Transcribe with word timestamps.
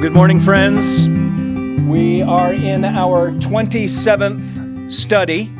Well, 0.00 0.08
good 0.08 0.16
morning, 0.16 0.40
friends. 0.40 1.10
We 1.86 2.22
are 2.22 2.54
in 2.54 2.86
our 2.86 3.32
27th 3.32 4.90
study 4.90 5.52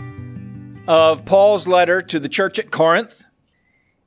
of 0.88 1.26
Paul's 1.26 1.68
letter 1.68 2.00
to 2.00 2.18
the 2.18 2.30
church 2.30 2.58
at 2.58 2.70
Corinth. 2.70 3.22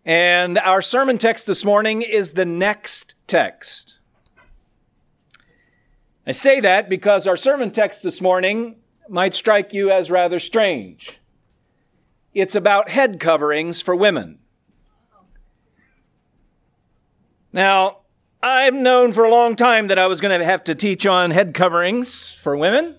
And 0.04 0.58
our 0.58 0.82
sermon 0.82 1.20
text 1.20 1.46
this 1.46 1.64
morning 1.64 2.02
is 2.02 2.32
the 2.32 2.46
next 2.46 3.14
text. 3.28 4.00
I 6.26 6.32
say 6.32 6.60
that 6.62 6.90
because 6.90 7.28
our 7.28 7.38
sermon 7.38 7.70
text 7.70 8.02
this 8.02 8.20
morning 8.20 8.78
might 9.08 9.36
strike 9.36 9.72
you 9.72 9.92
as 9.92 10.10
rather 10.10 10.40
strange. 10.40 11.20
It's 12.34 12.56
about 12.56 12.90
head 12.90 13.20
coverings 13.20 13.84
for 13.84 13.96
women. 13.96 14.40
Now, 17.52 17.98
I've 18.46 18.74
known 18.74 19.14
for 19.14 19.24
a 19.24 19.32
long 19.32 19.56
time 19.56 19.88
that 19.88 19.98
I 19.98 20.08
was 20.08 20.20
going 20.20 20.38
to 20.38 20.46
have 20.46 20.66
to 20.66 20.76
teach 20.76 21.06
on 21.06 21.32
head 21.32 21.54
coverings 21.54 22.30
for 22.30 22.58
women 22.58 22.98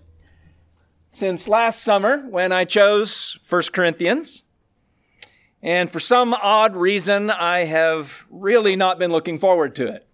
since 1.10 1.46
last 1.46 1.82
summer 1.82 2.27
when 2.30 2.51
I 2.51 2.64
chose 2.64 3.38
1 3.46 3.62
Corinthians. 3.74 4.42
And 5.62 5.91
for 5.91 6.01
some 6.01 6.32
odd 6.32 6.74
reason, 6.74 7.30
I 7.30 7.66
have 7.66 8.27
really 8.30 8.74
not 8.74 8.98
been 8.98 9.10
looking 9.10 9.38
forward 9.38 9.74
to 9.74 9.87
it. 9.87 10.06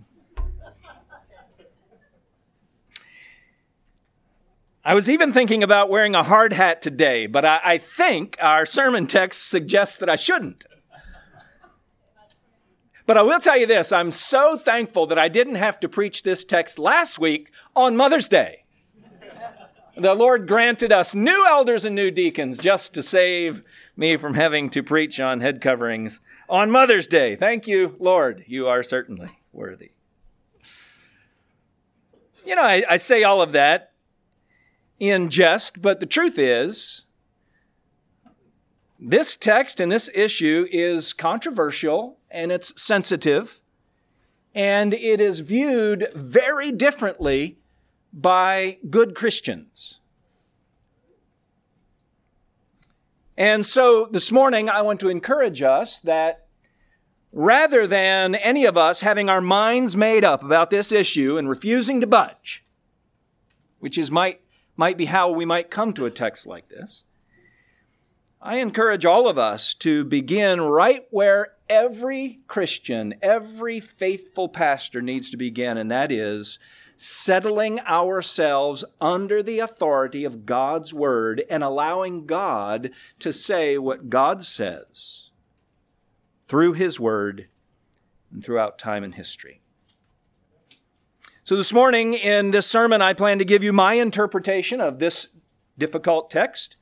I 4.85 4.95
was 4.95 5.09
even 5.09 5.33
thinking 5.33 5.63
about 5.63 5.91
wearing 5.91 6.17
a 6.17 6.25
hard 6.25 6.53
hat 6.53 6.83
today, 6.83 7.29
but 7.29 7.45
I, 7.45 7.61
I 7.63 7.79
think 7.79 8.37
our 8.41 8.67
sermon 8.67 9.07
text 9.07 9.49
suggests 9.49 9.97
that 9.99 10.09
I 10.11 10.17
shouldn't. 10.17 10.65
But 13.11 13.19
I 13.19 13.23
will 13.23 13.41
tell 13.41 13.59
you 13.59 13.67
this 13.67 13.91
I'm 13.91 14.13
so 14.13 14.57
thankful 14.57 15.05
that 15.09 15.19
I 15.19 15.27
didn't 15.27 15.57
have 15.57 15.81
to 15.81 15.89
preach 15.89 16.23
this 16.23 16.45
text 16.45 16.79
last 16.79 17.19
week 17.19 17.51
on 17.75 17.97
Mother's 17.97 18.29
Day. 18.29 18.63
The 19.97 20.15
Lord 20.15 20.47
granted 20.47 20.93
us 20.93 21.13
new 21.13 21.45
elders 21.45 21.85
and 21.85 21.97
new 21.97 22.13
deacons 22.13 22.57
just 22.57 22.95
to 22.95 23.03
save 23.03 23.65
me 23.97 24.17
from 24.17 24.35
having 24.35 24.71
to 24.71 24.85
preach 24.85 25.19
on 25.19 25.41
head 25.41 25.61
coverings 25.61 26.21
on 26.49 26.71
Mother's 26.71 27.09
Day. 27.09 27.35
Thank 27.35 27.67
you, 27.67 27.97
Lord. 27.99 28.45
You 28.47 28.69
are 28.69 28.85
certainly 28.85 29.41
worthy. 29.53 29.91
You 32.47 32.55
know, 32.55 32.63
I, 32.63 32.85
I 32.89 32.97
say 32.97 33.25
all 33.25 33.43
of 33.43 33.51
that 33.51 33.91
in 35.01 35.31
jest, 35.31 35.83
but 35.83 35.99
the 35.99 36.07
truth 36.07 36.39
is, 36.39 37.07
this 39.01 39.37
text 39.37 39.81
and 39.81 39.91
this 39.91 40.09
issue 40.15 40.69
is 40.71 41.13
controversial 41.13 42.20
and 42.31 42.53
it's 42.53 42.81
sensitive, 42.81 43.61
and 44.55 44.95
it 44.95 45.21
is 45.21 45.41
viewed 45.41 46.09
very 46.15 46.73
differently 46.73 47.59
by 48.13 48.79
good 48.89 49.15
Christians. 49.15 50.01
And 53.37 53.65
so 53.65 54.07
this 54.11 54.31
morning, 54.31 54.69
I 54.69 54.83
want 54.83 55.01
to 55.01 55.09
encourage 55.09 55.63
us 55.63 56.01
that 56.01 56.47
rather 57.33 57.87
than 57.87 58.35
any 58.35 58.65
of 58.65 58.77
us 58.77 59.01
having 59.01 59.29
our 59.29 59.41
minds 59.41 59.97
made 59.97 60.25
up 60.25 60.43
about 60.43 60.71
this 60.71 60.93
issue 60.93 61.39
and 61.39 61.49
refusing 61.49 62.01
to 62.01 62.07
budge, 62.07 62.63
which 63.79 63.97
is 63.97 64.11
might 64.11 64.41
might 64.77 64.97
be 64.97 65.07
how 65.07 65.31
we 65.31 65.45
might 65.45 65.71
come 65.71 65.93
to 65.93 66.07
a 66.07 66.11
text 66.11 66.47
like 66.47 66.69
this. 66.69 67.05
I 68.43 68.57
encourage 68.57 69.05
all 69.05 69.29
of 69.29 69.37
us 69.37 69.75
to 69.75 70.03
begin 70.03 70.63
right 70.63 71.05
where 71.11 71.57
every 71.69 72.41
Christian, 72.47 73.15
every 73.21 73.81
faithful 73.81 74.49
pastor 74.49 75.03
needs 75.03 75.31
to 75.31 75.37
begin, 75.37 75.77
and 75.77 75.91
that 75.91 76.11
is 76.11 76.59
settling 76.97 77.81
ourselves 77.81 78.83
under 78.99 79.43
the 79.43 79.59
authority 79.59 80.25
of 80.25 80.47
God's 80.47 80.95
Word 80.95 81.43
and 81.51 81.63
allowing 81.63 82.25
God 82.25 82.91
to 83.19 83.31
say 83.31 83.77
what 83.77 84.09
God 84.09 84.43
says 84.43 85.31
through 86.47 86.73
His 86.73 86.99
Word 86.99 87.49
and 88.33 88.43
throughout 88.43 88.79
time 88.79 89.05
and 89.05 89.15
history. 89.15 89.61
So, 91.45 91.57
this 91.57 91.75
morning 91.75 92.15
in 92.15 92.53
this 92.53 92.67
sermon, 92.67 93.03
I 93.03 93.13
plan 93.13 93.39
to 93.39 93.45
give 93.45 93.63
you 93.63 93.73
my 93.75 93.95
interpretation 93.95 94.81
of 94.81 94.99
this 94.99 95.29
difficult 95.77 96.31
text. 96.31 96.77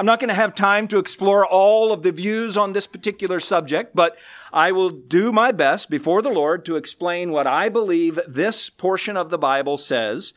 I'm 0.00 0.06
not 0.06 0.18
going 0.18 0.28
to 0.28 0.34
have 0.34 0.54
time 0.54 0.88
to 0.88 0.98
explore 0.98 1.46
all 1.46 1.92
of 1.92 2.02
the 2.02 2.10
views 2.10 2.56
on 2.56 2.72
this 2.72 2.86
particular 2.86 3.38
subject, 3.38 3.94
but 3.94 4.16
I 4.50 4.72
will 4.72 4.88
do 4.88 5.30
my 5.30 5.52
best 5.52 5.90
before 5.90 6.22
the 6.22 6.30
Lord 6.30 6.64
to 6.64 6.76
explain 6.76 7.32
what 7.32 7.46
I 7.46 7.68
believe 7.68 8.18
this 8.26 8.70
portion 8.70 9.18
of 9.18 9.28
the 9.28 9.36
Bible 9.36 9.76
says. 9.76 10.32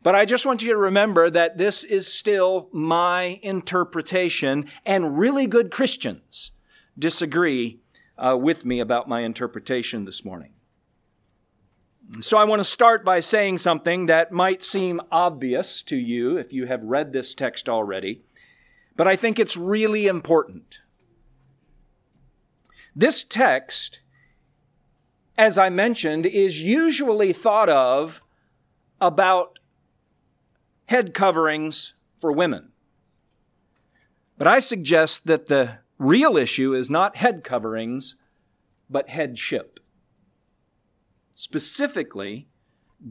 But 0.00 0.14
I 0.14 0.24
just 0.26 0.46
want 0.46 0.62
you 0.62 0.68
to 0.68 0.76
remember 0.76 1.28
that 1.28 1.58
this 1.58 1.82
is 1.82 2.06
still 2.06 2.68
my 2.70 3.40
interpretation, 3.42 4.66
and 4.86 5.18
really 5.18 5.48
good 5.48 5.72
Christians 5.72 6.52
disagree 6.96 7.80
uh, 8.16 8.36
with 8.40 8.64
me 8.64 8.78
about 8.78 9.08
my 9.08 9.22
interpretation 9.22 10.04
this 10.04 10.24
morning. 10.24 10.52
So 12.20 12.38
I 12.38 12.44
want 12.44 12.60
to 12.60 12.64
start 12.64 13.04
by 13.04 13.18
saying 13.18 13.58
something 13.58 14.06
that 14.06 14.30
might 14.30 14.62
seem 14.62 15.00
obvious 15.10 15.82
to 15.82 15.96
you 15.96 16.36
if 16.36 16.52
you 16.52 16.66
have 16.66 16.84
read 16.84 17.12
this 17.12 17.34
text 17.34 17.68
already, 17.68 18.22
but 19.00 19.08
I 19.08 19.16
think 19.16 19.38
it's 19.38 19.56
really 19.56 20.06
important. 20.06 20.80
This 22.94 23.24
text, 23.24 24.00
as 25.38 25.56
I 25.56 25.70
mentioned, 25.70 26.26
is 26.26 26.62
usually 26.62 27.32
thought 27.32 27.70
of 27.70 28.22
about 29.00 29.58
head 30.84 31.14
coverings 31.14 31.94
for 32.18 32.30
women. 32.30 32.72
But 34.36 34.46
I 34.46 34.58
suggest 34.58 35.26
that 35.26 35.46
the 35.46 35.78
real 35.96 36.36
issue 36.36 36.74
is 36.74 36.90
not 36.90 37.16
head 37.16 37.42
coverings, 37.42 38.16
but 38.90 39.08
headship 39.08 39.80
specifically 41.34 42.50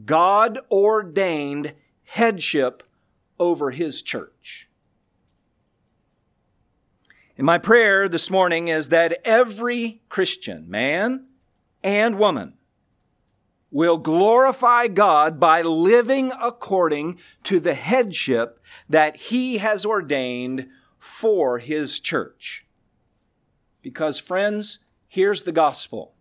God 0.04 0.60
ordained 0.70 1.74
headship 2.04 2.84
over 3.40 3.72
his 3.72 4.02
church. 4.02 4.69
And 7.40 7.46
my 7.46 7.56
prayer 7.56 8.06
this 8.06 8.30
morning 8.30 8.68
is 8.68 8.90
that 8.90 9.18
every 9.24 10.02
Christian, 10.10 10.68
man 10.68 11.24
and 11.82 12.18
woman, 12.18 12.58
will 13.70 13.96
glorify 13.96 14.88
God 14.88 15.40
by 15.40 15.62
living 15.62 16.32
according 16.38 17.18
to 17.44 17.58
the 17.58 17.72
headship 17.72 18.62
that 18.90 19.16
he 19.16 19.56
has 19.56 19.86
ordained 19.86 20.68
for 20.98 21.60
his 21.60 21.98
church. 21.98 22.66
Because, 23.80 24.18
friends, 24.18 24.80
here's 25.08 25.44
the 25.44 25.50
gospel 25.50 26.12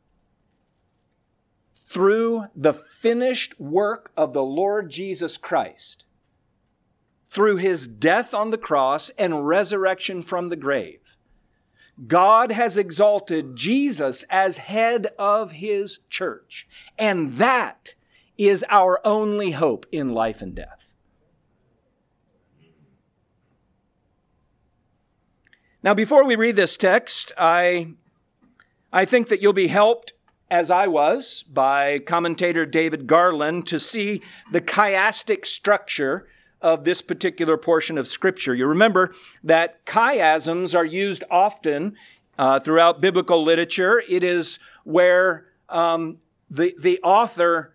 through 1.86 2.46
the 2.56 2.76
finished 2.98 3.60
work 3.60 4.14
of 4.16 4.32
the 4.32 4.42
Lord 4.42 4.90
Jesus 4.90 5.36
Christ, 5.36 6.06
through 7.30 7.58
his 7.58 7.88
death 7.88 8.34
on 8.34 8.52
the 8.52 8.58
cross 8.58 9.12
and 9.18 9.46
resurrection 9.46 10.24
from 10.24 10.48
the 10.48 10.56
grave, 10.56 11.09
God 12.08 12.52
has 12.52 12.78
exalted 12.78 13.56
Jesus 13.56 14.24
as 14.30 14.58
head 14.58 15.08
of 15.18 15.54
his 15.54 16.00
church. 16.10 16.68
And 16.98 17.38
that 17.38 17.96
is 18.38 18.64
our 18.70 19.02
only 19.06 19.52
hope 19.52 19.86
in 19.92 20.14
life 20.14 20.42
and 20.42 20.56
death. 20.56 20.94
Now, 25.82 25.94
before 25.94 26.26
we 26.26 26.36
read 26.36 26.56
this 26.56 26.76
text, 26.76 27.32
I, 27.38 27.94
I 28.92 29.06
think 29.06 29.30
that 29.30 29.42
you'll 29.42 29.54
be 29.54 29.68
helped 29.68 30.14
as 30.52 30.72
I 30.72 30.88
was 30.88 31.44
by 31.44 32.00
commentator 32.00 32.66
David 32.66 33.08
Garland 33.08 33.68
to 33.68 33.80
see 33.80 34.22
the 34.52 34.62
chiastic 34.62 35.46
structure 35.46 36.28
of 36.62 36.84
this 36.84 37.02
particular 37.02 37.58
portion 37.58 37.98
of 37.98 38.08
Scripture. 38.08 38.54
You 38.54 38.68
remember 38.68 39.14
that 39.44 39.86
chiasms 39.86 40.76
are 40.76 40.86
used 40.86 41.24
often 41.30 41.96
uh, 42.38 42.60
throughout 42.60 43.02
biblical 43.02 43.44
literature. 43.44 44.02
It 44.10 44.24
is 44.24 44.60
where 44.84 45.48
um, 45.70 46.18
the, 46.50 46.76
the 46.80 47.00
author 47.04 47.74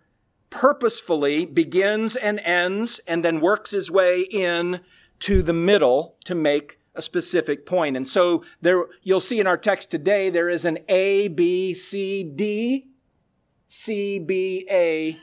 purposefully 0.49 1.45
begins 1.45 2.15
and 2.15 2.39
ends 2.39 2.99
and 3.07 3.23
then 3.23 3.41
works 3.41 3.71
his 3.71 3.91
way 3.91 4.21
in 4.21 4.81
to 5.19 5.41
the 5.41 5.53
middle 5.53 6.15
to 6.25 6.35
make 6.35 6.79
a 6.93 7.01
specific 7.01 7.65
point. 7.65 7.97
And 7.97 8.07
so 8.07 8.43
there, 8.61 8.85
you'll 9.03 9.19
see 9.19 9.39
in 9.39 9.47
our 9.47 9.57
text 9.57 9.91
today, 9.91 10.29
there 10.29 10.49
is 10.49 10.65
an 10.65 10.79
A, 10.87 11.27
B, 11.27 11.73
C, 11.73 12.23
D, 12.23 12.87
C, 13.67 14.19
B, 14.19 14.65
A 14.71 15.17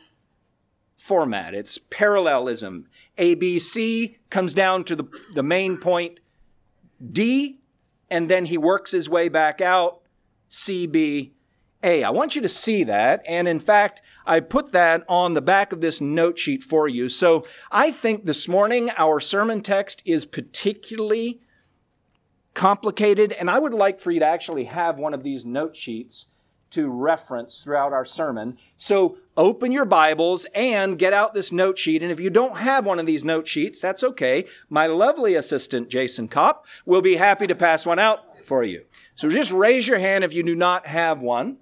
format. 0.96 1.54
It's 1.54 1.78
parallelism. 1.78 2.86
A, 3.18 3.34
B, 3.34 3.58
C 3.58 4.18
comes 4.30 4.54
down 4.54 4.84
to 4.84 4.96
the, 4.96 5.04
the 5.34 5.42
main 5.42 5.76
point 5.76 6.20
D, 7.10 7.60
and 8.10 8.30
then 8.30 8.46
he 8.46 8.56
works 8.56 8.92
his 8.92 9.08
way 9.08 9.28
back 9.28 9.60
out, 9.60 10.02
CB. 10.50 11.32
A. 11.84 12.04
I 12.04 12.10
want 12.10 12.36
you 12.36 12.42
to 12.42 12.48
see 12.48 12.84
that. 12.84 13.22
And 13.26 13.48
in 13.48 13.58
fact, 13.58 14.02
I 14.24 14.38
put 14.40 14.70
that 14.70 15.02
on 15.08 15.34
the 15.34 15.40
back 15.40 15.72
of 15.72 15.80
this 15.80 16.00
note 16.00 16.38
sheet 16.38 16.62
for 16.62 16.86
you. 16.86 17.08
So 17.08 17.44
I 17.72 17.90
think 17.90 18.24
this 18.24 18.46
morning 18.46 18.90
our 18.96 19.18
sermon 19.18 19.62
text 19.62 20.00
is 20.04 20.24
particularly 20.24 21.40
complicated. 22.54 23.32
And 23.32 23.50
I 23.50 23.58
would 23.58 23.74
like 23.74 24.00
for 24.00 24.10
you 24.10 24.20
to 24.20 24.26
actually 24.26 24.64
have 24.64 24.96
one 24.98 25.14
of 25.14 25.24
these 25.24 25.44
note 25.44 25.76
sheets 25.76 26.26
to 26.70 26.88
reference 26.88 27.60
throughout 27.60 27.92
our 27.92 28.04
sermon. 28.04 28.58
So 28.76 29.18
open 29.36 29.72
your 29.72 29.84
Bibles 29.84 30.46
and 30.54 30.98
get 30.98 31.12
out 31.12 31.34
this 31.34 31.52
note 31.52 31.78
sheet. 31.78 32.02
And 32.02 32.12
if 32.12 32.20
you 32.20 32.30
don't 32.30 32.58
have 32.58 32.84
one 32.84 32.98
of 32.98 33.06
these 33.06 33.24
note 33.24 33.48
sheets, 33.48 33.80
that's 33.80 34.04
okay. 34.04 34.46
My 34.68 34.86
lovely 34.86 35.34
assistant, 35.34 35.88
Jason 35.88 36.28
Kopp, 36.28 36.66
will 36.84 37.00
be 37.00 37.16
happy 37.16 37.46
to 37.46 37.54
pass 37.54 37.86
one 37.86 37.98
out 37.98 38.44
for 38.44 38.62
you. 38.62 38.84
So 39.14 39.28
just 39.28 39.52
raise 39.52 39.88
your 39.88 39.98
hand 39.98 40.24
if 40.24 40.32
you 40.32 40.42
do 40.42 40.54
not 40.54 40.86
have 40.86 41.22
one. 41.22 41.58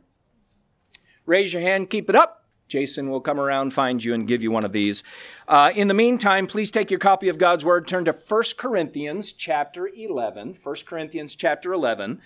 Raise 1.26 1.52
your 1.52 1.62
hand, 1.62 1.90
keep 1.90 2.08
it 2.08 2.16
up. 2.16 2.40
Jason 2.70 3.10
will 3.10 3.20
come 3.20 3.38
around, 3.38 3.72
find 3.72 4.02
you, 4.02 4.14
and 4.14 4.28
give 4.28 4.42
you 4.42 4.50
one 4.50 4.64
of 4.64 4.70
these. 4.70 5.02
Uh, 5.48 5.72
in 5.74 5.88
the 5.88 5.94
meantime, 5.94 6.46
please 6.46 6.70
take 6.70 6.88
your 6.88 7.00
copy 7.00 7.28
of 7.28 7.36
God's 7.36 7.64
Word, 7.64 7.86
turn 7.86 8.04
to 8.04 8.12
1 8.12 8.42
Corinthians 8.56 9.32
chapter 9.32 9.88
11. 9.88 10.56
1 10.62 10.76
Corinthians 10.86 11.34
chapter 11.34 11.72
11. 11.72 12.20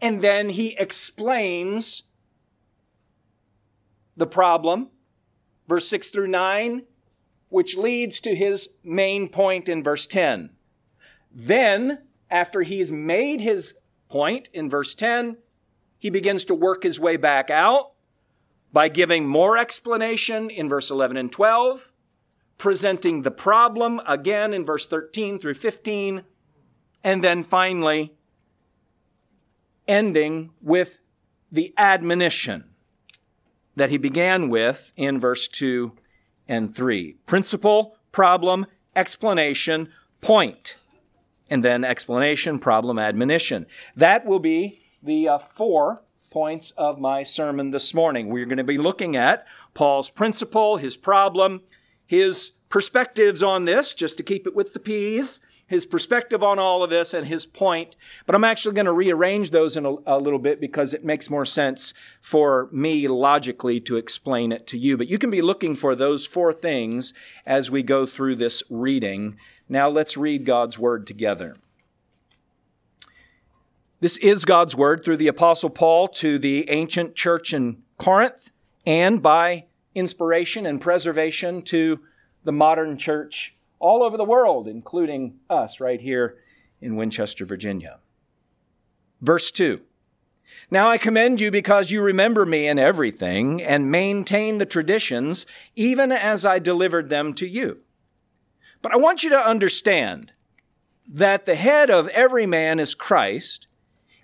And 0.00 0.20
then 0.20 0.50
he 0.50 0.76
explains 0.76 2.02
the 4.16 4.26
problem, 4.26 4.88
verse 5.66 5.88
6 5.88 6.08
through 6.08 6.28
9, 6.28 6.82
which 7.48 7.76
leads 7.76 8.20
to 8.20 8.34
his 8.34 8.68
main 8.84 9.28
point 9.28 9.68
in 9.68 9.82
verse 9.82 10.06
10. 10.06 10.50
Then, 11.32 12.02
after 12.30 12.62
he's 12.62 12.92
made 12.92 13.40
his 13.40 13.74
point 14.08 14.48
in 14.52 14.68
verse 14.68 14.94
10, 14.94 15.38
he 15.98 16.10
begins 16.10 16.44
to 16.44 16.54
work 16.54 16.82
his 16.82 17.00
way 17.00 17.16
back 17.16 17.50
out 17.50 17.92
by 18.72 18.88
giving 18.88 19.26
more 19.26 19.56
explanation 19.56 20.50
in 20.50 20.68
verse 20.68 20.90
11 20.90 21.16
and 21.16 21.32
12 21.32 21.92
presenting 22.58 23.22
the 23.22 23.30
problem 23.30 24.00
again 24.06 24.52
in 24.52 24.64
verse 24.64 24.86
13 24.86 25.38
through 25.38 25.54
15, 25.54 26.22
and 27.04 27.22
then 27.22 27.42
finally 27.42 28.12
ending 29.86 30.50
with 30.60 30.98
the 31.52 31.72
admonition 31.76 32.64
that 33.76 33.90
he 33.90 33.98
began 33.98 34.48
with 34.48 34.92
in 34.96 35.20
verse 35.20 35.46
2 35.48 35.92
and 36.48 36.74
3. 36.74 37.12
Principle, 37.26 37.96
problem, 38.10 38.66
explanation, 38.94 39.88
point, 40.20 40.76
and 41.48 41.62
then 41.62 41.84
explanation, 41.84 42.58
problem, 42.58 42.98
admonition. 42.98 43.66
That 43.94 44.24
will 44.24 44.40
be 44.40 44.80
the 45.02 45.28
uh, 45.28 45.38
four 45.38 45.98
points 46.30 46.72
of 46.72 46.98
my 46.98 47.22
sermon 47.22 47.70
this 47.70 47.94
morning. 47.94 48.28
We're 48.28 48.46
going 48.46 48.58
to 48.58 48.64
be 48.64 48.78
looking 48.78 49.16
at 49.16 49.46
Paul's 49.74 50.10
principle, 50.10 50.78
his 50.78 50.96
problem, 50.96 51.62
his 52.06 52.52
perspectives 52.68 53.42
on 53.42 53.64
this, 53.64 53.94
just 53.94 54.16
to 54.16 54.22
keep 54.22 54.46
it 54.46 54.54
with 54.54 54.72
the 54.72 54.80
P's, 54.80 55.40
his 55.66 55.84
perspective 55.84 56.42
on 56.42 56.58
all 56.58 56.82
of 56.82 56.90
this 56.90 57.12
and 57.12 57.26
his 57.26 57.44
point. 57.44 57.96
But 58.24 58.34
I'm 58.34 58.44
actually 58.44 58.74
going 58.74 58.86
to 58.86 58.92
rearrange 58.92 59.50
those 59.50 59.76
in 59.76 59.84
a, 59.84 59.94
a, 60.06 60.18
little 60.18 60.38
bit 60.38 60.60
because 60.60 60.94
it 60.94 61.04
makes 61.04 61.28
more 61.28 61.44
sense 61.44 61.92
for 62.20 62.68
me 62.70 63.08
logically 63.08 63.80
to 63.80 63.96
explain 63.96 64.52
it 64.52 64.66
to 64.68 64.78
you. 64.78 64.96
But 64.96 65.08
you 65.08 65.18
can 65.18 65.30
be 65.30 65.42
looking 65.42 65.74
for 65.74 65.94
those 65.94 66.26
four 66.26 66.52
things 66.52 67.12
as 67.44 67.70
we 67.70 67.82
go 67.82 68.06
through 68.06 68.36
this 68.36 68.62
reading. 68.70 69.38
Now 69.68 69.88
let's 69.88 70.16
read 70.16 70.44
God's 70.44 70.78
word 70.78 71.06
together. 71.06 71.56
This 73.98 74.18
is 74.18 74.44
God's 74.44 74.76
word 74.76 75.02
through 75.02 75.16
the 75.16 75.26
apostle 75.26 75.70
Paul 75.70 76.06
to 76.08 76.38
the 76.38 76.68
ancient 76.70 77.16
church 77.16 77.52
in 77.52 77.82
Corinth 77.98 78.50
and 78.84 79.20
by 79.22 79.64
inspiration 79.96 80.66
and 80.66 80.80
preservation 80.80 81.62
to 81.62 81.98
the 82.44 82.52
modern 82.52 82.96
church 82.98 83.56
all 83.78 84.02
over 84.02 84.16
the 84.16 84.24
world, 84.24 84.68
including 84.68 85.38
us 85.50 85.80
right 85.80 86.00
here 86.00 86.36
in 86.80 86.96
Winchester, 86.96 87.44
Virginia. 87.44 87.98
Verse 89.20 89.50
2 89.50 89.80
Now 90.70 90.88
I 90.88 90.98
commend 90.98 91.40
you 91.40 91.50
because 91.50 91.90
you 91.90 92.02
remember 92.02 92.44
me 92.44 92.68
in 92.68 92.78
everything 92.78 93.62
and 93.62 93.90
maintain 93.90 94.58
the 94.58 94.66
traditions, 94.66 95.46
even 95.74 96.12
as 96.12 96.44
I 96.44 96.58
delivered 96.58 97.08
them 97.08 97.32
to 97.34 97.46
you. 97.46 97.78
But 98.82 98.92
I 98.92 98.98
want 98.98 99.24
you 99.24 99.30
to 99.30 99.38
understand 99.38 100.32
that 101.08 101.46
the 101.46 101.54
head 101.54 101.88
of 101.88 102.08
every 102.08 102.46
man 102.46 102.78
is 102.78 102.94
Christ, 102.94 103.66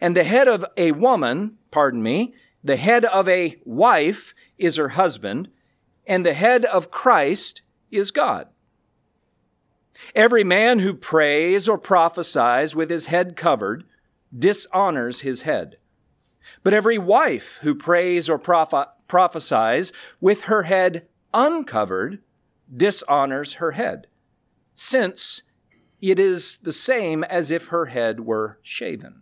and 0.00 0.14
the 0.14 0.24
head 0.24 0.48
of 0.48 0.66
a 0.76 0.92
woman, 0.92 1.56
pardon 1.70 2.02
me, 2.02 2.34
the 2.62 2.76
head 2.76 3.04
of 3.06 3.28
a 3.28 3.56
wife 3.64 4.34
is 4.58 4.76
her 4.76 4.90
husband, 4.90 5.48
and 6.06 6.24
the 6.24 6.34
head 6.34 6.64
of 6.64 6.90
Christ 6.90 7.62
is 7.90 8.10
God. 8.10 8.48
Every 10.14 10.44
man 10.44 10.80
who 10.80 10.94
prays 10.94 11.68
or 11.68 11.78
prophesies 11.78 12.74
with 12.74 12.90
his 12.90 13.06
head 13.06 13.36
covered 13.36 13.84
dishonors 14.36 15.20
his 15.20 15.42
head. 15.42 15.76
But 16.62 16.74
every 16.74 16.98
wife 16.98 17.58
who 17.62 17.74
prays 17.74 18.28
or 18.28 18.38
proph- 18.38 18.88
prophesies 19.06 19.92
with 20.20 20.44
her 20.44 20.64
head 20.64 21.06
uncovered 21.32 22.20
dishonors 22.74 23.54
her 23.54 23.72
head, 23.72 24.06
since 24.74 25.42
it 26.00 26.18
is 26.18 26.58
the 26.58 26.72
same 26.72 27.22
as 27.24 27.50
if 27.50 27.66
her 27.66 27.86
head 27.86 28.20
were 28.20 28.58
shaven. 28.62 29.21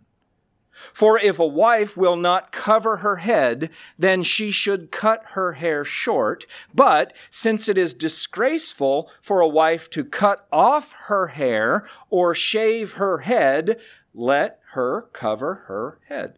For 0.93 1.19
if 1.19 1.39
a 1.39 1.45
wife 1.45 1.95
will 1.95 2.15
not 2.15 2.51
cover 2.51 2.97
her 2.97 3.17
head, 3.17 3.69
then 3.97 4.23
she 4.23 4.51
should 4.51 4.91
cut 4.91 5.23
her 5.31 5.53
hair 5.53 5.85
short. 5.85 6.45
But 6.73 7.13
since 7.29 7.69
it 7.69 7.77
is 7.77 7.93
disgraceful 7.93 9.09
for 9.21 9.39
a 9.39 9.47
wife 9.47 9.89
to 9.91 10.03
cut 10.03 10.47
off 10.51 10.93
her 11.07 11.27
hair 11.27 11.85
or 12.09 12.35
shave 12.35 12.93
her 12.93 13.19
head, 13.19 13.79
let 14.13 14.59
her 14.73 15.09
cover 15.13 15.65
her 15.67 15.99
head. 16.07 16.37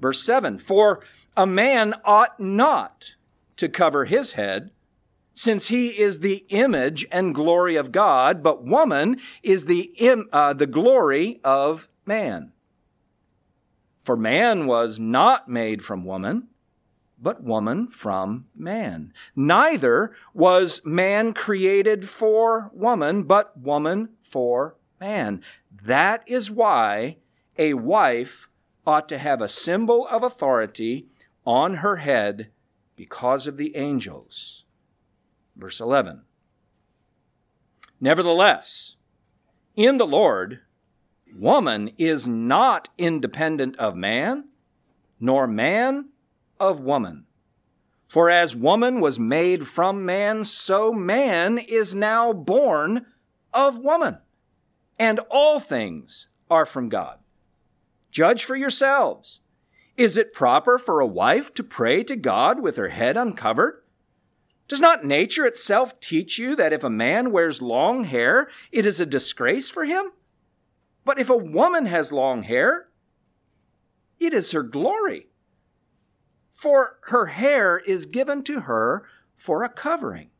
Verse 0.00 0.22
7 0.22 0.58
For 0.58 1.00
a 1.36 1.46
man 1.46 1.94
ought 2.04 2.40
not 2.40 3.14
to 3.56 3.68
cover 3.68 4.06
his 4.06 4.32
head, 4.32 4.70
since 5.34 5.68
he 5.68 5.98
is 5.98 6.20
the 6.20 6.44
image 6.48 7.06
and 7.12 7.34
glory 7.34 7.76
of 7.76 7.92
God, 7.92 8.42
but 8.42 8.64
woman 8.64 9.18
is 9.42 9.66
the, 9.66 9.92
Im- 9.98 10.28
uh, 10.32 10.52
the 10.52 10.66
glory 10.66 11.40
of 11.44 11.88
man. 12.04 12.52
For 14.00 14.16
man 14.16 14.66
was 14.66 14.98
not 14.98 15.48
made 15.48 15.84
from 15.84 16.04
woman, 16.04 16.48
but 17.20 17.42
woman 17.42 17.88
from 17.88 18.46
man. 18.54 19.12
Neither 19.36 20.12
was 20.32 20.80
man 20.84 21.34
created 21.34 22.08
for 22.08 22.70
woman, 22.72 23.24
but 23.24 23.58
woman 23.58 24.10
for 24.22 24.76
man. 24.98 25.42
That 25.70 26.22
is 26.26 26.50
why 26.50 27.18
a 27.58 27.74
wife 27.74 28.48
ought 28.86 29.08
to 29.10 29.18
have 29.18 29.42
a 29.42 29.48
symbol 29.48 30.06
of 30.08 30.22
authority 30.22 31.06
on 31.44 31.76
her 31.76 31.96
head 31.96 32.50
because 32.96 33.46
of 33.46 33.56
the 33.56 33.76
angels. 33.76 34.64
Verse 35.56 35.80
11. 35.80 36.22
Nevertheless, 38.00 38.96
in 39.76 39.98
the 39.98 40.06
Lord, 40.06 40.60
Woman 41.36 41.90
is 41.98 42.26
not 42.28 42.88
independent 42.98 43.76
of 43.76 43.96
man, 43.96 44.48
nor 45.18 45.46
man 45.46 46.10
of 46.58 46.80
woman. 46.80 47.26
For 48.08 48.28
as 48.28 48.56
woman 48.56 49.00
was 49.00 49.20
made 49.20 49.68
from 49.68 50.04
man, 50.04 50.44
so 50.44 50.92
man 50.92 51.58
is 51.58 51.94
now 51.94 52.32
born 52.32 53.06
of 53.52 53.78
woman. 53.78 54.18
And 54.98 55.20
all 55.30 55.60
things 55.60 56.26
are 56.50 56.66
from 56.66 56.88
God. 56.88 57.18
Judge 58.10 58.44
for 58.44 58.56
yourselves. 58.56 59.40
Is 59.96 60.16
it 60.16 60.32
proper 60.32 60.76
for 60.78 61.00
a 61.00 61.06
wife 61.06 61.54
to 61.54 61.62
pray 61.62 62.02
to 62.04 62.16
God 62.16 62.60
with 62.60 62.76
her 62.76 62.88
head 62.88 63.16
uncovered? 63.16 63.82
Does 64.66 64.80
not 64.80 65.04
nature 65.04 65.46
itself 65.46 66.00
teach 66.00 66.38
you 66.38 66.56
that 66.56 66.72
if 66.72 66.82
a 66.82 66.90
man 66.90 67.30
wears 67.32 67.62
long 67.62 68.04
hair, 68.04 68.48
it 68.72 68.86
is 68.86 68.98
a 68.98 69.06
disgrace 69.06 69.70
for 69.70 69.84
him? 69.84 70.12
But 71.04 71.18
if 71.18 71.30
a 71.30 71.36
woman 71.36 71.86
has 71.86 72.12
long 72.12 72.42
hair, 72.42 72.88
it 74.18 74.34
is 74.34 74.52
her 74.52 74.62
glory. 74.62 75.28
For 76.50 76.98
her 77.04 77.26
hair 77.26 77.78
is 77.78 78.04
given 78.06 78.42
to 78.44 78.60
her 78.60 79.04
for 79.34 79.64
a 79.64 79.68
covering. 79.70 80.30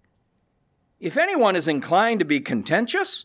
If 0.99 1.17
anyone 1.17 1.57
is 1.57 1.67
inclined 1.67 2.19
to 2.19 2.26
be 2.26 2.40
contentious, 2.40 3.25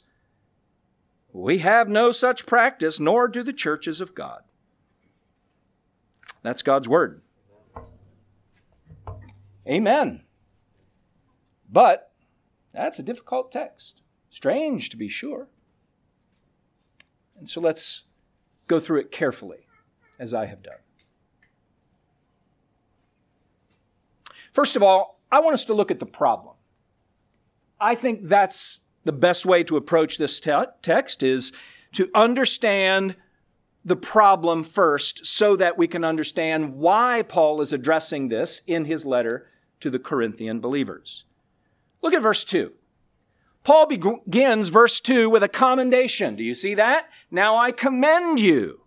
we 1.34 1.58
have 1.58 1.90
no 1.90 2.14
such 2.14 2.46
practice, 2.46 2.98
nor 2.98 3.28
do 3.28 3.44
the 3.44 3.52
churches 3.52 4.00
of 4.00 4.16
God. 4.16 4.44
That's 6.42 6.62
God's 6.62 6.88
word. 6.88 7.22
Amen. 9.68 10.24
But 11.70 12.14
that's 12.72 13.00
a 13.00 13.04
difficult 13.04 13.52
text. 13.52 14.02
Strange, 14.30 14.90
to 14.92 14.98
be 14.98 15.10
sure. 15.10 15.50
And 17.38 17.48
so 17.48 17.62
let's 17.62 18.04
go 18.68 18.80
through 18.80 19.02
it 19.02 19.12
carefully, 19.12 19.68
as 20.20 20.34
I 20.34 20.46
have 20.46 20.64
done. 20.64 20.76
First 24.54 24.76
of 24.76 24.84
all, 24.84 25.20
I 25.32 25.40
want 25.40 25.54
us 25.54 25.66
to 25.66 25.74
look 25.74 25.92
at 25.92 26.00
the 26.00 26.06
problem. 26.06 26.56
I 27.80 27.96
think 27.96 28.30
that's 28.30 28.82
the 29.04 29.12
best 29.12 29.46
way 29.46 29.64
to 29.64 29.76
approach 29.76 30.18
this 30.18 30.40
te- 30.40 30.54
text 30.82 31.24
is 31.24 31.52
to 31.94 32.10
understand 32.16 33.16
the 33.84 33.96
problem 33.96 34.64
first 34.64 35.26
so 35.26 35.56
that 35.56 35.78
we 35.78 35.88
can 35.88 36.04
understand 36.04 36.76
why 36.76 37.22
Paul 37.22 37.62
is 37.62 37.72
addressing 37.72 38.30
this 38.30 38.62
in 38.66 38.86
his 38.86 39.06
letter 39.06 39.48
to 39.80 39.90
the 39.90 40.00
Corinthian 40.00 40.60
believers. 40.60 41.26
Look 42.02 42.14
at 42.14 42.22
verse 42.22 42.44
2. 42.44 42.72
Paul 43.66 43.88
begins 43.88 44.70
verse 44.70 45.02
2 45.02 45.28
with 45.28 45.42
a 45.42 45.50
commendation. 45.50 46.36
Do 46.36 46.44
you 46.44 46.54
see 46.54 46.76
that? 46.76 47.10
Now 47.32 47.58
I 47.58 47.72
commend 47.72 48.40
you. 48.40 48.82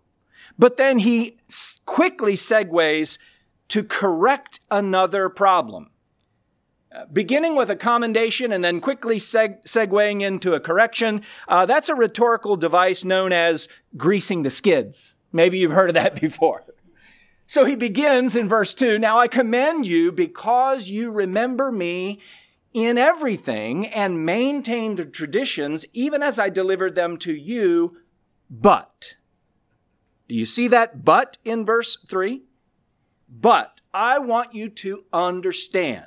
But 0.57 0.77
then 0.77 0.99
he 0.99 1.37
quickly 1.85 2.33
segues 2.33 3.17
to 3.67 3.83
correct 3.83 4.61
another 4.71 5.27
problem. 5.27 5.91
Uh, 6.95 7.05
beginning 7.11 7.55
with 7.55 7.69
a 7.69 7.75
commendation 7.75 8.53
and 8.53 8.63
then 8.63 8.79
quickly 8.79 9.17
seg- 9.17 9.63
segueing 9.63 10.21
into 10.21 10.53
a 10.53 10.59
correction, 10.61 11.23
uh, 11.49 11.65
that's 11.65 11.89
a 11.89 11.93
rhetorical 11.93 12.55
device 12.55 13.03
known 13.03 13.33
as 13.33 13.67
greasing 13.97 14.43
the 14.43 14.49
skids. 14.49 15.13
Maybe 15.33 15.59
you've 15.59 15.73
heard 15.73 15.89
of 15.89 15.95
that 15.95 16.19
before. 16.21 16.63
So 17.45 17.65
he 17.65 17.75
begins 17.75 18.33
in 18.35 18.47
verse 18.47 18.73
2 18.73 18.97
Now 18.97 19.19
I 19.19 19.27
commend 19.27 19.87
you 19.87 20.11
because 20.13 20.87
you 20.87 21.11
remember 21.11 21.69
me 21.69 22.19
in 22.73 22.97
everything 22.97 23.87
and 23.87 24.25
maintain 24.25 24.95
the 24.95 25.05
traditions 25.05 25.85
even 25.93 26.21
as 26.21 26.37
I 26.39 26.49
delivered 26.49 26.95
them 26.95 27.17
to 27.17 27.33
you. 27.33 27.97
But, 28.49 29.15
do 30.27 30.35
you 30.35 30.45
see 30.45 30.67
that 30.67 31.03
but 31.03 31.37
in 31.43 31.65
verse 31.65 31.97
3? 32.07 32.43
But 33.27 33.81
I 33.93 34.19
want 34.19 34.53
you 34.53 34.69
to 34.69 35.05
understand. 35.11 36.05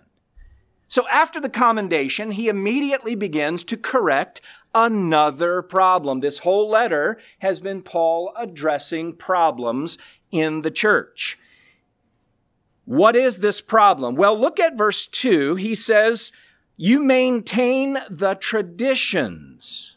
So 0.88 1.08
after 1.08 1.40
the 1.40 1.48
commendation, 1.48 2.32
he 2.32 2.48
immediately 2.48 3.14
begins 3.14 3.64
to 3.64 3.76
correct 3.76 4.42
another 4.74 5.62
problem. 5.62 6.20
This 6.20 6.40
whole 6.40 6.68
letter 6.68 7.18
has 7.38 7.60
been 7.60 7.82
Paul 7.82 8.32
addressing 8.36 9.14
problems 9.14 9.96
in 10.30 10.60
the 10.60 10.70
church. 10.70 11.38
What 12.84 13.16
is 13.16 13.38
this 13.38 13.60
problem? 13.60 14.16
Well, 14.16 14.38
look 14.38 14.60
at 14.60 14.76
verse 14.76 15.06
2. 15.06 15.54
He 15.54 15.74
says, 15.74 16.30
you 16.76 17.00
maintain 17.00 17.98
the 18.08 18.34
traditions, 18.34 19.96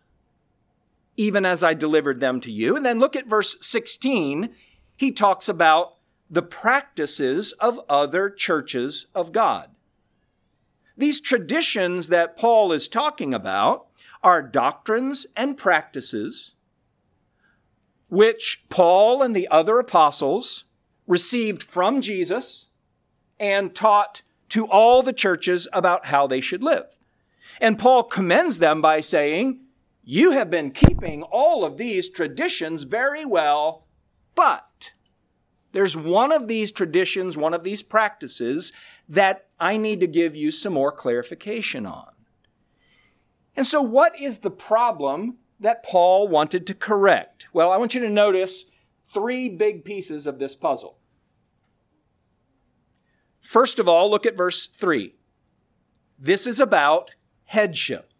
even 1.17 1.45
as 1.45 1.63
I 1.63 1.73
delivered 1.73 2.19
them 2.19 2.39
to 2.41 2.51
you. 2.51 2.75
And 2.75 2.85
then 2.85 2.99
look 2.99 3.15
at 3.15 3.27
verse 3.27 3.57
16. 3.61 4.49
He 4.95 5.11
talks 5.11 5.47
about 5.47 5.95
the 6.29 6.41
practices 6.41 7.51
of 7.53 7.79
other 7.87 8.29
churches 8.29 9.07
of 9.15 9.31
God. 9.31 9.69
These 10.97 11.21
traditions 11.21 12.07
that 12.07 12.37
Paul 12.37 12.71
is 12.71 12.87
talking 12.87 13.33
about 13.33 13.87
are 14.23 14.41
doctrines 14.41 15.27
and 15.35 15.57
practices 15.57 16.55
which 18.07 18.65
Paul 18.69 19.21
and 19.21 19.35
the 19.35 19.47
other 19.49 19.79
apostles 19.79 20.65
received 21.07 21.63
from 21.63 22.01
Jesus 22.01 22.69
and 23.39 23.75
taught 23.75 24.21
to 24.49 24.65
all 24.67 25.01
the 25.01 25.13
churches 25.13 25.67
about 25.73 26.07
how 26.07 26.27
they 26.27 26.41
should 26.41 26.63
live. 26.63 26.85
And 27.59 27.79
Paul 27.79 28.03
commends 28.03 28.59
them 28.59 28.81
by 28.81 28.99
saying, 28.99 29.61
You 30.03 30.31
have 30.31 30.49
been 30.49 30.71
keeping 30.71 31.23
all 31.23 31.63
of 31.63 31.77
these 31.77 32.09
traditions 32.09 32.83
very 32.83 33.25
well, 33.25 33.85
but 34.33 34.91
there's 35.71 35.97
one 35.97 36.31
of 36.31 36.47
these 36.47 36.71
traditions, 36.71 37.37
one 37.37 37.53
of 37.53 37.63
these 37.63 37.83
practices 37.83 38.71
that 39.09 39.47
I 39.59 39.77
need 39.77 39.99
to 39.99 40.07
give 40.07 40.35
you 40.35 40.51
some 40.51 40.73
more 40.73 40.91
clarification 40.91 41.85
on. 41.85 42.11
And 43.55 43.65
so, 43.65 43.81
what 43.81 44.19
is 44.19 44.39
the 44.39 44.51
problem 44.51 45.37
that 45.59 45.83
Paul 45.83 46.27
wanted 46.27 46.67
to 46.67 46.73
correct? 46.73 47.47
Well, 47.53 47.71
I 47.71 47.77
want 47.77 47.95
you 47.95 48.01
to 48.01 48.09
notice 48.09 48.65
three 49.13 49.49
big 49.49 49.85
pieces 49.85 50.27
of 50.27 50.39
this 50.39 50.55
puzzle. 50.55 50.97
First 53.45 53.77
of 53.77 53.87
all, 53.87 54.09
look 54.09 54.25
at 54.25 54.35
verse 54.35 54.65
3. 54.65 55.13
This 56.17 56.47
is 56.47 56.59
about 56.59 57.11
headship. 57.43 58.11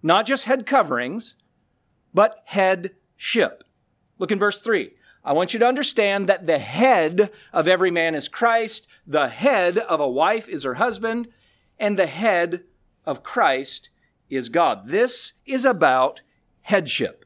Not 0.00 0.26
just 0.26 0.44
head 0.44 0.64
coverings, 0.64 1.34
but 2.14 2.40
headship. 2.44 3.64
Look 4.16 4.30
in 4.30 4.38
verse 4.38 4.60
3. 4.60 4.92
I 5.24 5.32
want 5.32 5.52
you 5.52 5.58
to 5.58 5.66
understand 5.66 6.28
that 6.28 6.46
the 6.46 6.60
head 6.60 7.32
of 7.52 7.66
every 7.66 7.90
man 7.90 8.14
is 8.14 8.28
Christ, 8.28 8.86
the 9.04 9.26
head 9.26 9.76
of 9.76 9.98
a 9.98 10.08
wife 10.08 10.48
is 10.48 10.62
her 10.62 10.74
husband, 10.74 11.26
and 11.80 11.98
the 11.98 12.06
head 12.06 12.62
of 13.04 13.24
Christ 13.24 13.90
is 14.30 14.48
God. 14.50 14.86
This 14.86 15.32
is 15.44 15.64
about 15.64 16.20
headship. 16.60 17.24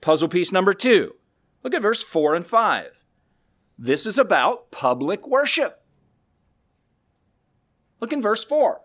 Puzzle 0.00 0.28
piece 0.28 0.50
number 0.50 0.74
two. 0.74 1.14
Look 1.62 1.74
at 1.74 1.82
verse 1.82 2.02
4 2.02 2.34
and 2.34 2.46
5. 2.46 2.99
This 3.82 4.04
is 4.04 4.18
about 4.18 4.70
public 4.70 5.26
worship. 5.26 5.82
Look 7.98 8.12
in 8.12 8.20
verse 8.20 8.44
4. 8.44 8.82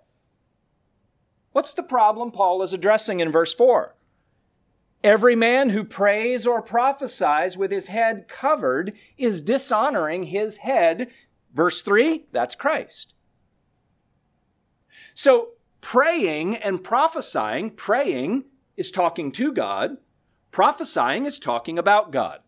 What's 1.52 1.74
the 1.74 1.84
problem 1.84 2.32
Paul 2.32 2.64
is 2.64 2.72
addressing 2.72 3.20
in 3.20 3.30
verse 3.30 3.54
4? 3.54 3.94
Every 5.04 5.36
man 5.36 5.72
who 5.72 5.84
prays 5.84 6.48
or 6.48 6.62
prophesies 6.62 7.58
with 7.58 7.72
his 7.72 7.88
head 7.88 8.30
covered 8.30 8.94
is 9.18 9.42
dishonoring 9.42 10.24
his 10.24 10.58
head. 10.58 11.12
Verse 11.54 11.82
3, 11.82 12.28
that's 12.32 12.56
Christ. 12.56 13.16
So, 15.14 15.50
praying 15.82 16.56
and 16.56 16.82
prophesying, 16.82 17.72
praying 17.72 18.46
is 18.78 18.92
talking 18.92 19.34
to 19.34 19.52
God, 19.52 19.98
prophesying 20.52 21.26
is 21.26 21.38
talking 21.38 21.78
about 21.78 22.14
God. 22.14 22.40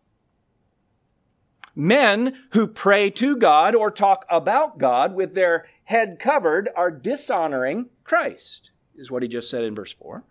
Men 1.80 2.36
who 2.54 2.66
pray 2.66 3.08
to 3.10 3.36
God 3.36 3.76
or 3.76 3.88
talk 3.92 4.26
about 4.28 4.78
God 4.78 5.14
with 5.14 5.36
their 5.36 5.66
head 5.84 6.18
covered 6.18 6.68
are 6.74 6.90
dishonoring 6.90 7.90
Christ, 8.02 8.72
is 8.96 9.12
what 9.12 9.22
he 9.22 9.28
just 9.28 9.48
said 9.48 9.62
in 9.62 9.76
verse 9.76 9.92
4. 9.92 10.24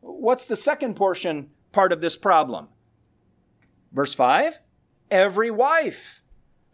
What's 0.00 0.46
the 0.46 0.56
second 0.56 0.96
portion 0.96 1.50
part 1.70 1.92
of 1.92 2.00
this 2.00 2.16
problem? 2.16 2.66
Verse 3.92 4.14
5 4.14 4.58
Every 5.12 5.48
wife 5.48 6.22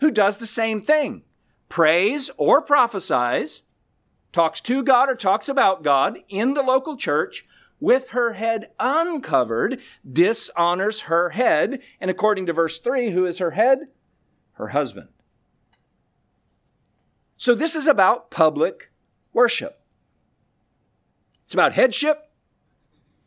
who 0.00 0.10
does 0.10 0.38
the 0.38 0.46
same 0.46 0.80
thing, 0.80 1.20
prays 1.68 2.30
or 2.38 2.62
prophesies, 2.62 3.64
talks 4.32 4.62
to 4.62 4.82
God 4.82 5.10
or 5.10 5.14
talks 5.14 5.46
about 5.46 5.82
God 5.82 6.20
in 6.30 6.54
the 6.54 6.62
local 6.62 6.96
church, 6.96 7.44
with 7.80 8.08
her 8.08 8.34
head 8.34 8.70
uncovered 8.78 9.80
dishonors 10.10 11.02
her 11.02 11.30
head. 11.30 11.82
And 12.00 12.10
according 12.10 12.46
to 12.46 12.52
verse 12.52 12.80
3, 12.80 13.10
who 13.10 13.26
is 13.26 13.38
her 13.38 13.52
head? 13.52 13.88
Her 14.52 14.68
husband. 14.68 15.08
So 17.36 17.54
this 17.54 17.74
is 17.74 17.86
about 17.86 18.30
public 18.30 18.90
worship. 19.32 19.80
It's 21.44 21.52
about 21.52 21.74
headship. 21.74 22.30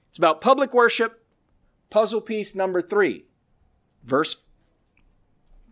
It's 0.09 0.17
about 0.17 0.41
public 0.41 0.73
worship. 0.73 1.23
Puzzle 1.89 2.21
piece 2.21 2.55
number 2.55 2.81
three, 2.81 3.25
verse 4.03 4.37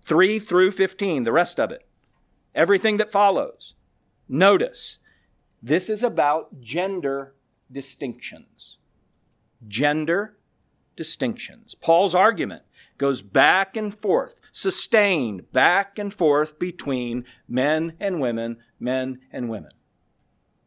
3 0.05 0.39
through 0.39 0.72
15, 0.72 1.24
the 1.24 1.32
rest 1.32 1.60
of 1.60 1.72
it. 1.72 1.86
Everything 2.53 2.98
that 2.98 3.12
follows. 3.12 3.74
Notice, 4.29 5.00
this 5.62 5.89
is 5.89 6.03
about 6.03 6.62
gender 6.62 7.34
distinctions. 7.72 8.77
Gender 9.67 10.38
distinctions. 10.95 11.75
Paul's 11.75 12.15
argument 12.15 12.63
goes 12.98 13.22
back 13.22 13.75
and 13.75 13.93
forth, 13.93 14.39
sustained 14.51 15.51
back 15.51 16.00
and 16.00 16.13
forth 16.13 16.57
between 16.57 17.25
men 17.48 17.93
and 18.00 18.22
women, 18.22 18.57
men 18.79 19.19
and 19.31 19.50
women. 19.50 19.72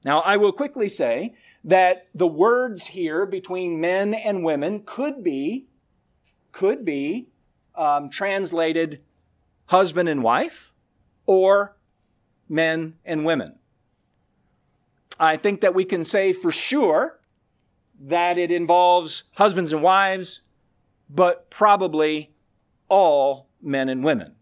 Now, 0.04 0.20
I 0.20 0.36
will 0.36 0.52
quickly 0.52 0.88
say 0.88 1.34
that 1.64 2.06
the 2.14 2.26
words 2.26 2.86
here 2.86 3.26
between 3.26 3.80
men 3.80 4.14
and 4.14 4.44
women 4.44 4.82
could 4.84 5.24
be, 5.24 5.66
could 6.52 6.84
be 6.84 7.28
um, 7.74 8.08
translated 8.08 9.00
husband 9.66 10.08
and 10.08 10.22
wife 10.22 10.72
or 11.26 11.76
men 12.48 12.94
and 13.04 13.24
women. 13.24 13.57
I 15.18 15.36
think 15.36 15.60
that 15.60 15.74
we 15.74 15.84
can 15.84 16.04
say 16.04 16.32
for 16.32 16.52
sure 16.52 17.18
that 18.00 18.38
it 18.38 18.50
involves 18.50 19.24
husbands 19.34 19.72
and 19.72 19.82
wives, 19.82 20.42
but 21.10 21.50
probably 21.50 22.32
all 22.88 23.48
men 23.60 23.88
and 23.88 24.04
women. 24.04 24.34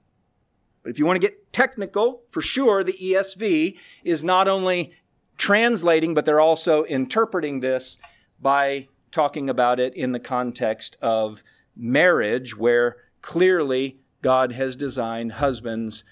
But 0.82 0.90
if 0.90 0.98
you 0.98 1.06
want 1.06 1.20
to 1.20 1.26
get 1.26 1.52
technical, 1.52 2.22
for 2.30 2.42
sure, 2.42 2.84
the 2.84 2.92
ESV 2.92 3.78
is 4.04 4.22
not 4.22 4.46
only 4.46 4.92
translating, 5.36 6.14
but 6.14 6.24
they're 6.24 6.40
also 6.40 6.84
interpreting 6.84 7.60
this 7.60 7.98
by 8.40 8.88
talking 9.10 9.48
about 9.48 9.80
it 9.80 9.94
in 9.94 10.12
the 10.12 10.20
context 10.20 10.96
of 11.00 11.42
marriage, 11.74 12.56
where 12.56 12.96
clearly 13.22 13.98
God 14.22 14.52
has 14.52 14.76
designed 14.76 15.32
husbands 15.32 16.04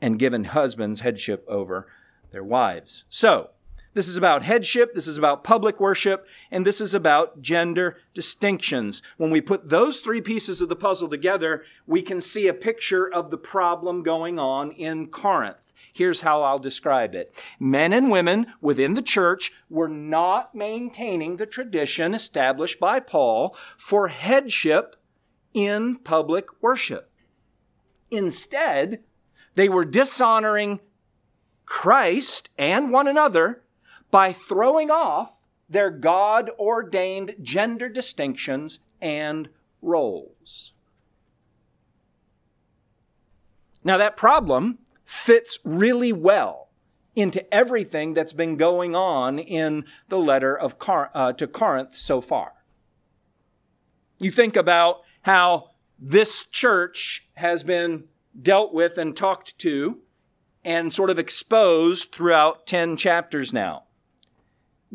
and 0.00 0.18
given 0.18 0.44
husbands 0.44 1.00
headship 1.00 1.44
over 1.46 1.86
their 2.30 2.42
wives. 2.42 3.04
So, 3.08 3.50
this 3.94 4.08
is 4.08 4.16
about 4.16 4.42
headship, 4.42 4.94
this 4.94 5.06
is 5.06 5.18
about 5.18 5.44
public 5.44 5.80
worship, 5.80 6.26
and 6.50 6.66
this 6.66 6.80
is 6.80 6.94
about 6.94 7.42
gender 7.42 7.98
distinctions. 8.14 9.02
When 9.16 9.30
we 9.30 9.40
put 9.40 9.68
those 9.68 10.00
three 10.00 10.20
pieces 10.20 10.60
of 10.60 10.68
the 10.68 10.76
puzzle 10.76 11.08
together, 11.08 11.64
we 11.86 12.02
can 12.02 12.20
see 12.20 12.48
a 12.48 12.54
picture 12.54 13.06
of 13.06 13.30
the 13.30 13.38
problem 13.38 14.02
going 14.02 14.38
on 14.38 14.70
in 14.72 15.08
Corinth. 15.08 15.72
Here's 15.92 16.22
how 16.22 16.42
I'll 16.42 16.58
describe 16.58 17.14
it. 17.14 17.38
Men 17.60 17.92
and 17.92 18.10
women 18.10 18.46
within 18.60 18.94
the 18.94 19.02
church 19.02 19.52
were 19.68 19.88
not 19.88 20.54
maintaining 20.54 21.36
the 21.36 21.46
tradition 21.46 22.14
established 22.14 22.80
by 22.80 22.98
Paul 22.98 23.54
for 23.76 24.08
headship 24.08 24.96
in 25.52 25.96
public 25.96 26.62
worship. 26.62 27.10
Instead, 28.10 29.00
they 29.54 29.68
were 29.68 29.84
dishonoring 29.84 30.80
Christ 31.66 32.48
and 32.56 32.90
one 32.90 33.06
another 33.06 33.61
by 34.12 34.32
throwing 34.32 34.92
off 34.92 35.34
their 35.68 35.90
God 35.90 36.50
ordained 36.58 37.34
gender 37.42 37.88
distinctions 37.88 38.78
and 39.00 39.48
roles. 39.80 40.74
Now, 43.82 43.96
that 43.96 44.16
problem 44.16 44.78
fits 45.04 45.58
really 45.64 46.12
well 46.12 46.68
into 47.16 47.52
everything 47.52 48.14
that's 48.14 48.32
been 48.32 48.56
going 48.56 48.94
on 48.94 49.38
in 49.38 49.84
the 50.08 50.18
letter 50.18 50.56
of 50.56 50.78
Car- 50.78 51.10
uh, 51.14 51.32
to 51.32 51.46
Corinth 51.46 51.96
so 51.96 52.20
far. 52.20 52.52
You 54.20 54.30
think 54.30 54.56
about 54.56 55.00
how 55.22 55.70
this 55.98 56.44
church 56.44 57.28
has 57.34 57.64
been 57.64 58.04
dealt 58.40 58.72
with 58.72 58.98
and 58.98 59.16
talked 59.16 59.58
to 59.58 59.98
and 60.64 60.92
sort 60.92 61.10
of 61.10 61.18
exposed 61.18 62.12
throughout 62.12 62.66
10 62.66 62.96
chapters 62.96 63.52
now. 63.52 63.84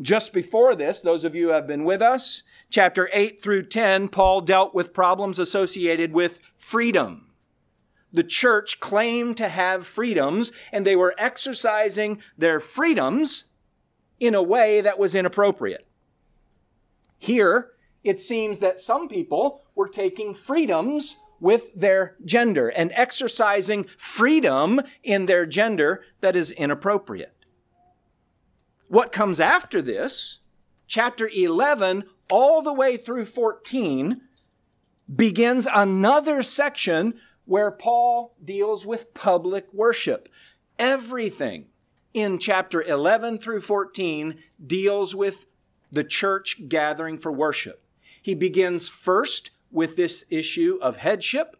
Just 0.00 0.32
before 0.32 0.76
this, 0.76 1.00
those 1.00 1.24
of 1.24 1.34
you 1.34 1.48
who 1.48 1.52
have 1.52 1.66
been 1.66 1.84
with 1.84 2.00
us, 2.00 2.44
chapter 2.70 3.10
8 3.12 3.42
through 3.42 3.64
10, 3.66 4.08
Paul 4.08 4.40
dealt 4.40 4.74
with 4.74 4.92
problems 4.92 5.38
associated 5.38 6.12
with 6.12 6.38
freedom. 6.56 7.32
The 8.12 8.22
church 8.22 8.80
claimed 8.80 9.36
to 9.38 9.48
have 9.48 9.86
freedoms, 9.86 10.52
and 10.72 10.86
they 10.86 10.96
were 10.96 11.14
exercising 11.18 12.22
their 12.36 12.60
freedoms 12.60 13.44
in 14.20 14.34
a 14.34 14.42
way 14.42 14.80
that 14.80 14.98
was 14.98 15.14
inappropriate. 15.14 15.86
Here, 17.18 17.72
it 18.04 18.20
seems 18.20 18.60
that 18.60 18.80
some 18.80 19.08
people 19.08 19.62
were 19.74 19.88
taking 19.88 20.32
freedoms 20.32 21.16
with 21.40 21.74
their 21.74 22.16
gender 22.24 22.68
and 22.68 22.92
exercising 22.94 23.84
freedom 23.96 24.80
in 25.02 25.26
their 25.26 25.44
gender 25.44 26.04
that 26.20 26.36
is 26.36 26.50
inappropriate. 26.52 27.34
What 28.88 29.12
comes 29.12 29.38
after 29.38 29.82
this, 29.82 30.38
chapter 30.86 31.28
11, 31.28 32.04
all 32.30 32.62
the 32.62 32.72
way 32.72 32.96
through 32.96 33.26
14, 33.26 34.22
begins 35.14 35.68
another 35.72 36.42
section 36.42 37.14
where 37.44 37.70
Paul 37.70 38.34
deals 38.42 38.86
with 38.86 39.12
public 39.12 39.66
worship. 39.74 40.28
Everything 40.78 41.66
in 42.14 42.38
chapter 42.38 42.82
11 42.82 43.38
through 43.38 43.60
14 43.60 44.36
deals 44.66 45.14
with 45.14 45.46
the 45.90 46.04
church 46.04 46.68
gathering 46.68 47.18
for 47.18 47.30
worship. 47.30 47.82
He 48.22 48.34
begins 48.34 48.88
first 48.88 49.50
with 49.70 49.96
this 49.96 50.24
issue 50.30 50.78
of 50.80 50.98
headship. 50.98 51.56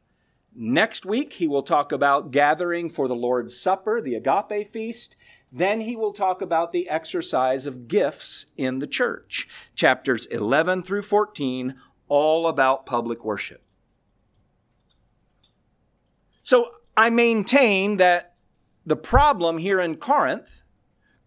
Next 0.54 1.04
week, 1.04 1.34
he 1.34 1.46
will 1.46 1.62
talk 1.62 1.92
about 1.92 2.30
gathering 2.30 2.88
for 2.88 3.06
the 3.06 3.14
Lord's 3.14 3.58
Supper, 3.58 4.00
the 4.00 4.14
agape 4.14 4.72
feast. 4.72 5.16
Then 5.50 5.80
he 5.80 5.96
will 5.96 6.12
talk 6.12 6.42
about 6.42 6.72
the 6.72 6.88
exercise 6.88 7.66
of 7.66 7.88
gifts 7.88 8.46
in 8.56 8.80
the 8.80 8.86
church. 8.86 9.48
Chapters 9.74 10.26
11 10.26 10.82
through 10.82 11.02
14, 11.02 11.74
all 12.08 12.46
about 12.46 12.86
public 12.86 13.24
worship. 13.24 13.62
So 16.42 16.72
I 16.96 17.10
maintain 17.10 17.96
that 17.96 18.34
the 18.84 18.96
problem 18.96 19.58
here 19.58 19.80
in 19.80 19.96
Corinth 19.96 20.62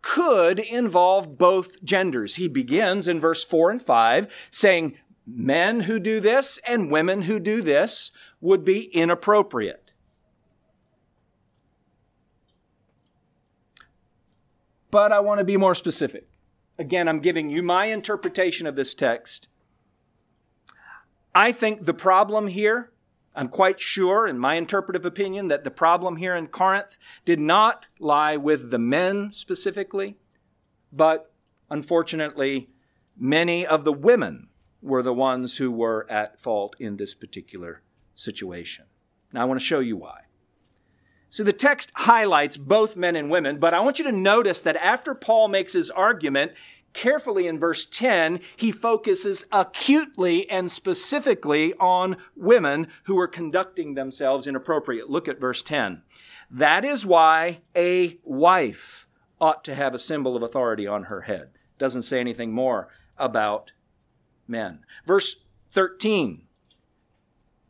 could 0.02 0.60
involve 0.60 1.38
both 1.38 1.84
genders. 1.84 2.36
He 2.36 2.48
begins 2.48 3.08
in 3.08 3.20
verse 3.20 3.44
4 3.44 3.72
and 3.72 3.82
5 3.82 4.50
saying, 4.52 4.98
Men 5.26 5.82
who 5.82 6.00
do 6.00 6.20
this 6.20 6.60
and 6.68 6.92
women 6.92 7.24
who 7.24 7.40
do 7.40 7.62
this 7.62 8.12
would 8.40 8.66
be 8.66 8.86
inappropriate. 8.86 9.91
But 14.92 15.12
I 15.12 15.20
want 15.22 15.40
to 15.40 15.46
be 15.46 15.58
more 15.58 15.76
specific. 15.76 16.28
Again, 16.78 17.08
I'm 17.08 17.20
giving 17.20 17.50
you 17.50 17.64
my 17.64 17.86
interpretation 17.86 18.68
of 18.68 18.76
this 18.76 18.94
text. 18.94 19.48
I 21.34 21.52
think 21.52 21.86
the 21.86 21.94
problem 21.94 22.48
here, 22.48 22.92
I'm 23.34 23.48
quite 23.48 23.80
sure, 23.80 24.28
in 24.28 24.38
my 24.38 24.56
interpretive 24.56 25.06
opinion, 25.06 25.48
that 25.48 25.64
the 25.64 25.72
problem 25.72 26.18
here 26.18 26.36
in 26.36 26.48
Corinth 26.48 26.98
did 27.24 27.40
not 27.40 27.88
lie 28.00 28.36
with 28.36 28.70
the 28.70 28.80
men 28.80 29.32
specifically, 29.32 30.18
but 30.92 31.32
unfortunately, 31.70 32.70
many 33.18 33.66
of 33.66 33.86
the 33.86 33.94
women 33.94 34.50
were 34.82 35.04
the 35.04 35.14
ones 35.14 35.58
who 35.58 35.72
were 35.72 36.06
at 36.10 36.42
fault 36.42 36.76
in 36.80 36.98
this 36.98 37.16
particular 37.16 37.82
situation. 38.16 38.86
Now, 39.32 39.44
I 39.44 39.46
want 39.46 39.60
to 39.60 39.66
show 39.66 39.80
you 39.80 39.96
why. 39.96 40.22
So 41.32 41.46
the 41.46 41.54
text 41.54 41.94
highlights 41.96 42.58
both 42.58 42.98
men 42.98 43.16
and 43.16 43.32
women, 43.32 43.58
but 43.58 43.74
I 43.74 43.80
want 43.80 44.00
you 44.00 44.04
to 44.04 44.12
notice 44.12 44.60
that 44.60 44.76
after 44.76 45.16
Paul 45.16 45.48
makes 45.48 45.72
his 45.72 45.90
argument, 45.90 46.52
carefully 46.92 47.48
in 47.48 47.58
verse 47.58 47.86
10, 47.86 48.42
he 48.58 48.74
focuses 48.74 49.46
acutely 49.50 50.50
and 50.50 50.70
specifically 50.70 51.74
on 51.76 52.18
women 52.36 52.88
who 53.04 53.18
are 53.18 53.30
conducting 53.30 53.94
themselves 53.94 54.46
inappropriate. 54.46 55.10
Look 55.10 55.30
at 55.30 55.40
verse 55.40 55.64
10. 55.64 56.02
That 56.50 56.84
is 56.84 57.06
why 57.06 57.62
a 57.74 58.20
wife 58.26 59.08
ought 59.40 59.64
to 59.64 59.74
have 59.74 59.96
a 59.96 60.00
symbol 60.00 60.36
of 60.36 60.44
authority 60.44 60.86
on 60.86 61.04
her 61.04 61.22
head. 61.22 61.52
Doesn't 61.78 62.02
say 62.02 62.20
anything 62.20 62.52
more 62.52 62.90
about 63.18 63.72
men. 64.50 64.82
Verse 65.06 65.48
13. 65.72 66.48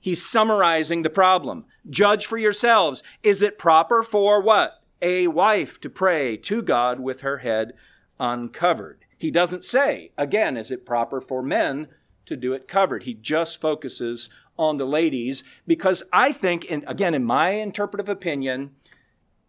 He's 0.01 0.25
summarizing 0.25 1.03
the 1.03 1.09
problem. 1.09 1.65
Judge 1.89 2.25
for 2.25 2.37
yourselves. 2.37 3.03
Is 3.21 3.41
it 3.41 3.59
proper 3.59 4.01
for 4.01 4.41
what? 4.41 4.81
A 5.01 5.27
wife 5.27 5.79
to 5.81 5.89
pray 5.89 6.35
to 6.37 6.61
God 6.61 6.99
with 6.99 7.21
her 7.21 7.37
head 7.37 7.73
uncovered. 8.19 9.05
He 9.17 9.29
doesn't 9.29 9.63
say, 9.63 10.11
again, 10.17 10.57
is 10.57 10.71
it 10.71 10.85
proper 10.85 11.21
for 11.21 11.43
men 11.43 11.87
to 12.25 12.35
do 12.35 12.53
it 12.53 12.67
covered? 12.67 13.03
He 13.03 13.13
just 13.13 13.61
focuses 13.61 14.29
on 14.57 14.77
the 14.77 14.85
ladies 14.85 15.43
because 15.67 16.01
I 16.11 16.31
think, 16.31 16.65
in, 16.65 16.83
again, 16.87 17.13
in 17.13 17.23
my 17.23 17.51
interpretive 17.51 18.09
opinion, 18.09 18.71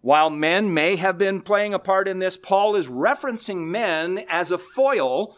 while 0.02 0.30
men 0.30 0.74
may 0.74 0.96
have 0.96 1.16
been 1.16 1.40
playing 1.40 1.72
a 1.72 1.78
part 1.78 2.08
in 2.08 2.18
this, 2.18 2.36
Paul 2.36 2.76
is 2.76 2.88
referencing 2.88 3.66
men 3.68 4.24
as 4.28 4.50
a 4.50 4.58
foil 4.58 5.36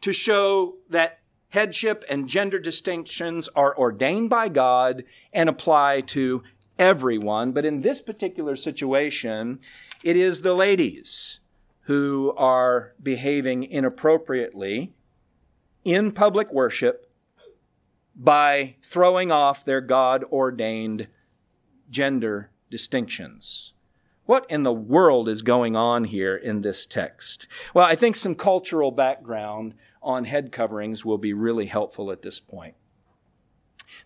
to 0.00 0.12
show 0.12 0.76
that 0.88 1.19
headship 1.50 2.04
and 2.08 2.28
gender 2.28 2.58
distinctions 2.58 3.48
are 3.54 3.76
ordained 3.76 4.30
by 4.30 4.48
God 4.48 5.04
and 5.32 5.48
apply 5.48 6.00
to 6.02 6.42
everyone. 6.78 7.52
But 7.52 7.64
in 7.64 7.82
this 7.82 8.00
particular 8.00 8.56
situation, 8.56 9.60
it 10.02 10.16
is 10.16 10.42
the 10.42 10.54
ladies 10.54 11.40
who 11.82 12.32
are 12.36 12.94
behaving 13.02 13.64
inappropriately 13.64 14.92
in 15.84 16.12
public 16.12 16.52
worship 16.52 17.12
by 18.14 18.76
throwing 18.82 19.30
off 19.32 19.64
their 19.64 19.80
God 19.80 20.24
ordained 20.24 21.08
gender 21.88 22.50
distinctions. 22.70 23.72
What 24.30 24.46
in 24.48 24.62
the 24.62 24.72
world 24.72 25.28
is 25.28 25.42
going 25.42 25.74
on 25.74 26.04
here 26.04 26.36
in 26.36 26.60
this 26.60 26.86
text? 26.86 27.48
Well, 27.74 27.84
I 27.84 27.96
think 27.96 28.14
some 28.14 28.36
cultural 28.36 28.92
background 28.92 29.74
on 30.00 30.24
head 30.24 30.52
coverings 30.52 31.04
will 31.04 31.18
be 31.18 31.32
really 31.32 31.66
helpful 31.66 32.12
at 32.12 32.22
this 32.22 32.38
point. 32.38 32.76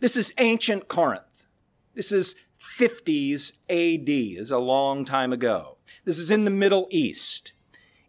This 0.00 0.16
is 0.16 0.32
ancient 0.38 0.88
Corinth. 0.88 1.46
This 1.92 2.10
is 2.10 2.37
50s 2.58 3.52
AD, 3.68 4.08
is 4.08 4.50
a 4.50 4.56
long 4.56 5.04
time 5.04 5.30
ago. 5.30 5.76
This 6.06 6.18
is 6.18 6.30
in 6.30 6.46
the 6.46 6.50
Middle 6.50 6.88
East. 6.90 7.52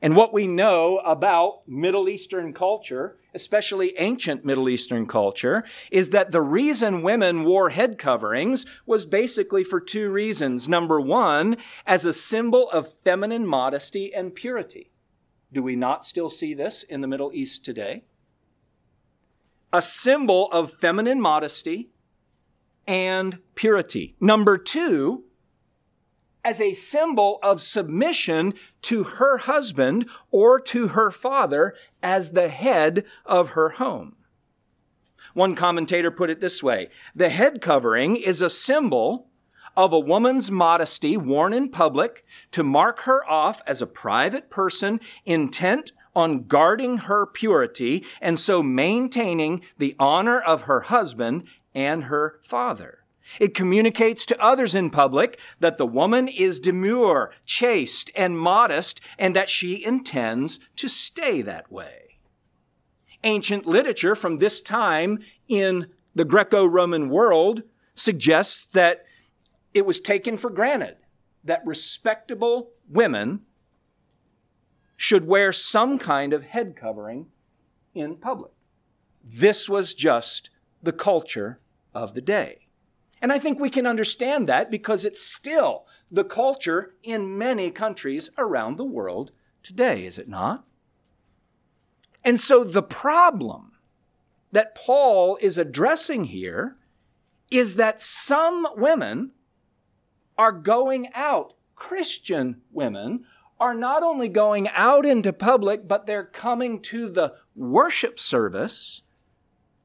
And 0.02 0.16
what 0.16 0.32
we 0.32 0.48
know 0.48 1.00
about 1.00 1.68
Middle 1.68 2.08
Eastern 2.08 2.54
culture, 2.54 3.18
especially 3.36 3.94
ancient 3.98 4.46
Middle 4.46 4.70
Eastern 4.70 5.06
culture, 5.06 5.64
is 5.92 6.10
that 6.12 6.32
the 6.32 6.42
reason 6.42 7.04
women 7.04 7.44
wore 7.44 7.70
head 7.70 7.98
coverings 7.98 8.66
was 8.86 9.06
basically 9.06 9.64
for 9.64 9.80
two 9.80 10.10
reasons. 10.10 10.68
Number 10.68 11.00
one, 11.00 11.58
as 11.86 12.06
a 12.06 12.14
symbol 12.14 12.70
of 12.72 12.92
feminine 13.04 13.46
modesty 13.46 14.14
and 14.14 14.34
purity. 14.34 14.92
Do 15.52 15.62
we 15.62 15.76
not 15.76 16.04
still 16.04 16.30
see 16.30 16.54
this 16.54 16.84
in 16.84 17.02
the 17.02 17.08
Middle 17.08 17.32
East 17.34 17.64
today? 17.64 18.06
A 19.72 19.82
symbol 19.82 20.50
of 20.52 20.74
feminine 20.74 21.22
modesty 21.22 21.90
and 22.88 23.40
purity. 23.56 24.16
Number 24.20 24.58
two, 24.58 25.26
as 26.46 26.62
a 26.62 26.74
symbol 26.74 27.40
of 27.42 27.60
submission 27.60 28.54
to 28.84 29.04
her 29.04 29.40
husband 29.40 30.08
or 30.30 30.60
to 30.60 30.90
her 30.90 31.10
father 31.10 31.74
as 32.06 32.30
the 32.30 32.50
head 32.50 33.04
of 33.26 33.50
her 33.50 33.70
home. 33.70 34.16
One 35.34 35.56
commentator 35.56 36.12
put 36.12 36.30
it 36.30 36.40
this 36.40 36.62
way 36.62 36.90
The 37.16 37.30
head 37.30 37.62
covering 37.62 38.16
is 38.16 38.42
a 38.42 38.50
symbol 38.50 39.28
of 39.76 39.92
a 39.92 40.00
woman's 40.00 40.52
modesty 40.52 41.18
worn 41.18 41.52
in 41.52 41.70
public 41.70 42.24
to 42.52 42.64
mark 42.64 43.02
her 43.02 43.28
off 43.30 43.62
as 43.66 43.82
a 43.82 43.88
private 43.88 44.50
person 44.52 45.02
intent 45.26 45.92
on 46.16 46.44
guarding 46.44 47.00
her 47.00 47.26
purity 47.26 48.06
and 48.22 48.40
so 48.40 48.62
maintaining 48.62 49.62
the 49.80 49.96
honor 50.00 50.40
of 50.40 50.62
her 50.62 50.82
husband 50.82 51.44
and 51.74 52.06
her 52.06 52.40
father. 52.44 53.00
It 53.40 53.54
communicates 53.54 54.26
to 54.28 54.42
others 54.42 54.76
in 54.76 54.90
public 54.90 55.40
that 55.60 55.78
the 55.78 55.86
woman 55.88 56.28
is 56.28 56.60
demure, 56.60 57.32
chaste, 57.46 58.12
and 58.16 58.38
modest, 58.38 59.02
and 59.18 59.36
that 59.36 59.50
she 59.50 59.84
intends 59.84 60.60
to 60.78 60.88
stay 60.88 61.42
that 61.42 61.72
way. 61.72 62.20
Ancient 63.24 63.66
literature 63.66 64.16
from 64.16 64.38
this 64.38 64.62
time 64.62 65.20
in 65.48 65.88
the 66.14 66.26
Greco 66.26 66.66
Roman 66.66 67.10
world 67.10 67.64
suggests 67.96 68.66
that 68.66 69.06
it 69.74 69.86
was 69.86 70.00
taken 70.00 70.38
for 70.38 70.50
granted 70.50 70.98
that 71.44 71.66
respectable 71.66 72.72
women 72.90 73.42
should 74.96 75.28
wear 75.28 75.52
some 75.52 76.00
kind 76.00 76.34
of 76.34 76.44
head 76.44 76.76
covering 76.76 77.28
in 77.94 78.16
public. 78.16 78.52
This 79.24 79.68
was 79.68 79.94
just 79.94 80.50
the 80.82 80.94
culture 80.94 81.60
of 81.94 82.14
the 82.14 82.22
day. 82.22 82.65
And 83.22 83.32
I 83.32 83.40
think 83.40 83.60
we 83.60 83.70
can 83.70 83.88
understand 83.88 84.48
that 84.50 84.70
because 84.70 85.06
it's 85.06 85.22
still 85.22 85.86
the 86.12 86.24
culture 86.24 86.94
in 87.04 87.38
many 87.38 87.72
countries 87.72 88.30
around 88.38 88.78
the 88.78 88.86
world 88.86 89.32
today, 89.64 90.06
is 90.06 90.18
it 90.18 90.28
not? 90.28 90.66
And 92.24 92.40
so 92.40 92.64
the 92.64 92.84
problem 92.84 93.74
that 94.52 94.76
Paul 94.76 95.38
is 95.42 95.58
addressing 95.58 96.26
here 96.26 96.78
is 97.52 97.76
that 97.76 98.02
some 98.02 98.68
women 98.76 99.32
are 100.38 100.52
going 100.52 101.08
out, 101.14 101.54
Christian 101.76 102.62
women 102.72 103.26
are 103.60 103.74
not 103.74 104.04
only 104.04 104.28
going 104.28 104.68
out 104.70 105.06
into 105.06 105.32
public, 105.32 105.88
but 105.88 106.06
they're 106.06 106.26
coming 106.26 106.82
to 106.82 107.10
the 107.10 107.34
worship 107.56 108.20
service 108.20 109.02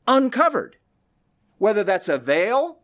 uncovered. 0.08 0.76
Whether 1.58 1.84
that's 1.84 2.08
a 2.08 2.18
veil 2.18 2.79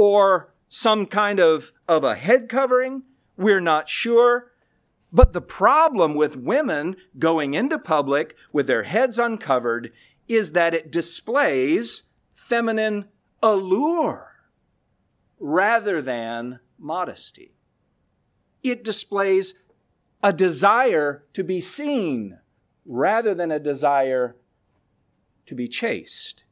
or 0.00 0.50
some 0.66 1.04
kind 1.04 1.38
of, 1.38 1.72
of 1.86 2.02
a 2.04 2.14
head 2.14 2.48
covering. 2.48 3.02
We're 3.36 3.60
not 3.60 3.86
sure. 3.86 4.50
But 5.12 5.34
the 5.34 5.42
problem 5.42 6.14
with 6.14 6.38
women 6.38 6.96
going 7.18 7.52
into 7.52 7.78
public 7.78 8.34
with 8.50 8.66
their 8.66 8.84
heads 8.84 9.18
uncovered 9.18 9.92
is 10.26 10.52
that 10.52 10.72
it 10.72 10.90
displays 10.90 12.04
feminine 12.34 13.08
allure 13.42 14.36
rather 15.38 16.00
than 16.00 16.60
modesty. 16.78 17.52
It 18.62 18.82
displays 18.82 19.52
a 20.22 20.32
desire 20.32 21.24
to 21.34 21.44
be 21.44 21.60
seen 21.60 22.38
rather 22.86 23.34
than 23.34 23.50
a 23.52 23.60
desire 23.60 24.34
to 25.44 25.54
be 25.54 25.68
chaste. 25.68 26.42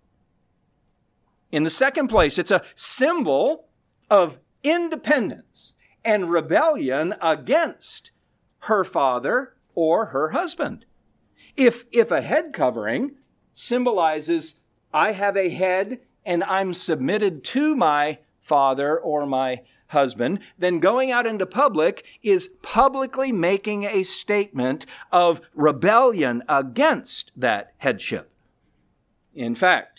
In 1.51 1.63
the 1.63 1.71
second 1.71 2.09
place, 2.09 2.39
it's 2.39 2.51
a 2.51 2.63
symbol 2.75 3.67
of 4.11 4.39
independence 4.63 5.75
and 6.05 6.31
rebellion 6.31 7.15
against 7.21 8.13
her 8.61 8.85
father 8.85 9.55
or 9.75 10.07
her 10.07 10.31
husband. 10.31 10.85
If, 11.57 11.85
if 11.91 12.11
a 12.11 12.23
head 12.23 12.53
covering 12.53 13.13
symbolizes 13.53 14.57
I 14.93 15.13
have 15.13 15.37
a 15.37 15.51
head 15.51 16.01
and 16.25 16.45
I'm 16.45 16.73
submitted 16.73 17.45
to 17.45 17.75
my 17.75 18.19
father 18.41 18.99
or 18.99 19.27
my 19.27 19.63
husband, 19.89 20.41
then 20.59 20.81
going 20.81 21.11
out 21.11 21.27
into 21.27 21.47
public 21.47 22.05
is 22.23 22.51
publicly 22.63 23.33
making 23.33 23.85
a 23.85 24.03
statement 24.03 24.87
of 25.11 25.41
rebellion 25.55 26.43
against 26.49 27.33
that 27.37 27.73
headship. 27.79 28.31
In 29.35 29.55
fact, 29.55 29.98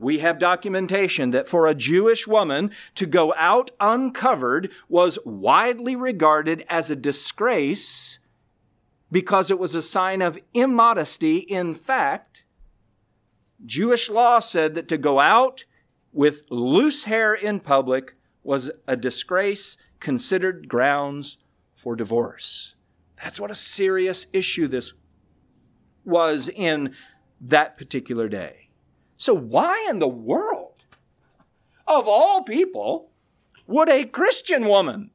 we 0.00 0.20
have 0.20 0.38
documentation 0.38 1.30
that 1.30 1.46
for 1.46 1.66
a 1.66 1.74
Jewish 1.74 2.26
woman 2.26 2.70
to 2.94 3.04
go 3.04 3.34
out 3.36 3.70
uncovered 3.78 4.72
was 4.88 5.18
widely 5.26 5.94
regarded 5.94 6.64
as 6.70 6.90
a 6.90 6.96
disgrace 6.96 8.18
because 9.12 9.50
it 9.50 9.58
was 9.58 9.74
a 9.74 9.82
sign 9.82 10.22
of 10.22 10.38
immodesty. 10.54 11.36
In 11.36 11.74
fact, 11.74 12.46
Jewish 13.66 14.08
law 14.08 14.38
said 14.38 14.74
that 14.74 14.88
to 14.88 14.96
go 14.96 15.20
out 15.20 15.66
with 16.12 16.44
loose 16.48 17.04
hair 17.04 17.34
in 17.34 17.60
public 17.60 18.14
was 18.42 18.70
a 18.88 18.96
disgrace 18.96 19.76
considered 20.00 20.66
grounds 20.66 21.36
for 21.74 21.94
divorce. 21.94 22.74
That's 23.22 23.38
what 23.38 23.50
a 23.50 23.54
serious 23.54 24.26
issue 24.32 24.66
this 24.66 24.94
was 26.06 26.48
in 26.48 26.94
that 27.38 27.76
particular 27.76 28.30
day. 28.30 28.69
So, 29.20 29.34
why 29.34 29.86
in 29.90 29.98
the 29.98 30.08
world, 30.08 30.82
of 31.86 32.08
all 32.08 32.42
people, 32.42 33.10
would 33.66 33.90
a 33.90 34.06
Christian 34.06 34.66
woman 34.66 35.10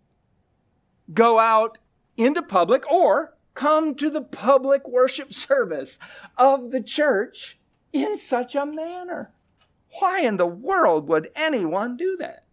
go 1.12 1.40
out 1.40 1.80
into 2.16 2.44
public 2.44 2.90
or 2.92 3.34
come 3.56 3.96
to 3.96 4.12
the 4.12 4.22
public 4.22 4.88
worship 4.88 5.34
service 5.34 5.98
of 6.38 6.70
the 6.70 6.82
church 6.82 7.58
in 7.92 8.16
such 8.16 8.54
a 8.54 8.68
manner? 8.68 9.32
Why 10.00 10.20
in 10.20 10.38
the 10.38 10.46
world 10.46 11.08
would 11.08 11.32
anyone 11.36 11.98
do 11.98 12.16
that? 12.18 12.44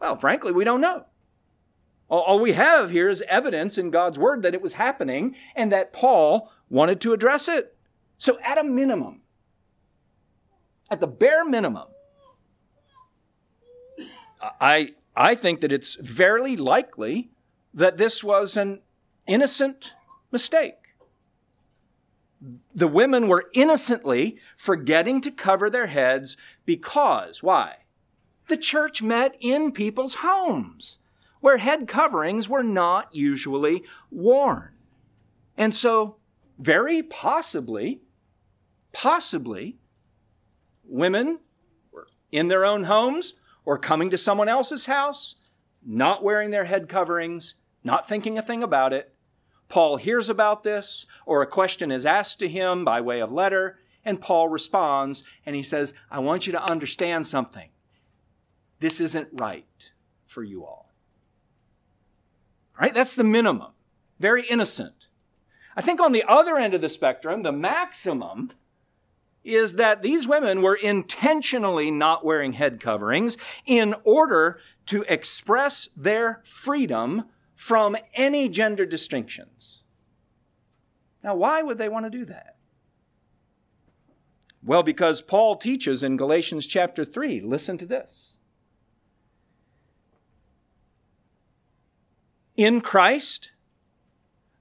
Well, 0.00 0.16
frankly, 0.16 0.50
we 0.50 0.64
don't 0.64 0.80
know. 0.80 1.04
All 2.08 2.40
we 2.40 2.54
have 2.54 2.88
here 2.88 3.10
is 3.10 3.22
evidence 3.28 3.76
in 3.76 3.90
God's 3.90 4.18
Word 4.18 4.40
that 4.40 4.54
it 4.54 4.62
was 4.62 4.72
happening 4.72 5.36
and 5.54 5.70
that 5.72 5.92
Paul 5.92 6.50
wanted 6.70 7.02
to 7.02 7.12
address 7.12 7.48
it. 7.48 7.76
So, 8.16 8.38
at 8.42 8.56
a 8.56 8.64
minimum, 8.64 9.20
at 10.90 11.00
the 11.00 11.06
bare 11.06 11.44
minimum, 11.44 11.88
I, 14.60 14.94
I 15.16 15.34
think 15.34 15.60
that 15.60 15.72
it's 15.72 15.94
very 15.94 16.56
likely 16.56 17.30
that 17.72 17.96
this 17.96 18.22
was 18.22 18.56
an 18.56 18.80
innocent 19.26 19.94
mistake. 20.30 20.74
The 22.74 22.88
women 22.88 23.26
were 23.26 23.46
innocently 23.54 24.38
forgetting 24.56 25.20
to 25.22 25.30
cover 25.30 25.70
their 25.70 25.86
heads 25.86 26.36
because, 26.66 27.42
why? 27.42 27.76
The 28.48 28.56
church 28.58 29.02
met 29.02 29.34
in 29.40 29.72
people's 29.72 30.16
homes 30.16 30.98
where 31.40 31.56
head 31.58 31.88
coverings 31.88 32.48
were 32.48 32.62
not 32.62 33.14
usually 33.14 33.82
worn. 34.10 34.70
And 35.56 35.74
so, 35.74 36.16
very 36.58 37.02
possibly, 37.02 38.00
possibly, 38.92 39.76
women 40.94 41.40
were 41.92 42.06
in 42.30 42.48
their 42.48 42.64
own 42.64 42.84
homes 42.84 43.34
or 43.64 43.76
coming 43.78 44.10
to 44.10 44.18
someone 44.18 44.48
else's 44.48 44.86
house, 44.86 45.34
not 45.84 46.22
wearing 46.22 46.50
their 46.50 46.64
head 46.64 46.88
coverings, 46.88 47.54
not 47.82 48.08
thinking 48.08 48.38
a 48.38 48.42
thing 48.42 48.62
about 48.62 48.92
it. 48.92 49.12
Paul 49.68 49.96
hears 49.96 50.28
about 50.28 50.62
this, 50.62 51.06
or 51.26 51.42
a 51.42 51.46
question 51.46 51.90
is 51.90 52.06
asked 52.06 52.38
to 52.38 52.48
him 52.48 52.84
by 52.84 53.00
way 53.00 53.20
of 53.20 53.32
letter, 53.32 53.78
And 54.04 54.20
Paul 54.20 54.48
responds 54.48 55.24
and 55.46 55.56
he 55.56 55.62
says, 55.62 55.94
I 56.10 56.18
want 56.18 56.46
you 56.46 56.52
to 56.52 56.62
understand 56.62 57.26
something. 57.26 57.70
This 58.80 59.00
isn't 59.00 59.28
right 59.32 59.90
for 60.26 60.42
you 60.42 60.64
all. 60.64 60.92
Right? 62.78 62.92
That's 62.92 63.14
the 63.14 63.24
minimum. 63.24 63.72
Very 64.20 64.46
innocent. 64.46 65.06
I 65.76 65.80
think 65.80 66.00
on 66.00 66.12
the 66.12 66.24
other 66.28 66.56
end 66.56 66.74
of 66.74 66.82
the 66.82 66.88
spectrum, 66.88 67.42
the 67.42 67.52
maximum 67.52 68.50
is 69.44 69.76
that 69.76 70.02
these 70.02 70.26
women 70.26 70.62
were 70.62 70.74
intentionally 70.74 71.90
not 71.90 72.24
wearing 72.24 72.54
head 72.54 72.80
coverings 72.80 73.36
in 73.66 73.94
order 74.02 74.58
to 74.86 75.04
express 75.08 75.88
their 75.96 76.40
freedom 76.44 77.24
from 77.54 77.96
any 78.14 78.48
gender 78.48 78.86
distinctions. 78.86 79.82
Now, 81.22 81.34
why 81.34 81.62
would 81.62 81.78
they 81.78 81.88
want 81.88 82.06
to 82.06 82.10
do 82.10 82.24
that? 82.24 82.56
Well, 84.62 84.82
because 84.82 85.20
Paul 85.20 85.56
teaches 85.56 86.02
in 86.02 86.16
Galatians 86.16 86.66
chapter 86.66 87.04
3, 87.04 87.40
listen 87.40 87.76
to 87.78 87.86
this. 87.86 88.38
In 92.56 92.80
Christ, 92.80 93.52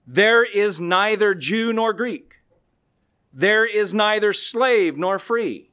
there 0.06 0.43
is 0.43 0.82
neither 0.82 1.34
Jew 1.34 1.72
nor 1.72 1.93
Greek. 1.93 2.33
There 3.34 3.65
is 3.65 3.93
neither 3.93 4.32
slave 4.32 4.96
nor 4.96 5.17
free. 5.17 5.72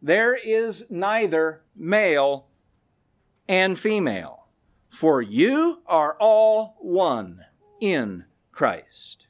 There 0.00 0.34
is 0.34 0.86
neither 0.90 1.62
male 1.76 2.46
and 3.46 3.78
female. 3.78 4.46
For 4.88 5.20
you 5.20 5.82
are 5.86 6.16
all 6.18 6.76
one 6.80 7.44
in 7.80 8.24
Christ. 8.52 9.26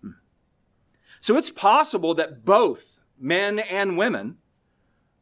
Hmm. 0.00 0.10
So 1.20 1.36
it's 1.36 1.50
possible 1.50 2.14
that 2.14 2.44
both 2.44 2.98
men 3.18 3.58
and 3.58 3.98
women 3.98 4.38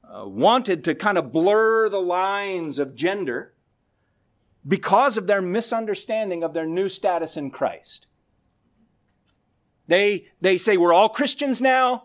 uh, 0.04 0.28
wanted 0.28 0.84
to 0.84 0.94
kind 0.94 1.18
of 1.18 1.32
blur 1.32 1.88
the 1.88 2.00
lines 2.00 2.78
of 2.78 2.94
gender 2.94 3.54
because 4.66 5.16
of 5.16 5.26
their 5.26 5.42
misunderstanding 5.42 6.44
of 6.44 6.54
their 6.54 6.66
new 6.66 6.88
status 6.88 7.36
in 7.36 7.50
Christ. 7.50 8.06
They, 9.92 10.28
they 10.40 10.56
say 10.56 10.78
we're 10.78 10.94
all 10.94 11.10
Christians 11.10 11.60
now. 11.60 12.04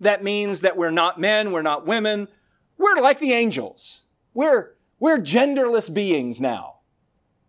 That 0.00 0.22
means 0.22 0.60
that 0.60 0.76
we're 0.76 0.90
not 0.90 1.18
men, 1.18 1.50
we're 1.50 1.62
not 1.62 1.86
women. 1.86 2.28
We're 2.76 3.00
like 3.00 3.20
the 3.20 3.32
angels. 3.32 4.02
We're, 4.34 4.74
we're 5.00 5.16
genderless 5.16 5.92
beings 5.92 6.42
now. 6.42 6.80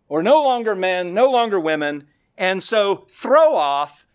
We're 0.08 0.22
no 0.22 0.42
longer 0.42 0.74
men, 0.74 1.12
no 1.12 1.30
longer 1.30 1.60
women. 1.60 2.06
And 2.38 2.62
so 2.62 3.04
throw 3.10 3.56
off 3.56 4.06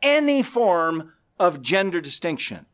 any 0.00 0.42
form 0.42 1.12
of 1.38 1.60
gender 1.60 2.00
distinction. 2.00 2.64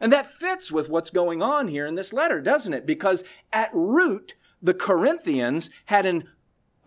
And 0.00 0.12
that 0.12 0.26
fits 0.26 0.72
with 0.72 0.88
what's 0.90 1.10
going 1.10 1.40
on 1.40 1.68
here 1.68 1.86
in 1.86 1.94
this 1.94 2.12
letter, 2.12 2.40
doesn't 2.40 2.74
it? 2.74 2.84
Because 2.84 3.22
at 3.52 3.70
root, 3.72 4.34
the 4.60 4.74
Corinthians 4.74 5.70
had 5.84 6.04
an, 6.04 6.24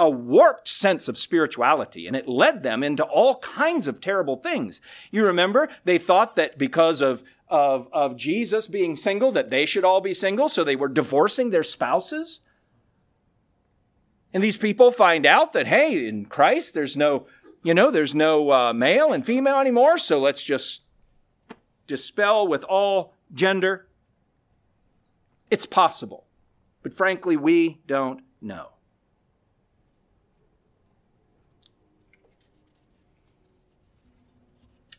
a 0.01 0.09
warped 0.09 0.67
sense 0.67 1.07
of 1.07 1.15
spirituality, 1.15 2.07
and 2.07 2.15
it 2.15 2.27
led 2.27 2.63
them 2.63 2.81
into 2.81 3.03
all 3.03 3.37
kinds 3.37 3.85
of 3.85 4.01
terrible 4.01 4.35
things. 4.35 4.81
You 5.11 5.23
remember, 5.23 5.69
they 5.83 5.99
thought 5.99 6.35
that 6.37 6.57
because 6.57 7.01
of, 7.01 7.23
of, 7.47 7.87
of 7.93 8.17
Jesus 8.17 8.67
being 8.67 8.95
single, 8.95 9.31
that 9.33 9.51
they 9.51 9.63
should 9.63 9.85
all 9.85 10.01
be 10.01 10.15
single, 10.15 10.49
so 10.49 10.63
they 10.63 10.75
were 10.75 10.87
divorcing 10.87 11.51
their 11.51 11.61
spouses. 11.61 12.41
And 14.33 14.41
these 14.41 14.57
people 14.57 14.89
find 14.89 15.23
out 15.23 15.53
that, 15.53 15.67
hey, 15.67 16.07
in 16.07 16.25
Christ, 16.25 16.73
there's 16.73 16.97
no, 16.97 17.27
you 17.61 17.75
know, 17.75 17.91
there's 17.91 18.15
no 18.15 18.51
uh, 18.51 18.73
male 18.73 19.13
and 19.13 19.23
female 19.23 19.59
anymore, 19.59 19.99
so 19.99 20.19
let's 20.19 20.43
just 20.43 20.81
dispel 21.85 22.47
with 22.47 22.63
all 22.63 23.13
gender. 23.35 23.85
It's 25.51 25.67
possible. 25.67 26.25
But 26.81 26.91
frankly, 26.91 27.37
we 27.37 27.81
don't 27.85 28.23
know. 28.41 28.69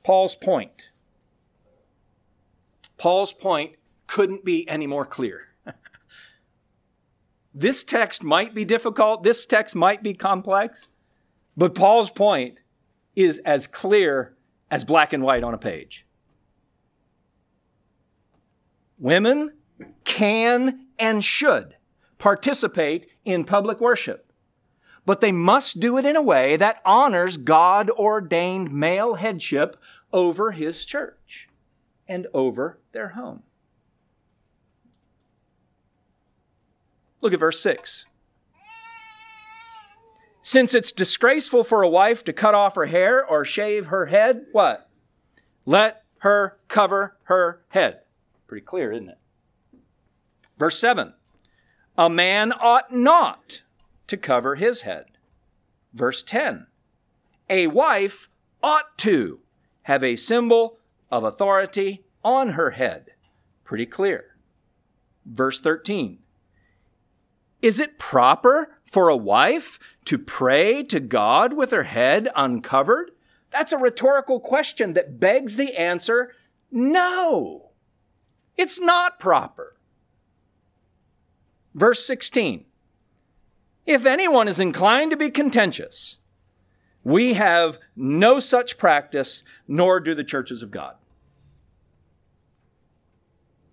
Paul's 0.02 0.36
point. 0.36 0.90
Paul's 2.98 3.32
point 3.32 3.76
couldn't 4.06 4.44
be 4.44 4.68
any 4.68 4.86
more 4.86 5.04
clear. 5.04 5.48
this 7.54 7.84
text 7.84 8.22
might 8.22 8.54
be 8.54 8.64
difficult, 8.64 9.22
this 9.22 9.46
text 9.46 9.74
might 9.74 10.02
be 10.02 10.14
complex, 10.14 10.88
but 11.56 11.74
Paul's 11.74 12.10
point 12.10 12.60
is 13.14 13.40
as 13.44 13.66
clear 13.66 14.34
as 14.70 14.84
black 14.84 15.12
and 15.12 15.22
white 15.22 15.44
on 15.44 15.54
a 15.54 15.58
page. 15.58 16.06
Women 18.98 19.52
can 20.04 20.86
and 20.98 21.22
should 21.22 21.76
participate 22.18 23.06
in 23.24 23.44
public 23.44 23.80
worship. 23.80 24.31
But 25.04 25.20
they 25.20 25.32
must 25.32 25.80
do 25.80 25.98
it 25.98 26.06
in 26.06 26.16
a 26.16 26.22
way 26.22 26.56
that 26.56 26.80
honors 26.84 27.36
God 27.36 27.90
ordained 27.90 28.72
male 28.72 29.14
headship 29.14 29.76
over 30.12 30.52
his 30.52 30.84
church 30.84 31.48
and 32.06 32.26
over 32.32 32.78
their 32.92 33.08
home. 33.10 33.42
Look 37.20 37.32
at 37.32 37.40
verse 37.40 37.60
6. 37.60 38.04
Since 40.42 40.74
it's 40.74 40.90
disgraceful 40.90 41.62
for 41.62 41.82
a 41.82 41.88
wife 41.88 42.24
to 42.24 42.32
cut 42.32 42.54
off 42.54 42.74
her 42.74 42.86
hair 42.86 43.24
or 43.24 43.44
shave 43.44 43.86
her 43.86 44.06
head, 44.06 44.46
what? 44.50 44.88
Let 45.64 46.02
her 46.18 46.58
cover 46.66 47.16
her 47.24 47.62
head. 47.68 48.00
Pretty 48.48 48.64
clear, 48.64 48.92
isn't 48.92 49.08
it? 49.08 49.18
Verse 50.58 50.78
7 50.78 51.14
A 51.96 52.10
man 52.10 52.52
ought 52.52 52.94
not 52.94 53.62
to 54.12 54.16
cover 54.18 54.56
his 54.56 54.82
head. 54.82 55.06
Verse 55.94 56.22
10 56.22 56.66
A 57.48 57.66
wife 57.68 58.28
ought 58.62 58.98
to 58.98 59.40
have 59.84 60.04
a 60.04 60.16
symbol 60.16 60.76
of 61.10 61.24
authority 61.24 62.04
on 62.22 62.50
her 62.50 62.72
head. 62.72 63.12
Pretty 63.64 63.86
clear. 63.86 64.36
Verse 65.24 65.60
13 65.60 66.18
Is 67.62 67.80
it 67.80 67.98
proper 67.98 68.76
for 68.84 69.08
a 69.08 69.16
wife 69.16 69.78
to 70.04 70.18
pray 70.18 70.82
to 70.82 71.00
God 71.00 71.54
with 71.54 71.70
her 71.70 71.84
head 71.84 72.28
uncovered? 72.36 73.12
That's 73.50 73.72
a 73.72 73.78
rhetorical 73.78 74.40
question 74.40 74.92
that 74.92 75.18
begs 75.18 75.56
the 75.56 75.74
answer 75.74 76.32
no. 76.70 77.70
It's 78.58 78.78
not 78.78 79.18
proper. 79.18 79.74
Verse 81.74 82.04
16 82.04 82.66
If 83.86 84.06
anyone 84.06 84.48
is 84.48 84.60
inclined 84.60 85.10
to 85.10 85.16
be 85.16 85.30
contentious, 85.30 86.20
we 87.04 87.34
have 87.34 87.78
no 87.96 88.38
such 88.38 88.78
practice, 88.78 89.42
nor 89.66 89.98
do 89.98 90.14
the 90.14 90.24
churches 90.24 90.62
of 90.62 90.70
God. 90.70 90.94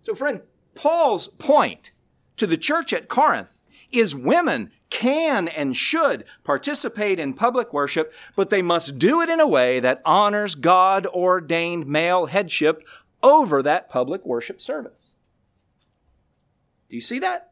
So, 0.02 0.16
friend, 0.16 0.42
Paul's 0.74 1.28
point 1.28 1.92
to 2.38 2.48
the 2.48 2.58
church 2.58 2.94
at 2.94 3.08
Corinth 3.08 3.62
is 3.92 4.16
women 4.16 4.72
can 4.90 5.48
and 5.48 5.76
should 5.76 6.26
participate 6.44 7.20
in 7.20 7.34
public 7.34 7.74
worship, 7.74 8.12
but 8.36 8.50
they 8.50 8.62
must 8.62 8.98
do 8.98 9.22
it 9.22 9.30
in 9.30 9.40
a 9.40 9.48
way 9.48 9.80
that 9.80 10.02
honors 10.06 10.56
God 10.56 11.06
ordained 11.08 11.86
male 11.86 12.28
headship 12.28 12.84
over 13.22 13.62
that 13.62 13.90
public 13.90 14.26
worship 14.26 14.62
service. 14.62 15.14
Do 16.90 16.96
you 16.96 17.02
see 17.02 17.20
that? 17.20 17.49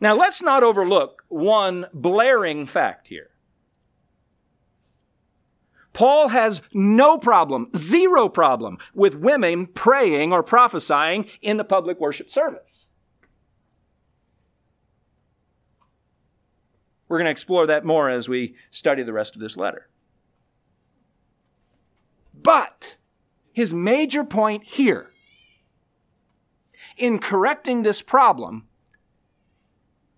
Now, 0.00 0.14
let's 0.14 0.42
not 0.42 0.62
overlook 0.62 1.24
one 1.28 1.86
blaring 1.92 2.66
fact 2.66 3.08
here. 3.08 3.30
Paul 5.92 6.28
has 6.28 6.60
no 6.74 7.16
problem, 7.16 7.70
zero 7.74 8.28
problem, 8.28 8.76
with 8.94 9.14
women 9.14 9.66
praying 9.66 10.30
or 10.30 10.42
prophesying 10.42 11.26
in 11.40 11.56
the 11.56 11.64
public 11.64 11.98
worship 11.98 12.28
service. 12.28 12.90
We're 17.08 17.16
going 17.16 17.26
to 17.26 17.30
explore 17.30 17.66
that 17.66 17.84
more 17.84 18.10
as 18.10 18.28
we 18.28 18.56
study 18.68 19.02
the 19.02 19.14
rest 19.14 19.36
of 19.36 19.40
this 19.40 19.56
letter. 19.56 19.88
But 22.34 22.96
his 23.52 23.72
major 23.72 24.22
point 24.22 24.64
here 24.64 25.10
in 26.98 27.18
correcting 27.18 27.84
this 27.84 28.02
problem 28.02 28.68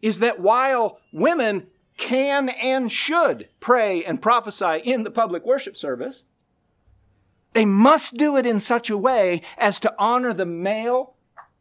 is 0.00 0.18
that 0.20 0.40
while 0.40 1.00
women 1.12 1.66
can 1.96 2.48
and 2.48 2.90
should 2.90 3.48
pray 3.60 4.04
and 4.04 4.22
prophesy 4.22 4.80
in 4.84 5.02
the 5.02 5.10
public 5.10 5.44
worship 5.44 5.76
service, 5.76 6.24
they 7.52 7.64
must 7.64 8.14
do 8.14 8.36
it 8.36 8.46
in 8.46 8.60
such 8.60 8.88
a 8.88 8.96
way 8.96 9.42
as 9.56 9.80
to 9.80 9.94
honor 9.98 10.32
the 10.32 10.46
male 10.46 11.14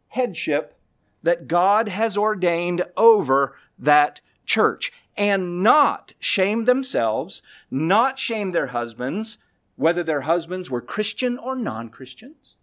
headship 0.10 0.78
that 1.24 1.48
God 1.48 1.90
has 1.90 2.18
ordained 2.18 2.84
over 2.96 3.56
that 3.80 4.22
church 4.46 4.92
and 5.18 5.64
not 5.64 6.14
shame 6.20 6.66
themselves, 6.66 7.42
not 7.72 8.20
shame 8.20 8.52
their 8.52 8.68
husbands, 8.68 9.40
whether 9.76 10.04
their 10.04 10.22
husbands 10.22 10.70
were 10.70 10.82
Christian 10.82 11.38
or 11.38 11.56
non 11.56 11.90
Christians, 11.90 12.58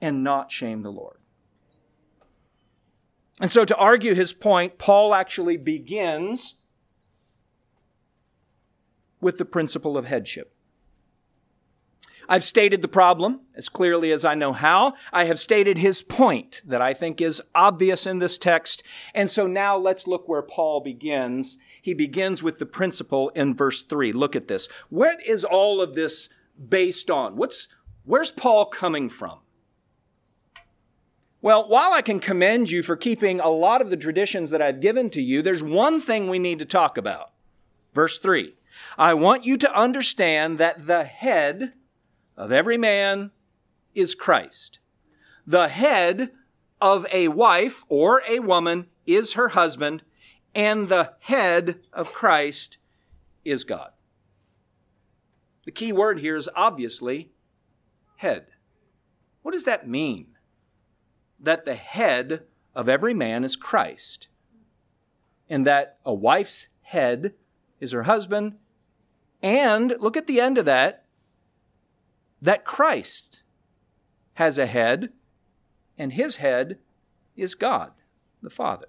and 0.00 0.22
not 0.22 0.50
shame 0.50 0.82
the 0.82 0.92
Lord. 0.92 1.17
And 3.40 3.50
so, 3.50 3.64
to 3.64 3.76
argue 3.76 4.14
his 4.14 4.32
point, 4.32 4.78
Paul 4.78 5.14
actually 5.14 5.56
begins 5.56 6.54
with 9.20 9.38
the 9.38 9.44
principle 9.44 9.96
of 9.96 10.06
headship. 10.06 10.54
I've 12.28 12.44
stated 12.44 12.82
the 12.82 12.88
problem 12.88 13.40
as 13.54 13.70
clearly 13.70 14.12
as 14.12 14.24
I 14.24 14.34
know 14.34 14.52
how. 14.52 14.94
I 15.12 15.24
have 15.24 15.40
stated 15.40 15.78
his 15.78 16.02
point 16.02 16.60
that 16.66 16.82
I 16.82 16.92
think 16.92 17.20
is 17.20 17.40
obvious 17.54 18.06
in 18.06 18.18
this 18.18 18.36
text. 18.36 18.82
And 19.14 19.30
so 19.30 19.46
now 19.46 19.78
let's 19.78 20.06
look 20.06 20.28
where 20.28 20.42
Paul 20.42 20.80
begins. 20.80 21.56
He 21.80 21.94
begins 21.94 22.42
with 22.42 22.58
the 22.58 22.66
principle 22.66 23.30
in 23.30 23.54
verse 23.54 23.82
3. 23.82 24.12
Look 24.12 24.36
at 24.36 24.46
this. 24.46 24.68
What 24.90 25.24
is 25.26 25.42
all 25.42 25.80
of 25.80 25.94
this 25.94 26.28
based 26.68 27.10
on? 27.10 27.36
What's, 27.36 27.68
where's 28.04 28.30
Paul 28.30 28.66
coming 28.66 29.08
from? 29.08 29.38
Well, 31.40 31.68
while 31.68 31.92
I 31.92 32.02
can 32.02 32.18
commend 32.18 32.70
you 32.70 32.82
for 32.82 32.96
keeping 32.96 33.38
a 33.38 33.48
lot 33.48 33.80
of 33.80 33.90
the 33.90 33.96
traditions 33.96 34.50
that 34.50 34.60
I've 34.60 34.80
given 34.80 35.08
to 35.10 35.22
you, 35.22 35.40
there's 35.40 35.62
one 35.62 36.00
thing 36.00 36.28
we 36.28 36.38
need 36.38 36.58
to 36.58 36.64
talk 36.64 36.98
about. 36.98 37.30
Verse 37.94 38.18
3 38.18 38.54
I 38.96 39.14
want 39.14 39.44
you 39.44 39.56
to 39.58 39.74
understand 39.74 40.58
that 40.58 40.86
the 40.86 41.04
head 41.04 41.72
of 42.36 42.52
every 42.52 42.76
man 42.76 43.30
is 43.94 44.14
Christ. 44.14 44.78
The 45.46 45.68
head 45.68 46.30
of 46.80 47.06
a 47.12 47.28
wife 47.28 47.84
or 47.88 48.22
a 48.28 48.40
woman 48.40 48.86
is 49.06 49.34
her 49.34 49.48
husband, 49.48 50.02
and 50.54 50.88
the 50.88 51.14
head 51.20 51.80
of 51.92 52.12
Christ 52.12 52.78
is 53.44 53.64
God. 53.64 53.90
The 55.64 55.70
key 55.72 55.92
word 55.92 56.20
here 56.20 56.36
is 56.36 56.48
obviously 56.54 57.30
head. 58.16 58.46
What 59.42 59.52
does 59.52 59.64
that 59.64 59.88
mean? 59.88 60.37
That 61.38 61.64
the 61.64 61.74
head 61.74 62.44
of 62.74 62.88
every 62.88 63.14
man 63.14 63.44
is 63.44 63.56
Christ, 63.56 64.28
and 65.48 65.66
that 65.66 65.98
a 66.04 66.12
wife's 66.12 66.68
head 66.82 67.34
is 67.80 67.92
her 67.92 68.04
husband, 68.04 68.56
and 69.42 69.94
look 70.00 70.16
at 70.16 70.26
the 70.26 70.40
end 70.40 70.58
of 70.58 70.64
that, 70.64 71.04
that 72.42 72.64
Christ 72.64 73.42
has 74.34 74.58
a 74.58 74.66
head, 74.66 75.10
and 75.96 76.12
his 76.12 76.36
head 76.36 76.78
is 77.36 77.54
God, 77.54 77.92
the 78.42 78.50
Father. 78.50 78.86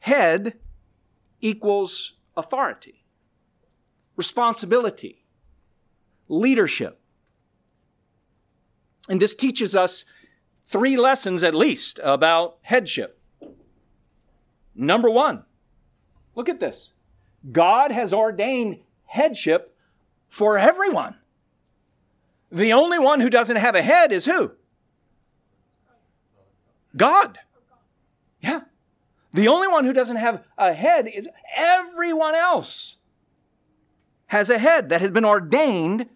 Head 0.00 0.58
equals 1.40 2.14
authority, 2.36 3.04
responsibility, 4.16 5.24
leadership. 6.28 7.00
And 9.08 9.20
this 9.20 9.34
teaches 9.34 9.76
us 9.76 10.04
three 10.66 10.96
lessons 10.96 11.44
at 11.44 11.54
least 11.54 12.00
about 12.02 12.58
headship. 12.62 13.20
Number 14.74 15.08
one, 15.08 15.44
look 16.34 16.48
at 16.48 16.60
this. 16.60 16.92
God 17.50 17.92
has 17.92 18.12
ordained 18.12 18.80
headship 19.06 19.76
for 20.28 20.58
everyone. 20.58 21.14
The 22.50 22.72
only 22.72 22.98
one 22.98 23.20
who 23.20 23.30
doesn't 23.30 23.56
have 23.56 23.74
a 23.74 23.82
head 23.82 24.12
is 24.12 24.26
who? 24.26 24.52
God. 26.96 27.38
Yeah. 28.40 28.62
The 29.32 29.48
only 29.48 29.68
one 29.68 29.84
who 29.84 29.92
doesn't 29.92 30.16
have 30.16 30.44
a 30.56 30.72
head 30.72 31.06
is 31.06 31.28
everyone 31.56 32.34
else 32.34 32.96
has 34.28 34.50
a 34.50 34.58
head 34.58 34.88
that 34.88 35.00
has 35.00 35.10
been 35.10 35.24
ordained 35.24 36.08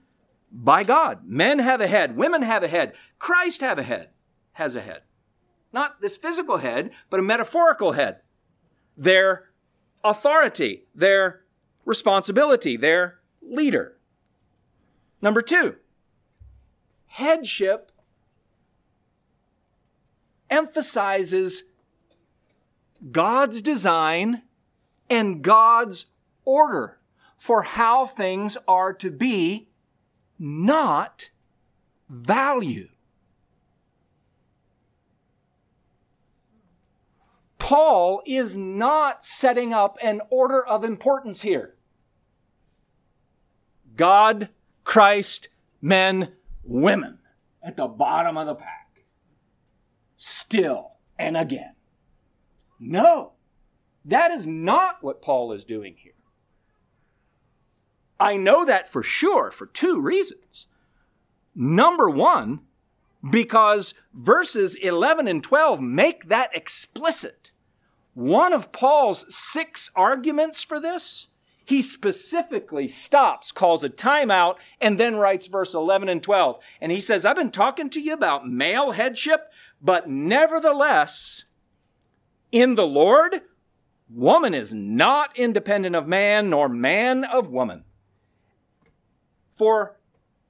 by 0.51 0.83
God. 0.83 1.21
Men 1.25 1.59
have 1.59 1.81
a 1.81 1.87
head, 1.87 2.17
women 2.17 2.43
have 2.43 2.63
a 2.63 2.69
head, 2.69 2.95
Christ 3.19 3.61
have 3.61 3.79
a 3.79 3.83
head, 3.83 4.09
has 4.61 4.77
a 4.77 4.83
head. 4.83 5.01
Not 5.73 6.03
this 6.03 6.19
physical 6.19 6.59
head, 6.59 6.91
but 7.09 7.19
a 7.19 7.23
metaphorical 7.23 7.93
head. 7.93 8.21
Their 8.95 9.49
authority, 10.05 10.85
their 10.95 11.45
responsibility, 11.87 12.77
their 12.77 13.21
leader. 13.41 13.97
Number 15.23 15.41
two, 15.41 15.77
headship 17.07 17.91
emphasizes 20.51 21.65
God's 23.11 23.63
design 23.63 24.43
and 25.09 25.43
God's 25.43 26.07
order 26.45 26.99
for 27.39 27.63
how 27.63 28.05
things 28.05 28.59
are 28.69 28.93
to 28.93 29.11
be, 29.11 29.71
not 30.39 31.31
value. 32.11 32.89
Paul 37.61 38.23
is 38.27 38.57
not 38.57 39.25
setting 39.25 39.73
up 39.73 39.97
an 40.03 40.21
order 40.31 40.67
of 40.67 40.83
importance 40.83 41.43
here. 41.43 41.77
God, 43.97 44.49
Christ, 44.83 45.51
men, 45.81 46.33
women 46.65 47.19
at 47.63 47.77
the 47.77 47.87
bottom 47.87 48.37
of 48.37 48.47
the 48.47 48.55
pack. 48.55 49.05
Still 50.17 50.93
and 51.19 51.37
again. 51.37 51.75
No, 52.81 53.35
that 54.05 54.31
is 54.31 54.47
not 54.47 55.03
what 55.03 55.23
Paul 55.23 55.53
is 55.53 55.63
doing 55.63 55.95
here. 55.99 56.13
I 58.19 58.37
know 58.37 58.65
that 58.65 58.91
for 58.91 59.03
sure 59.03 59.51
for 59.51 59.67
two 59.67 60.01
reasons. 60.01 60.67
Number 61.55 62.09
one, 62.09 62.61
because 63.29 63.95
verses 64.15 64.75
11 64.77 65.29
and 65.29 65.43
12 65.43 65.81
make 65.81 66.29
that 66.29 66.55
explicit. 66.55 67.40
One 68.15 68.53
of 68.53 68.73
Paul's 68.73 69.35
six 69.35 69.91
arguments 69.95 70.63
for 70.63 70.81
this 70.81 71.29
he 71.71 71.83
specifically 71.83 72.89
stops, 72.89 73.53
calls 73.53 73.85
a 73.85 73.89
timeout, 73.89 74.57
and 74.81 74.99
then 74.99 75.15
writes 75.15 75.47
verse 75.47 75.73
11 75.73 76.09
and 76.09 76.21
12. 76.21 76.59
And 76.81 76.91
he 76.91 77.01
says, 77.01 77.25
I've 77.25 77.37
been 77.37 77.53
talking 77.53 77.89
to 77.91 78.01
you 78.01 78.13
about 78.13 78.49
male 78.49 78.91
headship, 78.91 79.53
but 79.81 80.09
nevertheless, 80.09 81.45
in 82.51 82.75
the 82.75 82.89
Lord, 82.89 83.43
woman 84.13 84.53
is 84.53 84.75
not 84.75 85.31
independent 85.39 85.95
of 85.95 86.09
man, 86.09 86.51
nor 86.51 86.69
man 86.69 87.23
of 87.23 87.51
woman. 87.51 87.85
For 89.57 89.97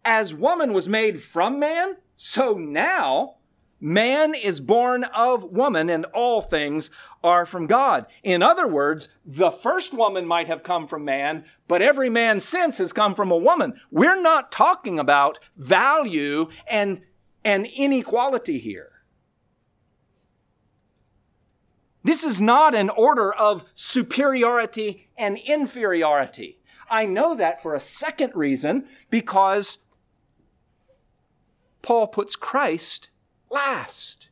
as 0.03 0.35
woman 0.35 0.73
was 0.73 0.89
made 0.89 1.21
from 1.21 1.59
man, 1.59 1.97
so 2.17 2.55
now 2.55 3.40
Man 3.81 4.35
is 4.35 4.61
born 4.61 5.05
of 5.05 5.45
woman, 5.45 5.89
and 5.89 6.05
all 6.07 6.43
things 6.43 6.91
are 7.25 7.47
from 7.47 7.67
God. 7.67 8.07
In 8.23 8.43
other 8.43 8.69
words, 8.69 9.09
the 9.25 9.51
first 9.51 9.95
woman 9.95 10.27
might 10.27 10.49
have 10.49 10.63
come 10.63 10.87
from 10.87 11.05
man, 11.05 11.45
but 11.67 11.81
every 11.81 12.11
man 12.11 12.41
since 12.41 12.77
has 12.77 12.93
come 12.93 13.15
from 13.15 13.31
a 13.31 13.37
woman. 13.37 13.81
We're 13.91 14.21
not 14.21 14.53
talking 14.53 14.99
about 14.99 15.39
value 15.57 16.49
and, 16.69 17.01
and 17.43 17.67
inequality 17.67 18.59
here. 18.59 18.91
This 22.03 22.23
is 22.25 22.41
not 22.41 22.75
an 22.75 22.91
order 22.91 23.33
of 23.33 23.65
superiority 23.75 25.09
and 25.17 25.39
inferiority. 25.39 26.59
I 26.91 27.07
know 27.07 27.35
that 27.35 27.63
for 27.63 27.75
a 27.75 27.81
second 27.81 28.33
reason 28.35 28.87
because 29.11 29.79
Paul 31.83 32.09
puts 32.09 32.37
Christ 32.37 33.09
last. 33.51 34.29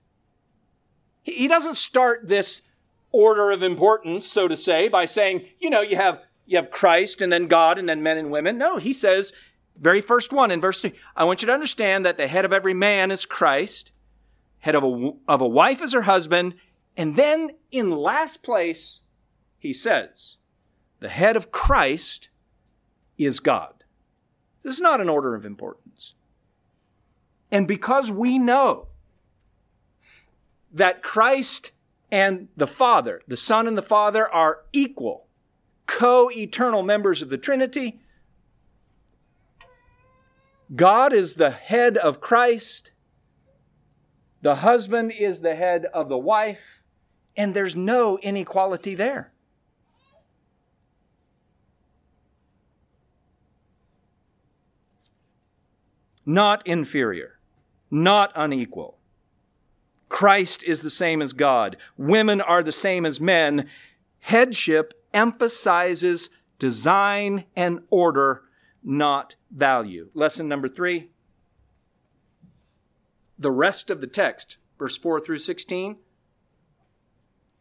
He 1.23 1.49
doesn't 1.49 1.75
start 1.75 2.29
this 2.29 2.63
order 3.13 3.51
of 3.51 3.63
importance, 3.63 4.27
so 4.27 4.49
to 4.49 4.57
say, 4.57 4.89
by 4.89 5.05
saying, 5.05 5.47
you 5.59 5.71
know, 5.71 5.81
you 5.81 5.97
have, 5.97 6.23
you 6.47 6.57
have 6.57 6.71
Christ 6.71 7.21
and 7.21 7.33
then 7.33 7.47
God 7.47 7.79
and 7.79 7.89
then 7.89 8.03
men 8.03 8.19
and 8.19 8.31
women. 8.31 8.59
No, 8.59 8.79
he 8.79 8.93
says, 8.93 9.33
very 9.77 10.01
first 10.01 10.33
one 10.33 10.51
in 10.51 10.61
verse 10.61 10.81
3, 10.81 10.93
I 11.17 11.25
want 11.25 11.43
you 11.43 11.47
to 11.47 11.53
understand 11.53 12.05
that 12.05 12.17
the 12.17 12.29
head 12.29 12.45
of 12.45 12.53
every 12.53 12.75
man 12.75 13.11
is 13.11 13.27
Christ, 13.27 13.93
head 14.61 14.75
of 14.75 14.85
a, 14.85 15.13
of 15.27 15.41
a 15.41 15.49
wife 15.49 15.83
is 15.83 15.93
her 15.93 16.03
husband, 16.03 16.55
and 16.97 17.17
then 17.17 17.51
in 17.71 17.91
last 17.91 18.43
place, 18.43 19.03
he 19.59 19.73
says, 19.73 20.37
the 21.01 21.09
head 21.09 21.37
of 21.37 21.53
Christ 21.53 22.29
is 23.17 23.41
God. 23.41 23.85
This 24.63 24.75
is 24.75 24.81
not 24.81 25.01
an 25.01 25.09
order 25.09 25.35
of 25.35 25.47
importance. 25.47 26.15
And 27.51 27.67
because 27.67 28.11
we 28.13 28.39
know 28.39 28.88
that 30.73 31.03
Christ 31.03 31.73
and 32.11 32.49
the 32.57 32.67
Father, 32.67 33.23
the 33.27 33.37
Son 33.37 33.67
and 33.67 33.77
the 33.77 33.83
Father, 33.83 34.29
are 34.29 34.61
equal, 34.73 35.27
co 35.87 36.31
eternal 36.31 36.83
members 36.83 37.23
of 37.23 37.29
the 37.29 37.39
Trinity. 37.39 38.01
God 40.75 41.13
is 41.13 41.35
the 41.35 41.51
head 41.51 41.97
of 41.97 42.21
Christ. 42.21 42.93
The 44.43 44.57
husband 44.57 45.13
is 45.13 45.41
the 45.41 45.57
head 45.57 45.87
of 45.93 46.09
the 46.09 46.19
wife, 46.19 46.83
and 47.37 47.55
there's 47.55 47.75
no 47.75 48.19
inequality 48.19 48.95
there. 48.95 49.33
not 56.29 56.65
inferior, 56.67 57.39
not 57.91 58.31
unequal. 58.37 58.98
Christ 60.09 60.63
is 60.63 60.83
the 60.83 60.91
same 60.91 61.21
as 61.21 61.33
God. 61.33 61.77
Women 61.97 62.41
are 62.41 62.63
the 62.63 62.73
same 62.73 63.05
as 63.05 63.21
men. 63.21 63.69
Headship 64.21 64.95
emphasizes 65.13 66.31
design 66.59 67.45
and 67.55 67.81
order, 67.91 68.43
not 68.83 69.37
value. 69.51 70.09
Lesson 70.15 70.49
number 70.49 70.69
three. 70.69 71.11
The 73.39 73.51
rest 73.51 73.91
of 73.91 74.01
the 74.01 74.07
text, 74.07 74.57
verse 74.79 74.99
4 74.99 75.21
through 75.21 75.39
16. 75.39 75.99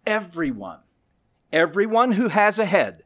Everyone, 0.06 0.80
everyone 1.52 2.14
who 2.14 2.30
has 2.30 2.58
a 2.58 2.66
head 2.66 3.04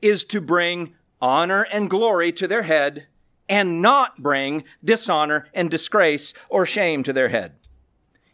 is 0.00 0.24
to 0.24 0.40
bring 0.40 0.94
honor 1.20 1.62
and 1.70 1.90
glory 1.90 2.32
to 2.32 2.48
their 2.48 2.62
head 2.62 3.06
and 3.48 3.82
not 3.82 4.22
bring 4.22 4.64
dishonor 4.82 5.46
and 5.52 5.70
disgrace 5.70 6.32
or 6.48 6.64
shame 6.64 7.02
to 7.02 7.12
their 7.12 7.28
head. 7.28 7.54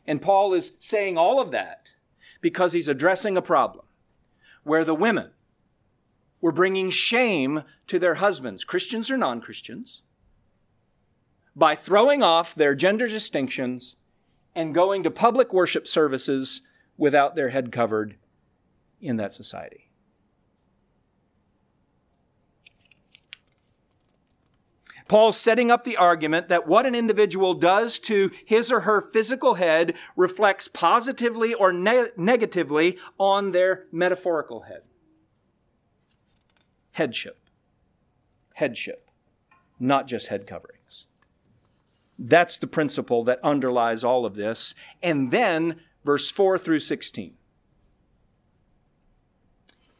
And 0.07 0.23
Paul 0.23 0.55
is 0.55 0.73
saying 0.79 1.17
all 1.17 1.41
of 1.41 1.51
that 1.51 1.91
because 2.41 2.73
he's 2.73 2.89
addressing 2.89 3.37
a 3.37 3.43
problem 3.43 3.85
where 4.65 4.85
the 4.85 4.95
women 4.95 5.31
were 6.41 6.53
bringing 6.53 6.91
shame 6.91 7.63
to 7.87 7.99
their 7.99 8.15
husbands, 8.15 8.65
Christians 8.65 9.11
or 9.11 9.17
non 9.17 9.41
Christians, 9.41 10.03
by 11.55 11.75
throwing 11.75 12.23
off 12.23 12.55
their 12.55 12.75
gender 12.75 13.09
distinctions 13.09 13.97
and 14.55 14.75
going 14.75 15.03
to 15.03 15.11
public 15.11 15.53
worship 15.53 15.87
services 15.87 16.63
without 16.97 17.35
their 17.35 17.51
head 17.51 17.73
covered 17.73 18.17
in 19.01 19.17
that 19.17 19.33
society. 19.33 19.90
Paul's 25.11 25.37
setting 25.37 25.73
up 25.73 25.83
the 25.83 25.97
argument 25.97 26.49
that 26.51 26.69
what 26.69 26.87
an 26.87 26.95
individual 26.95 27.53
does 27.55 27.99
to 27.99 28.31
his 28.45 28.71
or 28.71 28.83
her 28.83 29.01
physical 29.01 29.55
head 29.55 29.97
reflects 30.15 30.69
positively 30.69 31.53
or 31.53 31.73
ne- 31.73 32.13
negatively 32.17 32.97
on 33.19 33.51
their 33.51 33.87
metaphorical 33.91 34.61
head. 34.61 34.83
Headship. 36.93 37.41
Headship. 38.55 39.11
Not 39.81 40.07
just 40.07 40.29
head 40.29 40.47
coverings. 40.47 41.07
That's 42.17 42.57
the 42.57 42.69
principle 42.69 43.25
that 43.25 43.41
underlies 43.43 44.05
all 44.05 44.25
of 44.25 44.37
this. 44.37 44.77
And 45.03 45.33
then, 45.33 45.81
verse 46.05 46.31
4 46.31 46.57
through 46.57 46.79
16. 46.79 47.35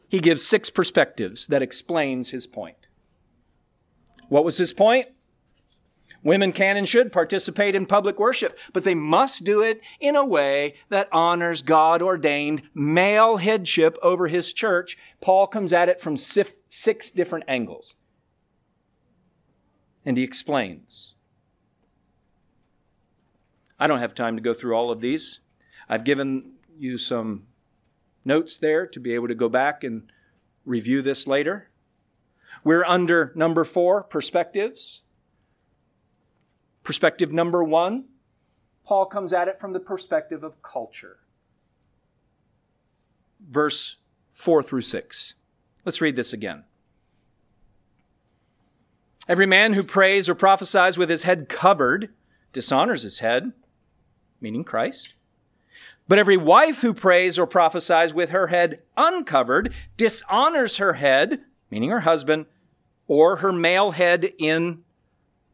He 0.07 0.19
gives 0.19 0.45
six 0.45 0.69
perspectives 0.69 1.47
that 1.47 1.61
explains 1.61 2.29
his 2.29 2.47
point. 2.47 2.87
What 4.31 4.45
was 4.45 4.55
his 4.55 4.71
point? 4.71 5.09
Women 6.23 6.53
can 6.53 6.77
and 6.77 6.87
should 6.87 7.11
participate 7.11 7.75
in 7.75 7.85
public 7.85 8.17
worship, 8.17 8.57
but 8.71 8.85
they 8.85 8.95
must 8.95 9.43
do 9.43 9.61
it 9.61 9.81
in 9.99 10.15
a 10.15 10.25
way 10.25 10.75
that 10.87 11.09
honors 11.11 11.61
God 11.61 12.01
ordained 12.01 12.61
male 12.73 13.37
headship 13.37 13.97
over 14.01 14.29
his 14.29 14.53
church. 14.53 14.97
Paul 15.19 15.47
comes 15.47 15.73
at 15.73 15.89
it 15.89 15.99
from 15.99 16.15
six 16.15 17.11
different 17.11 17.43
angles. 17.49 17.95
And 20.05 20.15
he 20.15 20.23
explains. 20.23 21.15
I 23.77 23.85
don't 23.85 23.99
have 23.99 24.15
time 24.15 24.37
to 24.37 24.41
go 24.41 24.53
through 24.53 24.75
all 24.75 24.91
of 24.91 25.01
these. 25.01 25.41
I've 25.89 26.05
given 26.05 26.53
you 26.79 26.97
some 26.97 27.47
notes 28.23 28.55
there 28.55 28.87
to 28.87 28.99
be 29.01 29.13
able 29.13 29.27
to 29.27 29.35
go 29.35 29.49
back 29.49 29.83
and 29.83 30.09
review 30.63 31.01
this 31.01 31.27
later. 31.27 31.67
We're 32.63 32.85
under 32.85 33.31
number 33.35 33.63
four, 33.63 34.03
perspectives. 34.03 35.01
Perspective 36.83 37.31
number 37.31 37.63
one, 37.63 38.05
Paul 38.85 39.05
comes 39.05 39.33
at 39.33 39.47
it 39.47 39.59
from 39.59 39.73
the 39.73 39.79
perspective 39.79 40.43
of 40.43 40.61
culture. 40.61 41.17
Verse 43.49 43.97
4 44.31 44.63
through 44.63 44.81
6. 44.81 45.33
Let's 45.85 46.01
read 46.01 46.15
this 46.15 46.33
again. 46.33 46.63
Every 49.27 49.45
man 49.45 49.73
who 49.73 49.83
prays 49.83 50.27
or 50.27 50.35
prophesies 50.35 50.97
with 50.97 51.09
his 51.09 51.23
head 51.23 51.47
covered 51.47 52.09
dishonors 52.53 53.03
his 53.03 53.19
head, 53.19 53.53
meaning 54.39 54.63
Christ. 54.63 55.15
But 56.07 56.19
every 56.19 56.37
wife 56.37 56.81
who 56.81 56.93
prays 56.93 57.39
or 57.39 57.47
prophesies 57.47 58.13
with 58.13 58.31
her 58.31 58.47
head 58.47 58.81
uncovered 58.97 59.73
dishonors 59.95 60.77
her 60.77 60.93
head, 60.93 61.41
meaning 61.71 61.89
her 61.89 62.01
husband, 62.01 62.45
or 63.07 63.37
her 63.37 63.51
male 63.51 63.91
head 63.91 64.31
in 64.37 64.83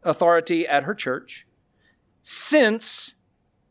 authority 0.04 0.68
at 0.68 0.84
her 0.84 0.94
church, 0.94 1.48
since 2.22 3.16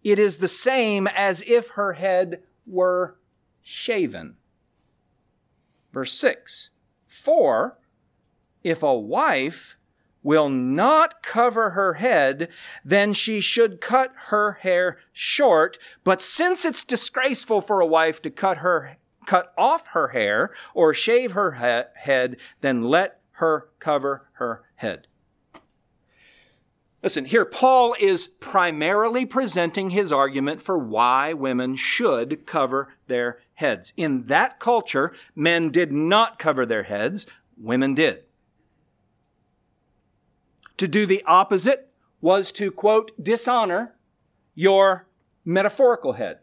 it 0.02 0.18
is 0.18 0.38
the 0.38 0.48
same 0.48 1.06
as 1.08 1.42
if 1.46 1.70
her 1.70 1.94
head 1.94 2.42
were 2.66 3.18
shaven. 3.62 4.36
Verse 5.92 6.12
6 6.12 6.70
For 7.06 7.78
if 8.62 8.82
a 8.82 8.94
wife 8.94 9.76
will 10.22 10.48
not 10.48 11.22
cover 11.22 11.70
her 11.70 11.94
head, 11.94 12.48
then 12.84 13.12
she 13.12 13.40
should 13.40 13.80
cut 13.80 14.12
her 14.28 14.54
hair 14.62 14.98
short. 15.12 15.78
But 16.02 16.20
since 16.20 16.64
it's 16.64 16.82
disgraceful 16.82 17.60
for 17.60 17.80
a 17.80 17.86
wife 17.86 18.20
to 18.22 18.30
cut 18.30 18.58
her 18.58 18.98
cut 19.26 19.52
off 19.58 19.88
her 19.88 20.08
hair 20.08 20.52
or 20.74 20.94
shave 20.94 21.32
her 21.32 21.52
he- 21.52 22.00
head, 22.00 22.36
then 22.60 22.82
let 22.82 23.20
her 23.32 23.68
cover 23.78 24.28
her 24.34 24.64
head. 24.76 25.08
Listen, 27.02 27.26
here 27.26 27.44
Paul 27.44 27.94
is 28.00 28.26
primarily 28.26 29.26
presenting 29.26 29.90
his 29.90 30.10
argument 30.10 30.60
for 30.60 30.76
why 30.76 31.32
women 31.32 31.76
should 31.76 32.46
cover 32.46 32.94
their 33.06 33.38
heads. 33.54 33.92
In 33.96 34.26
that 34.26 34.58
culture, 34.58 35.14
men 35.34 35.70
did 35.70 35.92
not 35.92 36.38
cover 36.38 36.66
their 36.66 36.84
heads, 36.84 37.26
women 37.56 37.94
did. 37.94 38.24
To 40.78 40.88
do 40.88 41.06
the 41.06 41.22
opposite 41.26 41.92
was 42.20 42.50
to, 42.52 42.70
quote, 42.72 43.12
dishonor 43.22 43.94
your 44.54 45.06
metaphorical 45.44 46.14
head, 46.14 46.40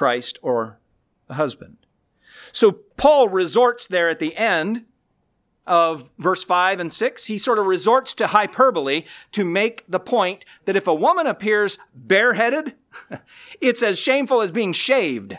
Christ 0.00 0.38
or 0.40 0.78
a 1.28 1.34
husband. 1.34 1.76
So 2.52 2.72
Paul 2.96 3.28
resorts 3.28 3.86
there 3.86 4.08
at 4.08 4.18
the 4.18 4.34
end 4.34 4.86
of 5.66 6.10
verse 6.16 6.42
5 6.42 6.80
and 6.80 6.90
6, 6.90 7.26
he 7.26 7.36
sort 7.36 7.58
of 7.58 7.66
resorts 7.66 8.14
to 8.14 8.28
hyperbole 8.28 9.04
to 9.32 9.44
make 9.44 9.84
the 9.86 10.00
point 10.00 10.46
that 10.64 10.74
if 10.74 10.86
a 10.86 10.94
woman 10.94 11.26
appears 11.26 11.78
bareheaded, 11.94 12.76
it's 13.60 13.82
as 13.82 14.00
shameful 14.00 14.40
as 14.40 14.50
being 14.50 14.72
shaved. 14.72 15.36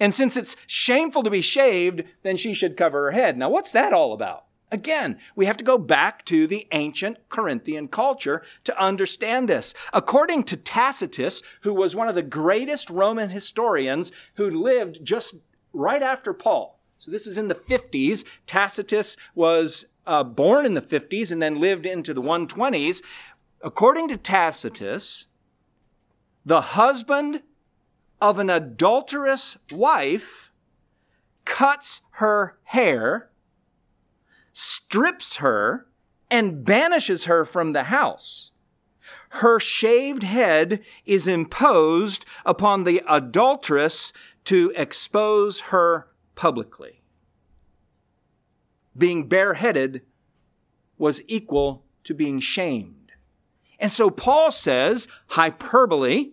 And 0.00 0.14
since 0.14 0.38
it's 0.38 0.56
shameful 0.66 1.22
to 1.22 1.28
be 1.28 1.42
shaved, 1.42 2.04
then 2.22 2.38
she 2.38 2.54
should 2.54 2.74
cover 2.74 3.04
her 3.04 3.10
head. 3.10 3.36
Now, 3.36 3.50
what's 3.50 3.72
that 3.72 3.92
all 3.92 4.14
about? 4.14 4.46
Again, 4.72 5.18
we 5.36 5.44
have 5.44 5.58
to 5.58 5.64
go 5.64 5.76
back 5.76 6.24
to 6.24 6.46
the 6.46 6.66
ancient 6.72 7.18
Corinthian 7.28 7.88
culture 7.88 8.42
to 8.64 8.82
understand 8.82 9.46
this. 9.46 9.74
According 9.92 10.44
to 10.44 10.56
Tacitus, 10.56 11.42
who 11.60 11.74
was 11.74 11.94
one 11.94 12.08
of 12.08 12.14
the 12.14 12.22
greatest 12.22 12.88
Roman 12.88 13.28
historians 13.28 14.10
who 14.36 14.50
lived 14.50 15.04
just 15.04 15.34
right 15.74 16.02
after 16.02 16.32
Paul, 16.32 16.80
so 16.96 17.10
this 17.10 17.26
is 17.26 17.36
in 17.36 17.48
the 17.48 17.54
50s. 17.54 18.24
Tacitus 18.46 19.16
was 19.34 19.86
uh, 20.06 20.22
born 20.22 20.64
in 20.64 20.74
the 20.74 20.80
50s 20.80 21.30
and 21.30 21.42
then 21.42 21.60
lived 21.60 21.84
into 21.84 22.14
the 22.14 22.22
120s. 22.22 23.02
According 23.60 24.08
to 24.08 24.16
Tacitus, 24.16 25.26
the 26.46 26.60
husband 26.60 27.42
of 28.20 28.38
an 28.38 28.48
adulterous 28.48 29.58
wife 29.72 30.52
cuts 31.44 32.02
her 32.12 32.56
hair, 32.64 33.31
strips 34.52 35.36
her, 35.36 35.86
and 36.30 36.64
banishes 36.64 37.26
her 37.26 37.44
from 37.44 37.72
the 37.72 37.84
house. 37.84 38.52
Her 39.30 39.58
shaved 39.60 40.22
head 40.22 40.80
is 41.04 41.26
imposed 41.26 42.24
upon 42.44 42.84
the 42.84 43.02
adulteress 43.08 44.12
to 44.44 44.72
expose 44.76 45.60
her 45.60 46.08
publicly. 46.34 47.02
Being 48.96 49.28
bareheaded 49.28 50.02
was 50.98 51.22
equal 51.26 51.84
to 52.04 52.14
being 52.14 52.40
shamed. 52.40 53.12
And 53.78 53.90
so 53.90 54.10
Paul 54.10 54.50
says, 54.50 55.08
hyperbole, 55.28 56.30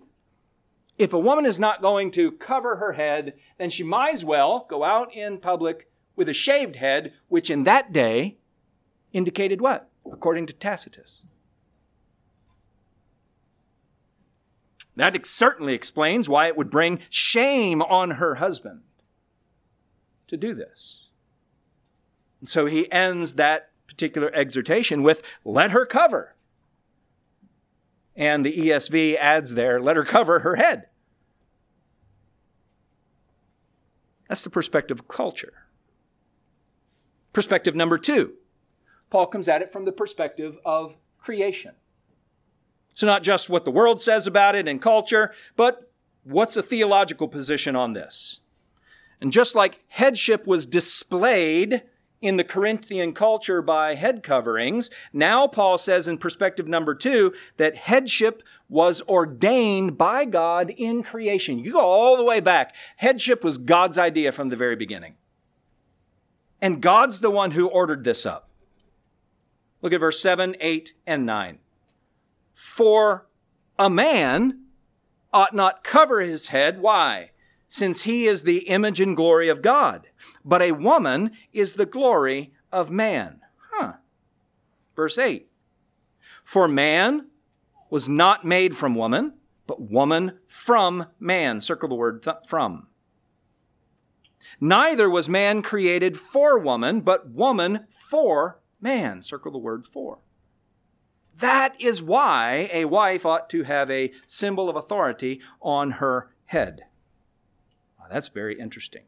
if 0.98 1.14
a 1.14 1.20
woman 1.20 1.46
is 1.46 1.60
not 1.60 1.82
going 1.82 2.12
to 2.12 2.34
cover 2.34 2.76
her 2.76 2.94
head, 2.94 3.34
then 3.58 3.70
she 3.70 3.84
might 3.84 4.14
as 4.14 4.26
well 4.26 4.68
go 4.70 4.84
out 4.84 5.14
in 5.16 5.40
public 5.40 5.89
with 6.20 6.30
a 6.30 6.34
shaved 6.34 6.76
head, 6.76 7.14
which 7.30 7.50
in 7.50 7.64
that 7.64 7.94
day 7.94 8.38
indicated 9.14 9.62
what? 9.62 9.90
According 10.12 10.48
to 10.48 10.54
Tacitus. 10.54 11.24
That 14.98 15.26
certainly 15.26 15.74
explains 15.74 16.28
why 16.28 16.48
it 16.48 16.58
would 16.58 16.70
bring 16.70 17.00
shame 17.10 17.82
on 17.82 18.12
her 18.12 18.36
husband 18.36 18.82
to 20.28 20.36
do 20.36 20.54
this. 20.54 21.08
And 22.42 22.50
so 22.50 22.66
he 22.66 22.92
ends 22.92 23.36
that 23.36 23.70
particular 23.88 24.30
exhortation 24.36 25.04
with, 25.04 25.24
let 25.46 25.72
her 25.72 25.86
cover. 25.86 26.36
And 28.14 28.46
the 28.46 28.56
ESV 28.58 29.16
adds 29.16 29.54
there, 29.54 29.80
let 29.80 29.96
her 29.96 30.04
cover 30.04 30.40
her 30.40 30.58
head. 30.58 30.88
That's 34.28 34.44
the 34.44 34.50
perspective 34.50 35.00
of 35.00 35.08
culture. 35.08 35.69
Perspective 37.34 37.76
number 37.76 37.98
two, 37.98 38.34
Paul 39.10 39.28
comes 39.28 39.48
at 39.48 39.62
it 39.62 39.72
from 39.72 39.86
the 39.86 39.92
perspective 39.92 40.58
of 40.66 40.98
creation. 41.20 41.74
So, 42.96 43.08
not 43.08 43.24
just 43.24 43.50
what 43.50 43.66
the 43.66 43.72
world 43.72 44.02
says 44.02 44.28
about 44.28 44.56
it 44.56 44.68
and 44.68 44.82
culture, 44.82 45.32
but 45.56 45.92
what's 46.24 46.58
a 46.58 46.64
theological 46.64 47.28
position 47.28 47.76
on 47.76 47.94
this? 47.94 48.42
And 49.22 49.32
just 49.32 49.56
like 49.56 49.80
headship 49.90 50.48
was 50.48 50.66
displayed 50.66 51.84
in 52.22 52.36
the 52.36 52.44
Corinthian 52.44 53.14
culture 53.14 53.62
by 53.62 53.96
head 53.96 54.24
coverings, 54.24 54.90
now 55.14 55.48
Paul 55.48 55.78
says 55.78 56.08
in 56.08 56.18
perspective 56.18 56.68
number 56.68 56.94
two 56.94 57.34
that 57.58 57.76
headship 57.76 58.44
was 58.68 59.02
ordained 59.04 59.98
by 59.98 60.26
God 60.26 60.70
in 60.70 61.04
creation. 61.04 61.60
You 61.60 61.74
go 61.74 61.80
all 61.80 62.18
the 62.18 62.24
way 62.24 62.40
back. 62.40 62.76
Headship 62.98 63.44
was 63.44 63.58
God's 63.58 63.98
idea 63.98 64.32
from 64.32 64.50
the 64.50 64.58
very 64.58 64.76
beginning. 64.76 65.16
And 66.62 66.82
God's 66.82 67.20
the 67.20 67.32
one 67.32 67.52
who 67.52 67.68
ordered 67.68 68.04
this 68.04 68.26
up. 68.26 68.50
Look 69.82 69.94
at 69.94 70.00
verse 70.00 70.20
7, 70.22 70.56
8, 70.60 70.94
and 71.08 71.26
9. 71.26 71.60
For 72.54 73.28
a 73.78 73.90
man 73.90 74.66
ought 75.34 75.56
not 75.56 75.84
cover 75.84 76.22
his 76.22 76.50
head. 76.50 76.82
Why? 76.82 77.32
Since 77.68 78.04
he 78.04 78.26
is 78.28 78.44
the 78.44 78.68
image 78.68 79.00
and 79.00 79.16
glory 79.16 79.48
of 79.48 79.62
God. 79.62 80.08
But 80.44 80.62
a 80.62 80.74
woman 80.74 81.32
is 81.54 81.74
the 81.74 81.86
glory 81.86 82.52
of 82.72 82.92
man. 82.92 83.40
Huh. 83.72 83.94
Verse 84.96 85.18
8. 85.18 85.48
For 86.44 86.68
man 86.68 87.28
was 87.90 88.10
not 88.10 88.44
made 88.44 88.76
from 88.76 88.96
woman, 88.96 89.34
but 89.66 89.82
woman 89.82 90.40
from 90.48 91.06
man. 91.20 91.62
Circle 91.62 91.90
the 91.90 91.96
word 91.96 92.24
th- 92.24 92.38
from. 92.46 92.88
Neither 94.62 95.10
was 95.10 95.30
man 95.30 95.62
created 95.62 96.18
for 96.18 96.60
woman, 96.60 97.02
but 97.02 97.30
woman 97.30 97.88
for 97.90 98.60
man. 98.82 99.22
Circle 99.22 99.52
the 99.52 99.58
word 99.58 99.86
for. 99.86 100.20
That 101.38 101.80
is 101.80 102.04
why 102.04 102.70
a 102.74 102.86
wife 102.86 103.26
ought 103.26 103.50
to 103.52 103.64
have 103.64 103.90
a 103.90 104.12
symbol 104.28 104.70
of 104.70 104.76
authority 104.76 105.40
on 105.62 105.92
her 105.92 106.34
head. 106.46 106.82
That's 108.10 108.30
very 108.30 108.60
interesting. 108.60 109.04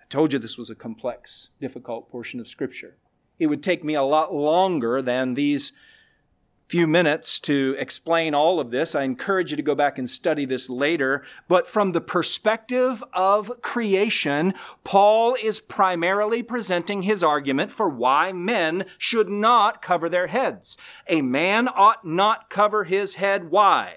I 0.00 0.04
told 0.08 0.32
you 0.32 0.38
this 0.38 0.58
was 0.58 0.70
a 0.70 0.74
complex, 0.74 1.50
difficult 1.60 2.08
portion 2.08 2.40
of 2.40 2.48
Scripture. 2.48 2.96
It 3.38 3.46
would 3.46 3.62
take 3.62 3.84
me 3.84 3.94
a 3.94 4.02
lot 4.02 4.34
longer 4.34 5.00
than 5.00 5.34
these 5.34 5.72
few 6.70 6.86
minutes 6.86 7.40
to 7.40 7.74
explain 7.80 8.32
all 8.32 8.60
of 8.60 8.70
this. 8.70 8.94
I 8.94 9.02
encourage 9.02 9.50
you 9.50 9.56
to 9.56 9.62
go 9.62 9.74
back 9.74 9.98
and 9.98 10.08
study 10.08 10.44
this 10.44 10.70
later. 10.70 11.24
But 11.48 11.66
from 11.66 11.90
the 11.90 12.00
perspective 12.00 13.02
of 13.12 13.60
creation, 13.60 14.54
Paul 14.84 15.36
is 15.42 15.58
primarily 15.58 16.44
presenting 16.44 17.02
his 17.02 17.24
argument 17.24 17.72
for 17.72 17.88
why 17.88 18.30
men 18.30 18.84
should 18.98 19.28
not 19.28 19.82
cover 19.82 20.08
their 20.08 20.28
heads. 20.28 20.76
A 21.08 21.22
man 21.22 21.66
ought 21.66 22.06
not 22.06 22.48
cover 22.48 22.84
his 22.84 23.14
head. 23.14 23.50
Why? 23.50 23.94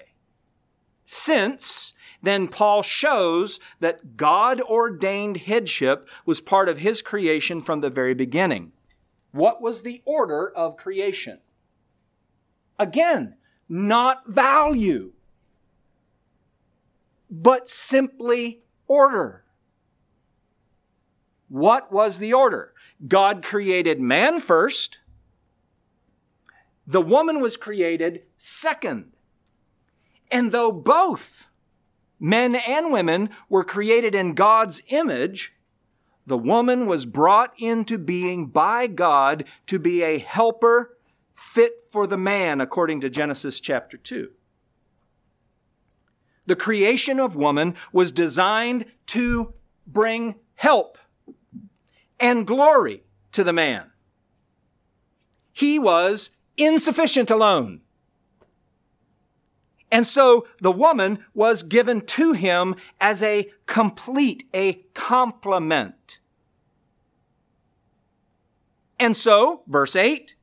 Since 1.06 1.92
then 2.24 2.48
Paul 2.48 2.82
shows 2.82 3.60
that 3.78 4.16
God 4.16 4.60
ordained 4.60 5.36
headship 5.36 6.08
was 6.26 6.40
part 6.40 6.68
of 6.68 6.78
his 6.78 7.02
creation 7.02 7.60
from 7.60 7.82
the 7.82 7.90
very 7.90 8.14
beginning. 8.14 8.72
What 9.30 9.62
was 9.62 9.82
the 9.82 10.02
order 10.04 10.50
of 10.50 10.76
creation? 10.76 11.38
Again, 12.78 13.36
not 13.68 14.28
value, 14.28 15.12
but 17.30 17.68
simply 17.68 18.62
order. 18.86 19.44
What 21.48 21.92
was 21.92 22.18
the 22.18 22.32
order? 22.32 22.72
God 23.06 23.44
created 23.44 24.00
man 24.00 24.40
first. 24.40 24.98
The 26.86 27.02
woman 27.02 27.40
was 27.40 27.56
created 27.56 28.22
second. 28.38 29.12
And 30.30 30.52
though 30.52 30.72
both 30.72 31.46
men 32.18 32.54
and 32.54 32.92
women 32.92 33.30
were 33.48 33.64
created 33.64 34.14
in 34.14 34.34
God's 34.34 34.82
image, 34.88 35.54
the 36.26 36.38
woman 36.38 36.86
was 36.86 37.06
brought 37.06 37.52
into 37.58 37.98
being 37.98 38.46
by 38.46 38.86
God 38.86 39.44
to 39.66 39.78
be 39.78 40.02
a 40.02 40.18
helper 40.18 40.93
fit 41.44 41.82
for 41.88 42.06
the 42.06 42.16
man, 42.16 42.60
according 42.60 43.00
to 43.00 43.08
Genesis 43.08 43.60
chapter 43.60 43.96
2. 43.96 44.30
The 46.46 46.56
creation 46.56 47.20
of 47.20 47.36
woman 47.36 47.76
was 47.92 48.10
designed 48.10 48.86
to 49.06 49.54
bring 49.86 50.34
help 50.56 50.98
and 52.18 52.46
glory 52.46 53.04
to 53.32 53.44
the 53.44 53.52
man. 53.52 53.92
He 55.52 55.78
was 55.78 56.30
insufficient 56.56 57.30
alone. 57.30 57.82
And 59.92 60.06
so 60.06 60.48
the 60.60 60.72
woman 60.72 61.24
was 61.34 61.62
given 61.62 62.00
to 62.06 62.32
him 62.32 62.74
as 63.00 63.22
a 63.22 63.52
complete, 63.66 64.48
a 64.52 64.84
complement. 64.94 66.18
And 68.98 69.16
so, 69.16 69.62
verse 69.68 69.94
8, 69.94 70.34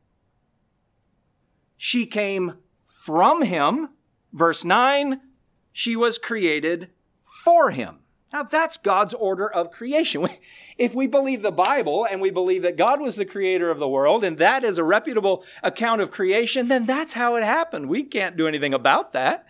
she 1.84 2.06
came 2.06 2.60
from 2.86 3.42
him. 3.42 3.90
Verse 4.32 4.64
9, 4.64 5.20
she 5.74 5.96
was 5.96 6.20
created 6.20 6.92
for 7.44 7.72
him. 7.72 8.02
Now 8.32 8.44
that's 8.44 8.78
God's 8.78 9.16
order 9.16 9.52
of 9.52 9.72
creation. 9.72 10.28
If 10.78 10.96
we 10.96 11.06
believe 11.06 11.44
the 11.44 11.52
Bible 11.52 12.08
and 12.10 12.22
we 12.22 12.32
believe 12.32 12.64
that 12.64 12.78
God 12.78 13.02
was 13.02 13.16
the 13.16 13.26
creator 13.26 13.70
of 13.70 13.78
the 13.78 13.88
world 13.88 14.24
and 14.24 14.40
that 14.40 14.64
is 14.64 14.80
a 14.80 14.84
reputable 14.84 15.44
account 15.62 16.02
of 16.02 16.10
creation, 16.10 16.70
then 16.70 16.88
that's 16.88 17.14
how 17.14 17.36
it 17.36 17.44
happened. 17.44 17.88
We 17.88 18.04
can't 18.04 18.38
do 18.38 18.48
anything 18.48 18.74
about 18.74 19.14
that. 19.14 19.46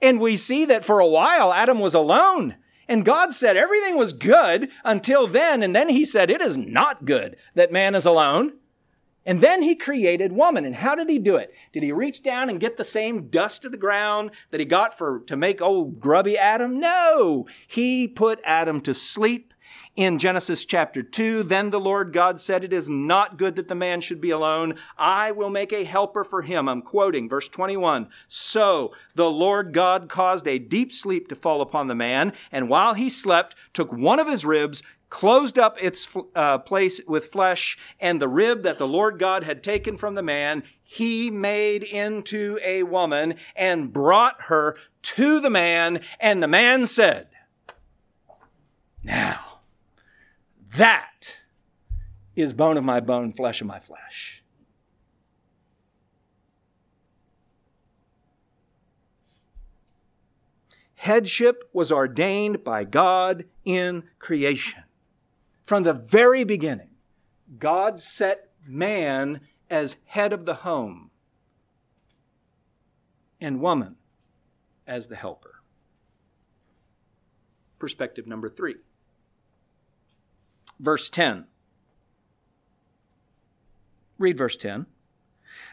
And 0.00 0.18
we 0.18 0.36
see 0.36 0.64
that 0.66 0.84
for 0.84 0.98
a 0.98 1.06
while 1.06 1.52
Adam 1.52 1.78
was 1.78 1.92
alone. 1.94 2.56
And 2.88 3.04
God 3.04 3.34
said 3.34 3.56
everything 3.56 3.96
was 3.96 4.14
good 4.14 4.70
until 4.82 5.26
then. 5.26 5.62
And 5.62 5.76
then 5.76 5.90
he 5.90 6.06
said 6.06 6.30
it 6.30 6.40
is 6.40 6.56
not 6.56 7.04
good 7.04 7.36
that 7.54 7.72
man 7.72 7.94
is 7.94 8.06
alone. 8.06 8.52
And 9.24 9.40
then 9.40 9.62
he 9.62 9.74
created 9.74 10.32
woman. 10.32 10.64
And 10.64 10.74
how 10.74 10.94
did 10.94 11.08
he 11.08 11.18
do 11.18 11.36
it? 11.36 11.54
Did 11.72 11.82
he 11.82 11.92
reach 11.92 12.22
down 12.22 12.48
and 12.48 12.60
get 12.60 12.76
the 12.76 12.84
same 12.84 13.28
dust 13.28 13.64
of 13.64 13.70
the 13.70 13.76
ground 13.76 14.30
that 14.50 14.60
he 14.60 14.66
got 14.66 14.96
for, 14.96 15.20
to 15.20 15.36
make 15.36 15.60
old 15.60 16.00
grubby 16.00 16.36
Adam? 16.36 16.80
No. 16.80 17.46
He 17.66 18.08
put 18.08 18.40
Adam 18.44 18.80
to 18.82 18.94
sleep 18.94 19.52
in 19.94 20.18
Genesis 20.18 20.64
chapter 20.64 21.02
2. 21.02 21.42
Then 21.44 21.70
the 21.70 21.80
Lord 21.80 22.12
God 22.12 22.40
said, 22.40 22.64
It 22.64 22.72
is 22.72 22.88
not 22.88 23.36
good 23.36 23.56
that 23.56 23.68
the 23.68 23.74
man 23.74 24.00
should 24.00 24.20
be 24.20 24.30
alone. 24.30 24.74
I 24.96 25.32
will 25.32 25.50
make 25.50 25.72
a 25.72 25.84
helper 25.84 26.24
for 26.24 26.42
him. 26.42 26.68
I'm 26.68 26.82
quoting 26.82 27.28
verse 27.28 27.48
21. 27.48 28.08
So 28.28 28.92
the 29.14 29.30
Lord 29.30 29.72
God 29.72 30.08
caused 30.08 30.48
a 30.48 30.58
deep 30.58 30.92
sleep 30.92 31.28
to 31.28 31.34
fall 31.34 31.60
upon 31.60 31.88
the 31.88 31.94
man, 31.94 32.32
and 32.50 32.68
while 32.68 32.94
he 32.94 33.08
slept, 33.08 33.54
took 33.72 33.92
one 33.92 34.18
of 34.18 34.28
his 34.28 34.44
ribs, 34.44 34.82
closed 35.12 35.58
up 35.58 35.76
its 35.78 36.08
uh, 36.34 36.56
place 36.56 36.98
with 37.06 37.26
flesh, 37.26 37.76
and 38.00 38.18
the 38.18 38.26
rib 38.26 38.62
that 38.62 38.78
the 38.78 38.88
Lord 38.88 39.18
God 39.18 39.44
had 39.44 39.62
taken 39.62 39.98
from 39.98 40.14
the 40.14 40.22
man, 40.22 40.62
he 40.82 41.30
made 41.30 41.82
into 41.82 42.58
a 42.64 42.82
woman 42.84 43.34
and 43.54 43.92
brought 43.92 44.44
her 44.44 44.74
to 45.02 45.38
the 45.38 45.50
man. 45.50 46.00
And 46.18 46.42
the 46.42 46.48
man 46.48 46.86
said, 46.86 47.28
Now, 49.04 49.60
that 50.76 51.40
is 52.34 52.54
bone 52.54 52.78
of 52.78 52.84
my 52.84 52.98
bone, 52.98 53.34
flesh 53.34 53.60
of 53.60 53.66
my 53.66 53.80
flesh. 53.80 54.42
Headship 60.94 61.68
was 61.74 61.92
ordained 61.92 62.64
by 62.64 62.84
God 62.84 63.44
in 63.66 64.04
creation. 64.18 64.84
From 65.72 65.84
the 65.84 65.94
very 65.94 66.44
beginning, 66.44 66.90
God 67.58 67.98
set 67.98 68.50
man 68.66 69.40
as 69.70 69.96
head 70.04 70.34
of 70.34 70.44
the 70.44 70.56
home 70.56 71.10
and 73.40 73.58
woman 73.58 73.96
as 74.86 75.08
the 75.08 75.16
helper. 75.16 75.62
Perspective 77.78 78.26
number 78.26 78.50
three. 78.50 78.74
Verse 80.78 81.08
10. 81.08 81.46
Read 84.18 84.36
verse 84.36 84.58
10. 84.58 84.84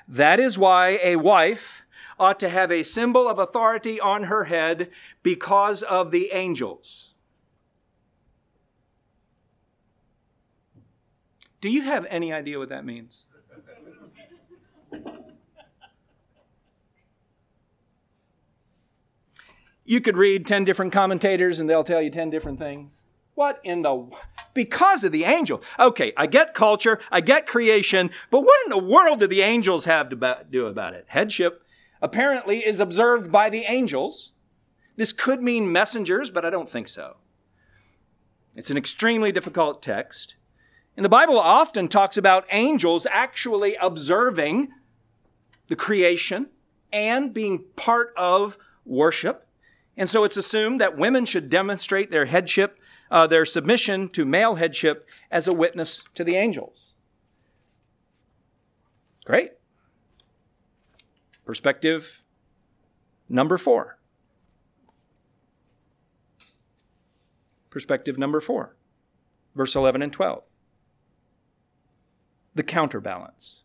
That 0.08 0.40
is 0.40 0.58
why 0.58 0.98
a 1.04 1.18
wife 1.18 1.86
ought 2.18 2.40
to 2.40 2.48
have 2.48 2.72
a 2.72 2.84
symbol 2.84 3.28
of 3.28 3.38
authority 3.38 4.00
on 4.00 4.24
her 4.24 4.46
head 4.46 4.92
because 5.24 5.84
of 5.84 6.12
the 6.12 6.30
angels. 6.32 7.16
Do 11.62 11.70
you 11.70 11.84
have 11.84 12.06
any 12.10 12.32
idea 12.32 12.58
what 12.58 12.70
that 12.70 12.86
means? 12.86 13.26
You 19.84 20.02
could 20.02 20.18
read 20.18 20.46
10 20.46 20.66
different 20.66 20.94
commentators 20.94 21.60
and 21.60 21.68
they'll 21.68 21.84
tell 21.84 22.02
you 22.02 22.12
10 22.12 22.30
different 22.30 22.60
things. 22.60 23.02
What 23.34 23.60
in 23.64 23.82
the. 23.82 24.08
Because 24.54 25.04
of 25.04 25.12
the 25.12 25.24
angel. 25.24 25.64
Okay, 25.80 26.14
I 26.16 26.28
get 26.28 26.54
culture, 26.54 27.00
I 27.10 27.22
get 27.22 27.48
creation, 27.48 28.12
but 28.30 28.42
what 28.42 28.60
in 28.66 28.70
the 28.70 28.78
world 28.78 29.20
do 29.20 29.28
the 29.28 29.42
angels 29.42 29.86
have 29.86 30.10
to 30.10 30.46
do 30.50 30.68
about 30.68 30.94
it? 30.94 31.06
Headship 31.08 31.64
apparently 32.02 32.60
is 32.60 32.80
observed 32.80 33.32
by 33.32 33.50
the 33.50 33.64
angels. 33.64 34.34
This 34.96 35.12
could 35.12 35.42
mean 35.42 35.72
messengers, 35.72 36.30
but 36.30 36.46
I 36.46 36.50
don't 36.50 36.70
think 36.70 36.88
so. 36.88 37.18
It's 38.56 38.70
an 38.70 38.78
extremely 38.78 39.32
difficult 39.32 39.82
text. 39.82 40.36
And 41.00 41.06
the 41.06 41.08
Bible 41.08 41.40
often 41.40 41.88
talks 41.88 42.18
about 42.18 42.46
angels 42.52 43.08
actually 43.10 43.74
observing 43.76 44.68
the 45.70 45.78
creation 45.78 46.50
and 46.92 47.34
being 47.34 47.64
part 47.78 48.14
of 48.18 48.58
worship. 48.84 49.48
And 49.96 50.10
so 50.10 50.26
it's 50.26 50.36
assumed 50.36 50.82
that 50.82 50.98
women 50.98 51.24
should 51.24 51.50
demonstrate 51.50 52.12
their 52.12 52.26
headship, 52.26 52.78
uh, 53.10 53.28
their 53.28 53.46
submission 53.46 54.10
to 54.10 54.26
male 54.26 54.56
headship 54.56 55.08
as 55.32 55.48
a 55.48 55.54
witness 55.54 56.04
to 56.16 56.26
the 56.26 56.36
angels. 56.36 56.94
Great. 59.24 59.52
Perspective 61.46 62.26
number 63.30 63.58
four. 63.58 64.00
Perspective 67.70 68.18
number 68.18 68.42
four, 68.42 68.76
verse 69.56 69.78
11 69.78 70.02
and 70.02 70.12
12. 70.12 70.44
The 72.56 72.64
counterbalance. 72.64 73.64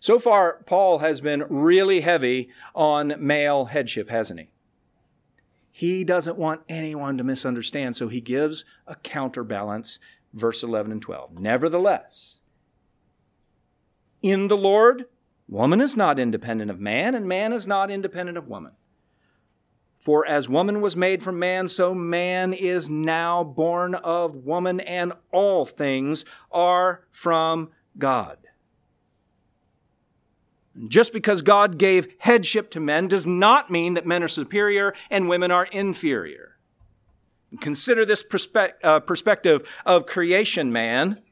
So 0.00 0.18
far, 0.18 0.62
Paul 0.66 0.98
has 0.98 1.20
been 1.20 1.44
really 1.48 2.00
heavy 2.00 2.50
on 2.74 3.14
male 3.18 3.66
headship, 3.66 4.10
hasn't 4.10 4.40
he? 4.40 4.48
He 5.70 6.04
doesn't 6.04 6.38
want 6.38 6.62
anyone 6.68 7.18
to 7.18 7.24
misunderstand, 7.24 7.96
so 7.96 8.08
he 8.08 8.20
gives 8.20 8.64
a 8.86 8.94
counterbalance, 8.96 9.98
verse 10.32 10.62
11 10.62 10.92
and 10.92 11.02
12. 11.02 11.38
Nevertheless, 11.38 12.40
in 14.22 14.48
the 14.48 14.56
Lord, 14.56 15.06
woman 15.48 15.80
is 15.80 15.96
not 15.96 16.18
independent 16.18 16.70
of 16.70 16.80
man, 16.80 17.14
and 17.14 17.26
man 17.26 17.52
is 17.52 17.66
not 17.66 17.90
independent 17.90 18.38
of 18.38 18.46
woman. 18.46 18.72
For 20.04 20.26
as 20.26 20.50
woman 20.50 20.82
was 20.82 20.98
made 20.98 21.22
from 21.22 21.38
man, 21.38 21.66
so 21.66 21.94
man 21.94 22.52
is 22.52 22.90
now 22.90 23.42
born 23.42 23.94
of 23.94 24.34
woman, 24.34 24.78
and 24.80 25.14
all 25.32 25.64
things 25.64 26.26
are 26.52 27.06
from 27.10 27.70
God. 27.96 28.36
Just 30.86 31.10
because 31.10 31.40
God 31.40 31.78
gave 31.78 32.06
headship 32.18 32.70
to 32.72 32.80
men 32.80 33.08
does 33.08 33.26
not 33.26 33.70
mean 33.70 33.94
that 33.94 34.04
men 34.04 34.22
are 34.22 34.28
superior 34.28 34.92
and 35.08 35.26
women 35.26 35.50
are 35.50 35.64
inferior. 35.64 36.58
Consider 37.62 38.04
this 38.04 38.22
perspe- 38.22 38.74
uh, 38.82 39.00
perspective 39.00 39.66
of 39.86 40.04
creation, 40.04 40.70
man. 40.70 41.22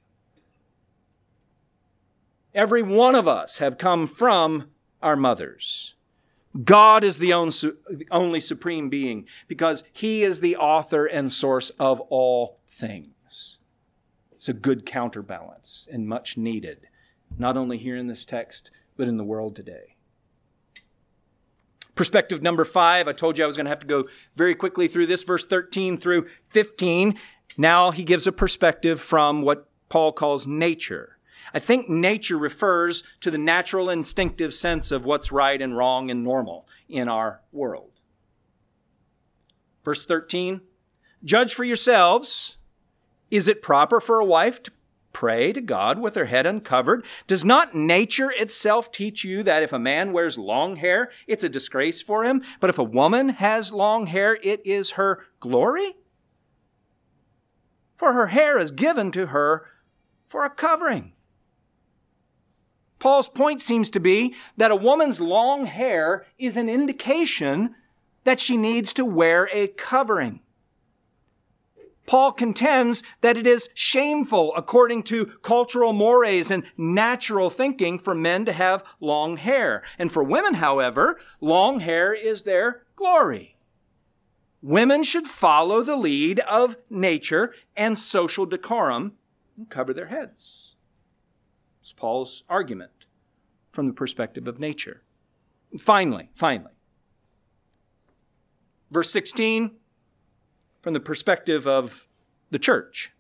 Every 2.55 2.83
one 2.83 3.15
of 3.15 3.29
us 3.29 3.59
have 3.59 3.77
come 3.77 4.07
from 4.07 4.71
our 5.03 5.17
mothers. 5.17 5.95
God 6.65 7.03
is 7.03 7.19
the 7.19 7.33
only 8.11 8.41
supreme 8.41 8.91
being 8.91 9.27
because 9.49 9.85
he 9.93 10.23
is 10.23 10.41
the 10.41 10.57
author 10.57 11.07
and 11.07 11.33
source 11.33 11.71
of 11.79 12.01
all 12.11 12.59
things. 12.69 13.59
It's 14.33 14.49
a 14.49 14.53
good 14.53 14.85
counterbalance 14.85 15.87
and 15.91 16.09
much 16.09 16.37
needed, 16.37 16.89
not 17.39 17.57
only 17.57 17.79
here 17.79 17.97
in 17.97 18.07
this 18.07 18.25
text, 18.25 18.71
but 18.97 19.09
in 19.09 19.17
the 19.17 19.25
world 19.25 19.57
today. 19.57 19.97
Perspective 21.95 22.43
number 22.43 22.65
five, 22.65 23.07
I 23.07 23.13
told 23.13 23.39
you 23.39 23.45
I 23.45 23.47
was 23.47 23.57
going 23.57 23.67
to 23.67 23.71
have 23.71 23.81
to 23.81 23.87
go 23.87 24.09
very 24.35 24.55
quickly 24.55 24.89
through 24.89 25.07
this, 25.07 25.23
verse 25.23 25.45
13 25.45 25.97
through 25.97 26.27
15. 26.49 27.17
Now 27.57 27.91
he 27.91 28.03
gives 28.03 28.27
a 28.27 28.33
perspective 28.33 29.01
from 29.01 29.43
what 29.43 29.69
Paul 29.89 30.13
calls 30.13 30.47
nature. 30.47 31.19
I 31.55 31.59
think 31.59 31.89
nature 31.89 32.39
refers 32.39 33.03
to 33.21 33.31
the 33.31 33.39
natural 33.39 33.91
instinctive 33.91 34.55
sense 34.55 34.91
of 34.91 35.05
what's 35.05 35.33
right 35.33 35.61
and 35.61 35.77
wrong 35.77 36.11
and 36.11 36.25
normal 36.25 36.67
in 36.89 37.09
our 37.09 37.41
world. 37.53 37.91
Verse 39.85 40.05
13 40.07 40.61
Judge 41.25 41.55
for 41.55 41.65
yourselves. 41.65 42.57
Is 43.31 43.49
it 43.49 43.63
proper 43.63 43.99
for 43.99 44.21
a 44.21 44.25
wife 44.27 44.63
to 44.65 44.73
pray 45.13 45.53
to 45.53 45.61
God 45.61 45.99
with 45.99 46.17
her 46.17 46.27
head 46.27 46.47
uncovered? 46.47 47.05
Does 47.27 47.45
not 47.45 47.75
nature 47.75 48.31
itself 48.31 48.93
teach 48.93 49.25
you 49.25 49.43
that 49.43 49.63
if 49.63 49.73
a 49.73 49.79
man 49.79 50.13
wears 50.13 50.37
long 50.37 50.77
hair, 50.77 51.11
it's 51.27 51.45
a 51.45 51.49
disgrace 51.49 52.03
for 52.03 52.25
him? 52.25 52.43
But 52.61 52.71
if 52.71 52.79
a 52.79 52.85
woman 52.85 53.31
has 53.31 53.73
long 53.73 54.07
hair, 54.07 54.39
it 54.43 54.65
is 54.67 54.93
her 54.93 55.25
glory? 55.41 55.97
For 57.97 58.13
her 58.13 58.27
hair 58.29 58.59
is 58.59 58.71
given 58.71 59.13
to 59.13 59.29
her 59.29 59.67
for 60.27 60.45
a 60.45 60.51
covering. 60.51 61.13
Paul's 63.03 63.29
point 63.29 63.61
seems 63.61 63.91
to 63.91 63.99
be 63.99 64.33
that 64.57 64.71
a 64.71 64.77
woman's 64.77 65.21
long 65.21 65.67
hair 65.67 66.25
is 66.39 66.57
an 66.57 66.69
indication 66.69 67.75
that 68.23 68.39
she 68.39 68.57
needs 68.57 68.93
to 68.93 69.05
wear 69.05 69.49
a 69.53 69.67
covering. 69.67 70.39
Paul 72.07 72.31
contends 72.31 73.03
that 73.21 73.37
it 73.37 73.45
is 73.45 73.69
shameful, 73.75 74.53
according 74.57 75.03
to 75.05 75.27
cultural 75.43 75.93
mores 75.93 76.49
and 76.49 76.63
natural 76.77 77.51
thinking, 77.51 77.99
for 77.99 78.15
men 78.15 78.45
to 78.45 78.53
have 78.53 78.85
long 79.01 79.37
hair. 79.37 79.83
And 79.99 80.13
for 80.13 80.23
women, 80.23 80.55
however, 80.55 81.19
long 81.41 81.81
hair 81.81 82.15
is 82.15 82.45
their 82.45 82.85
glory. 82.95 83.57
Women 84.63 85.03
should 85.03 85.27
follow 85.27 85.83
the 85.83 85.97
lead 85.97 86.39
of 86.39 86.77
nature 86.89 87.53
and 87.77 87.99
social 87.99 88.47
decorum 88.47 89.15
and 89.57 89.69
cover 89.69 89.93
their 89.93 90.07
heads. 90.07 90.72
It's 91.83 91.93
Paul's 91.93 92.45
argument 92.49 93.07
from 93.73 93.87
the 93.87 93.93
perspective 93.93 94.47
of 94.47 94.61
nature. 94.61 95.03
Finally, 95.77 96.31
finally, 96.37 96.71
verse 98.91 99.11
16 99.11 99.73
from 100.81 100.95
the 100.95 101.01
perspective 101.01 101.67
of 101.67 102.07
the 102.51 102.59
church. 102.59 103.13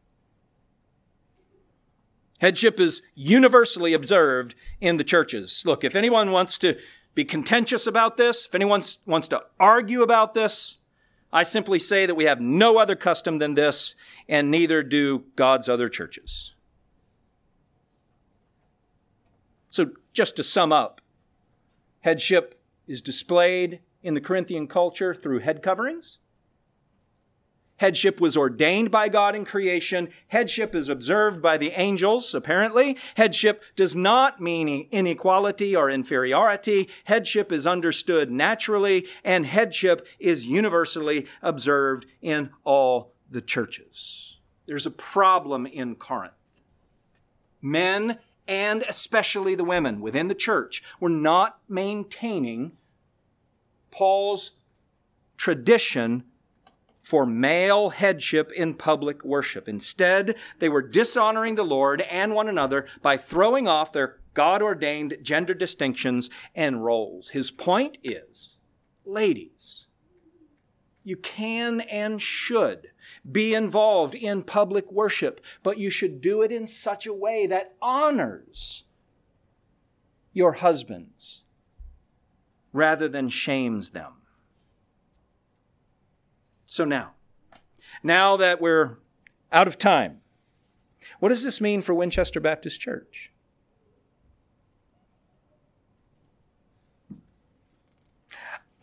Headship 2.38 2.78
is 2.78 3.02
universally 3.16 3.94
observed 3.94 4.54
in 4.80 4.96
the 4.96 5.04
churches. 5.04 5.64
Look, 5.66 5.82
if 5.82 5.96
anyone 5.96 6.30
wants 6.30 6.56
to 6.58 6.76
be 7.14 7.24
contentious 7.24 7.86
about 7.86 8.16
this, 8.16 8.46
if 8.46 8.54
anyone 8.54 8.82
wants 9.06 9.28
to 9.28 9.42
argue 9.58 10.02
about 10.02 10.34
this, 10.34 10.78
I 11.32 11.42
simply 11.42 11.80
say 11.80 12.06
that 12.06 12.14
we 12.14 12.24
have 12.24 12.40
no 12.40 12.78
other 12.78 12.94
custom 12.94 13.38
than 13.38 13.54
this, 13.54 13.96
and 14.28 14.50
neither 14.50 14.82
do 14.82 15.24
God's 15.34 15.68
other 15.68 15.88
churches. 15.88 16.54
So, 19.73 19.93
just 20.12 20.37
to 20.37 20.45
sum 20.45 20.70
up, 20.70 21.01
headship 22.01 22.61
is 22.87 23.01
displayed 23.01 23.81
in 24.03 24.12
the 24.12 24.20
Corinthian 24.20 24.66
culture 24.66 25.14
through 25.14 25.39
head 25.39 25.62
coverings. 25.62 26.18
Headship 27.77 28.20
was 28.20 28.37
ordained 28.37 28.91
by 28.91 29.09
God 29.09 29.35
in 29.35 29.47
creation. 29.47 30.11
Headship 30.29 30.75
is 30.75 30.91
observed 30.91 31.41
by 31.41 31.57
the 31.57 31.70
angels, 31.70 32.35
apparently. 32.35 32.99
Headship 33.16 33.62
does 33.75 33.97
not 33.97 34.43
mean 34.43 34.89
inequality 34.91 35.75
or 35.75 35.89
inferiority. 35.89 36.91
Headship 37.05 37.51
is 37.51 37.66
understood 37.66 38.31
naturally, 38.31 39.07
and 39.25 39.47
headship 39.47 40.07
is 40.20 40.47
universally 40.47 41.27
observed 41.41 42.05
in 42.20 42.51
all 42.62 43.14
the 43.31 43.41
churches. 43.41 44.37
There's 44.66 44.87
a 44.87 44.91
problem 44.91 45.64
in 45.64 45.95
Corinth. 45.95 46.35
Men, 47.62 48.18
and 48.47 48.82
especially 48.88 49.55
the 49.55 49.64
women 49.64 50.01
within 50.01 50.28
the 50.28 50.34
church, 50.34 50.82
were 51.01 51.09
not 51.09 51.59
maintaining 51.68 52.72
Paul's 53.90 54.53
tradition 55.36 56.24
for 57.03 57.26
male 57.26 57.90
headship 57.90 58.53
in 58.53 58.74
public 58.74 59.24
worship. 59.24 59.68
Instead, 59.68 60.36
they 60.61 60.68
were 60.68 60.82
dishonoring 60.82 61.57
the 61.57 61.64
Lord 61.64 62.01
and 62.03 62.32
one 62.32 62.49
another 62.49 62.86
by 63.03 63.16
throwing 63.16 63.66
off 63.66 63.93
their 63.93 64.20
God 64.34 64.62
ordained 64.62 65.18
gender 65.22 65.53
distinctions 65.53 66.30
and 66.55 66.84
roles. 66.84 67.30
His 67.30 67.51
point 67.51 67.99
is, 68.03 68.57
ladies, 69.05 69.88
you 71.05 71.16
can 71.16 71.80
and 71.80 72.22
should 72.22 72.91
be 73.30 73.54
involved 73.54 74.14
in 74.14 74.42
public 74.42 74.90
worship, 74.90 75.40
but 75.62 75.78
you 75.78 75.90
should 75.90 76.20
do 76.20 76.42
it 76.42 76.52
in 76.52 76.66
such 76.66 77.06
a 77.06 77.12
way 77.14 77.46
that 77.46 77.74
honors 77.80 78.84
your 80.32 80.52
husbands 80.52 81.42
rather 82.72 83.08
than 83.08 83.28
shames 83.28 83.90
them. 83.90 84.12
So 86.66 86.84
now, 86.84 87.12
now 88.02 88.36
that 88.38 88.60
we're 88.60 88.98
out 89.52 89.66
of 89.68 89.76
time, 89.76 90.20
What 91.20 91.28
does 91.30 91.42
this 91.42 91.60
mean 91.60 91.82
for 91.82 91.94
Winchester 91.94 92.40
Baptist 92.40 92.80
Church? 92.80 93.30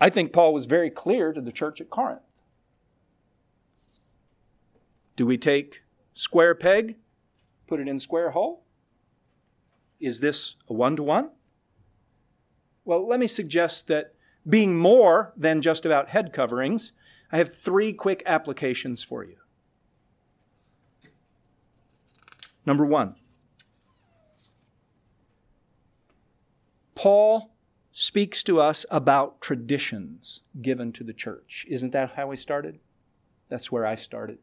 I 0.02 0.10
think 0.10 0.32
Paul 0.32 0.54
was 0.54 0.66
very 0.66 0.90
clear 0.90 1.34
to 1.34 1.42
the 1.42 1.52
church 1.52 1.82
at 1.82 1.90
Corinth. 1.90 2.22
Do 5.20 5.26
we 5.26 5.38
take 5.38 5.84
square 6.14 6.56
peg, 6.56 6.96
put 7.68 7.82
it 7.82 7.90
in 7.90 8.00
square 8.00 8.30
hole? 8.30 8.64
Is 10.00 10.22
this 10.22 10.56
a 10.70 10.74
one 10.74 10.96
to 10.96 11.04
one? 11.04 11.32
Well, 12.86 13.06
let 13.06 13.20
me 13.20 13.28
suggest 13.28 13.88
that 13.88 14.16
being 14.48 14.78
more 14.78 15.34
than 15.36 15.62
just 15.62 15.86
about 15.86 16.08
head 16.08 16.32
coverings, 16.32 16.94
I 17.34 17.38
have 17.38 17.54
three 17.54 17.92
quick 17.92 18.24
applications 18.26 19.04
for 19.04 19.26
you. 19.26 19.36
Number 22.66 22.86
one, 22.86 23.16
Paul 26.96 27.52
speaks 27.92 28.42
to 28.44 28.62
us 28.62 28.86
about 28.90 29.42
traditions 29.42 30.44
given 30.62 30.94
to 30.94 31.04
the 31.04 31.12
church. 31.12 31.66
Isn't 31.68 31.92
that 31.92 32.14
how 32.16 32.28
we 32.28 32.38
started? 32.38 32.80
That's 33.50 33.70
where 33.70 33.86
I 33.86 33.96
started 33.96 34.38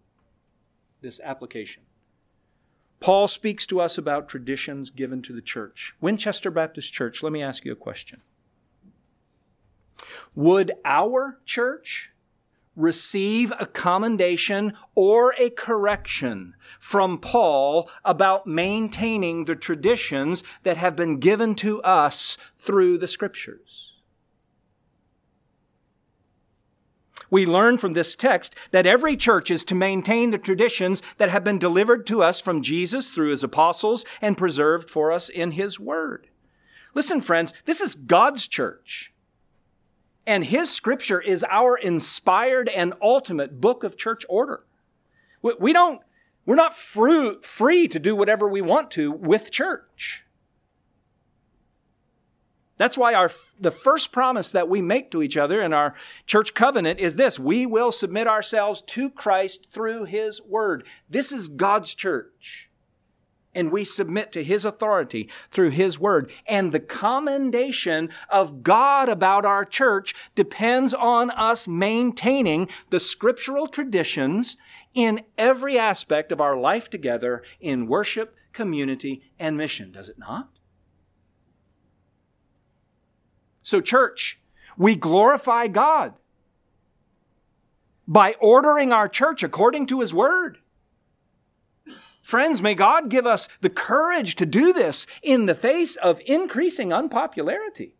this 1.01 1.21
application. 1.21 1.83
Paul 3.01 3.29
speaks 3.29 3.67
to 3.67 3.81
us 3.81 3.99
about 3.99 4.29
traditions 4.29 4.91
given 4.91 5.23
to 5.23 5.33
the 5.33 5.43
church. 5.43 5.95
Winchester 6.01 6.51
Baptist 6.51 6.93
Church, 6.93 7.23
let 7.23 7.33
me 7.33 7.43
ask 7.43 7.65
you 7.65 7.73
a 7.73 7.77
question. 7.77 8.23
Would 10.35 10.73
our 10.85 11.39
church 11.45 12.13
receive 12.77 13.53
a 13.59 13.67
commendation 13.67 14.75
or 14.95 15.35
a 15.39 15.51
correction 15.51 16.55
from 16.79 17.19
Paul 17.19 17.91
about 18.05 18.47
maintaining 18.47 19.47
the 19.47 19.57
traditions 19.57 20.45
that 20.63 20.77
have 20.77 20.95
been 20.95 21.19
given 21.19 21.55
to 21.57 21.83
us 21.83 22.37
through 22.59 22.99
the 22.99 23.09
scriptures. 23.09 23.95
We 27.31 27.47
learn 27.47 27.79
from 27.79 27.93
this 27.93 28.15
text 28.15 28.55
that 28.71 28.87
every 28.87 29.17
church 29.17 29.51
is 29.51 29.65
to 29.65 29.75
maintain 29.75 30.31
the 30.31 30.39
traditions 30.39 31.03
that 31.19 31.31
have 31.31 31.45
been 31.45 31.59
delivered 31.59 32.07
to 32.07 32.23
us 32.23 32.41
from 32.41 32.63
Jesus 32.63 33.11
through 33.11 33.31
his 33.31 33.43
apostles 33.43 34.05
and 34.21 34.37
preserved 34.37 34.89
for 34.91 35.11
us 35.13 35.29
in 35.29 35.53
his 35.53 35.81
word. 35.81 36.29
Listen, 36.95 37.21
friends, 37.21 37.53
this 37.65 37.81
is 37.81 37.95
God's 37.95 38.47
church. 38.47 39.13
And 40.27 40.45
his 40.45 40.71
scripture 40.71 41.21
is 41.21 41.45
our 41.49 41.77
inspired 41.77 42.69
and 42.69 42.95
ultimate 43.01 43.61
book 43.61 43.85
of 43.85 43.97
church 43.97 44.25
order. 44.29 44.65
We 45.43 45.73
don't, 45.73 46.01
we're 46.45 46.57
not 46.57 46.77
free, 46.77 47.89
to 47.89 47.99
do 48.01 48.17
whatever 48.17 48.49
we 48.49 48.61
want 48.61 48.91
to 48.93 49.13
with 49.13 49.51
church. 49.51 50.26
That's 52.79 52.99
why 52.99 53.15
our, 53.15 53.31
the 53.59 53.71
first 53.71 54.13
promise 54.13 54.51
that 54.53 54.69
we 54.69 54.83
make 54.83 55.11
to 55.11 55.23
each 55.23 55.37
other 55.37 55.63
in 55.63 55.73
our 55.73 55.95
church 56.27 56.53
covenant 56.53 57.01
is 57.01 57.17
this. 57.17 57.39
We 57.39 57.65
will 57.65 57.91
submit 57.91 58.27
ourselves 58.27 58.83
to 58.83 59.09
Christ 59.09 59.69
through 59.71 60.05
His 60.05 60.43
Word. 60.43 60.87
This 61.09 61.33
is 61.33 61.49
God's 61.49 61.95
church 61.95 62.67
and 63.57 63.73
we 63.73 63.83
submit 63.85 64.31
to 64.33 64.45
His 64.45 64.65
authority 64.65 65.29
through 65.51 65.71
His 65.71 65.99
Word. 65.99 66.31
And 66.47 66.71
the 66.71 66.79
commendation 66.79 68.11
of 68.29 68.63
God 68.63 69.09
about 69.09 69.47
our 69.47 69.65
church 69.65 70.15
depends 70.35 70.93
on 70.93 71.31
us 71.31 71.67
maintaining 71.67 72.69
the 72.91 73.01
scriptural 73.01 73.67
traditions 73.67 74.59
in 74.95 75.23
every 75.39 75.79
aspect 75.79 76.31
of 76.31 76.41
our 76.41 76.57
life 76.57 76.91
together 76.91 77.43
in 77.59 77.87
worship, 77.87 78.37
community, 78.53 79.23
and 79.39 79.57
mission, 79.57 79.91
does 79.91 80.09
it 80.09 80.19
not? 80.19 80.51
So, 83.67 83.81
church, 83.81 84.39
we 84.79 84.95
glorify 84.95 85.67
God 85.67 86.15
by 88.07 88.37
ordering 88.41 88.93
our 88.93 89.09
church 89.09 89.43
according 89.43 89.87
to 89.87 89.99
His 90.03 90.15
Word. 90.15 90.59
Friends, 92.23 92.63
may 92.63 92.77
God 92.77 93.09
give 93.09 93.27
us 93.27 93.49
the 93.63 93.69
courage 93.69 94.37
to 94.37 94.47
do 94.47 94.73
this 94.73 95.05
in 95.21 95.47
the 95.47 95.55
face 95.57 95.97
of 95.97 96.21
increasing 96.27 96.93
unpopularity. 96.93 97.97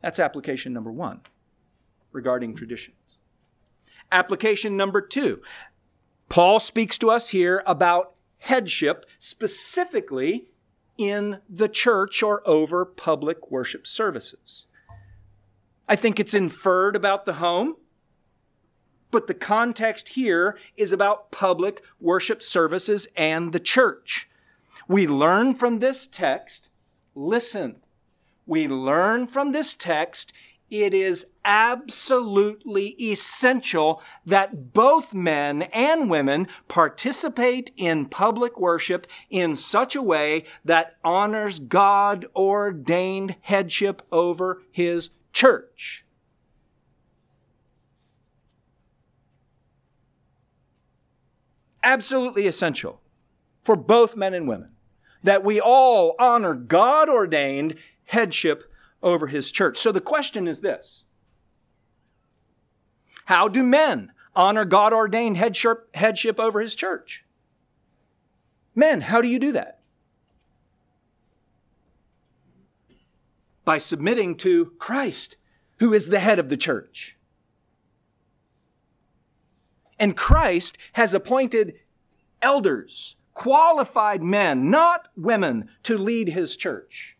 That's 0.00 0.18
application 0.18 0.72
number 0.72 0.90
one 0.90 1.20
regarding 2.10 2.54
traditions. 2.54 3.18
Application 4.10 4.78
number 4.78 5.02
two 5.02 5.42
Paul 6.30 6.58
speaks 6.58 6.96
to 6.96 7.10
us 7.10 7.28
here 7.28 7.62
about 7.66 8.14
headship, 8.38 9.04
specifically 9.18 10.47
in 10.98 11.40
the 11.48 11.68
church 11.68 12.22
or 12.22 12.46
over 12.46 12.84
public 12.84 13.50
worship 13.50 13.86
services. 13.86 14.66
I 15.88 15.96
think 15.96 16.20
it's 16.20 16.34
inferred 16.34 16.94
about 16.94 17.24
the 17.24 17.34
home 17.34 17.76
but 19.10 19.26
the 19.26 19.34
context 19.34 20.10
here 20.10 20.58
is 20.76 20.92
about 20.92 21.30
public 21.30 21.82
worship 22.00 22.42
services 22.42 23.06
and 23.16 23.52
the 23.52 23.60
church. 23.60 24.28
We 24.86 25.06
learn 25.06 25.54
from 25.54 25.78
this 25.78 26.06
text, 26.06 26.70
listen, 27.14 27.76
we 28.46 28.68
learn 28.68 29.26
from 29.26 29.52
this 29.52 29.74
text 29.74 30.32
it 30.70 30.92
is 30.92 31.26
absolutely 31.44 32.88
essential 33.00 34.02
that 34.26 34.72
both 34.72 35.14
men 35.14 35.62
and 35.62 36.10
women 36.10 36.46
participate 36.68 37.70
in 37.76 38.06
public 38.06 38.60
worship 38.60 39.06
in 39.30 39.54
such 39.54 39.96
a 39.96 40.02
way 40.02 40.44
that 40.64 40.96
honors 41.02 41.58
God 41.58 42.26
ordained 42.36 43.36
headship 43.40 44.02
over 44.12 44.62
his 44.70 45.10
church. 45.32 46.04
absolutely 51.88 52.46
essential 52.46 53.00
for 53.62 53.74
both 53.74 54.14
men 54.14 54.34
and 54.34 54.46
women 54.46 54.70
that 55.22 55.42
we 55.42 55.60
all 55.60 56.14
honor 56.18 56.54
God 56.54 57.08
ordained 57.08 57.74
headship 58.04 58.70
over 59.02 59.28
his 59.28 59.50
church. 59.50 59.76
So 59.76 59.92
the 59.92 60.00
question 60.00 60.48
is 60.48 60.60
this 60.60 61.04
How 63.26 63.48
do 63.48 63.62
men 63.62 64.12
honor 64.34 64.64
God 64.64 64.92
ordained 64.92 65.36
headship, 65.36 65.94
headship 65.94 66.38
over 66.38 66.60
his 66.60 66.74
church? 66.74 67.24
Men, 68.74 69.00
how 69.00 69.20
do 69.20 69.28
you 69.28 69.38
do 69.38 69.52
that? 69.52 69.80
By 73.64 73.78
submitting 73.78 74.36
to 74.36 74.72
Christ, 74.78 75.36
who 75.78 75.92
is 75.92 76.06
the 76.06 76.20
head 76.20 76.38
of 76.38 76.48
the 76.48 76.56
church. 76.56 77.16
And 79.98 80.16
Christ 80.16 80.78
has 80.92 81.12
appointed 81.12 81.80
elders, 82.40 83.16
qualified 83.34 84.22
men, 84.22 84.70
not 84.70 85.08
women, 85.16 85.68
to 85.82 85.98
lead 85.98 86.28
his 86.28 86.56
church. 86.56 87.17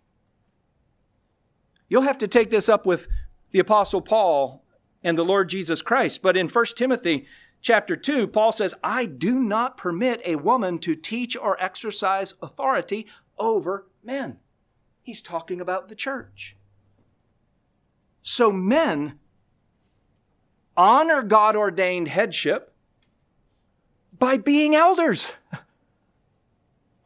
You'll 1.88 2.02
have 2.02 2.18
to 2.18 2.28
take 2.28 2.50
this 2.50 2.68
up 2.68 2.86
with 2.86 3.08
the 3.50 3.58
apostle 3.58 4.00
Paul 4.00 4.64
and 5.02 5.16
the 5.16 5.24
Lord 5.24 5.48
Jesus 5.48 5.82
Christ. 5.82 6.22
But 6.22 6.36
in 6.36 6.48
1 6.48 6.64
Timothy 6.76 7.26
chapter 7.60 7.96
2, 7.96 8.26
Paul 8.28 8.52
says, 8.52 8.74
I 8.82 9.06
do 9.06 9.40
not 9.40 9.76
permit 9.76 10.20
a 10.24 10.36
woman 10.36 10.78
to 10.80 10.94
teach 10.94 11.36
or 11.36 11.62
exercise 11.62 12.34
authority 12.42 13.06
over 13.38 13.86
men. 14.02 14.38
He's 15.02 15.22
talking 15.22 15.60
about 15.60 15.88
the 15.88 15.94
church. 15.94 16.56
So 18.22 18.52
men 18.52 19.18
honor 20.76 21.22
God 21.22 21.56
ordained 21.56 22.08
headship 22.08 22.74
by 24.18 24.36
being 24.36 24.74
elders 24.74 25.32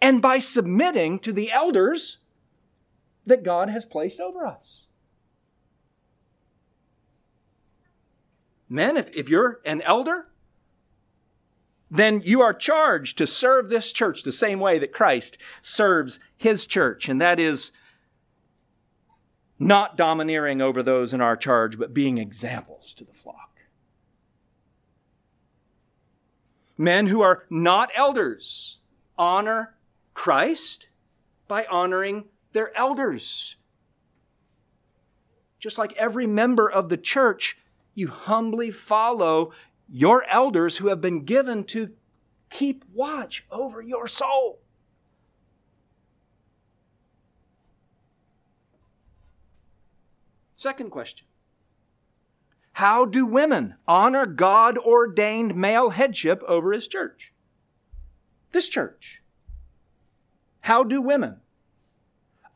and 0.03 0.20
by 0.20 0.39
submitting 0.39 1.18
to 1.20 1.33
the 1.33 1.53
elders 1.53 2.18
that 3.26 3.42
God 3.42 3.68
has 3.68 3.84
placed 3.84 4.20
over 4.20 4.46
us. 4.46 4.86
Men, 8.68 8.96
if, 8.96 9.14
if 9.14 9.28
you're 9.28 9.60
an 9.64 9.82
elder, 9.82 10.28
then 11.90 12.22
you 12.24 12.40
are 12.40 12.54
charged 12.54 13.18
to 13.18 13.26
serve 13.26 13.68
this 13.68 13.92
church 13.92 14.22
the 14.22 14.32
same 14.32 14.60
way 14.60 14.78
that 14.78 14.92
Christ 14.92 15.36
serves 15.60 16.18
his 16.38 16.66
church, 16.66 17.06
and 17.08 17.20
that 17.20 17.38
is 17.38 17.70
not 19.58 19.96
domineering 19.96 20.62
over 20.62 20.82
those 20.82 21.12
in 21.12 21.20
our 21.20 21.36
charge, 21.36 21.78
but 21.78 21.92
being 21.92 22.16
examples 22.16 22.94
to 22.94 23.04
the 23.04 23.12
flock. 23.12 23.60
Men 26.78 27.08
who 27.08 27.20
are 27.20 27.44
not 27.50 27.90
elders 27.94 28.78
honor 29.18 29.76
Christ 30.14 30.88
by 31.46 31.66
honoring 31.66 32.24
their 32.53 32.76
elders. 32.76 33.57
Just 35.59 35.78
like 35.78 35.92
every 35.92 36.26
member 36.26 36.70
of 36.70 36.88
the 36.88 36.96
church, 36.96 37.59
you 37.94 38.09
humbly 38.09 38.70
follow 38.70 39.53
your 39.88 40.24
elders 40.28 40.78
who 40.78 40.88
have 40.88 41.00
been 41.00 41.24
given 41.24 41.64
to 41.64 41.90
keep 42.50 42.84
watch 42.92 43.44
over 43.50 43.80
your 43.80 44.09
soul. 44.09 44.61
Second 50.55 50.90
question 50.90 51.26
How 52.74 53.05
do 53.05 53.26
women 53.26 53.74
honor 53.86 54.26
God 54.26 54.78
ordained 54.78 55.57
male 55.57 55.90
headship 55.90 56.42
over 56.46 56.72
his 56.72 56.86
church? 56.86 57.32
This 58.53 58.68
church. 58.68 59.22
How 60.61 60.84
do 60.84 61.03
women 61.03 61.40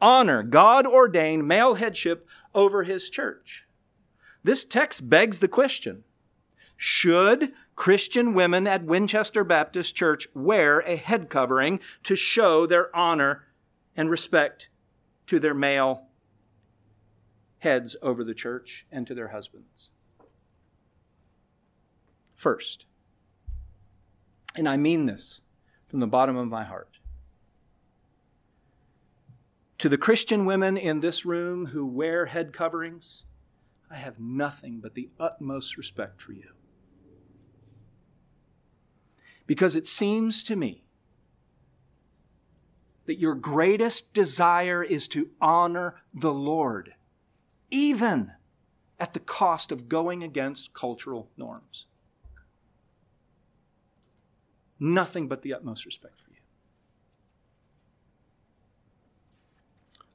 honor 0.00 0.42
God 0.42 0.86
ordained 0.86 1.46
male 1.46 1.74
headship 1.74 2.26
over 2.54 2.82
his 2.82 3.10
church? 3.10 3.66
This 4.42 4.64
text 4.64 5.08
begs 5.08 5.40
the 5.40 5.48
question 5.48 6.04
Should 6.76 7.52
Christian 7.74 8.32
women 8.32 8.66
at 8.66 8.84
Winchester 8.84 9.44
Baptist 9.44 9.94
Church 9.94 10.28
wear 10.34 10.80
a 10.80 10.96
head 10.96 11.28
covering 11.28 11.80
to 12.04 12.16
show 12.16 12.66
their 12.66 12.94
honor 12.94 13.44
and 13.96 14.10
respect 14.10 14.68
to 15.26 15.38
their 15.38 15.54
male 15.54 16.04
heads 17.58 17.96
over 18.02 18.22
the 18.22 18.34
church 18.34 18.86
and 18.92 19.06
to 19.06 19.14
their 19.14 19.28
husbands? 19.28 19.90
First, 22.34 22.84
and 24.54 24.68
I 24.68 24.76
mean 24.76 25.06
this 25.06 25.40
from 25.88 26.00
the 26.00 26.06
bottom 26.06 26.36
of 26.36 26.48
my 26.48 26.64
heart, 26.64 26.98
to 29.78 29.88
the 29.88 29.98
Christian 29.98 30.44
women 30.44 30.76
in 30.76 31.00
this 31.00 31.24
room 31.24 31.66
who 31.66 31.86
wear 31.86 32.26
head 32.26 32.52
coverings, 32.52 33.24
I 33.90 33.96
have 33.96 34.18
nothing 34.18 34.80
but 34.80 34.94
the 34.94 35.10
utmost 35.20 35.76
respect 35.76 36.20
for 36.20 36.32
you. 36.32 36.50
Because 39.46 39.76
it 39.76 39.86
seems 39.86 40.42
to 40.44 40.56
me 40.56 40.84
that 43.04 43.20
your 43.20 43.34
greatest 43.34 44.12
desire 44.12 44.82
is 44.82 45.06
to 45.08 45.30
honor 45.40 46.02
the 46.12 46.32
Lord, 46.32 46.94
even 47.70 48.32
at 48.98 49.12
the 49.12 49.20
cost 49.20 49.70
of 49.70 49.88
going 49.88 50.22
against 50.22 50.74
cultural 50.74 51.30
norms. 51.36 51.86
Nothing 54.80 55.28
but 55.28 55.42
the 55.42 55.54
utmost 55.54 55.86
respect 55.86 56.18
for 56.18 56.30
you. 56.30 56.36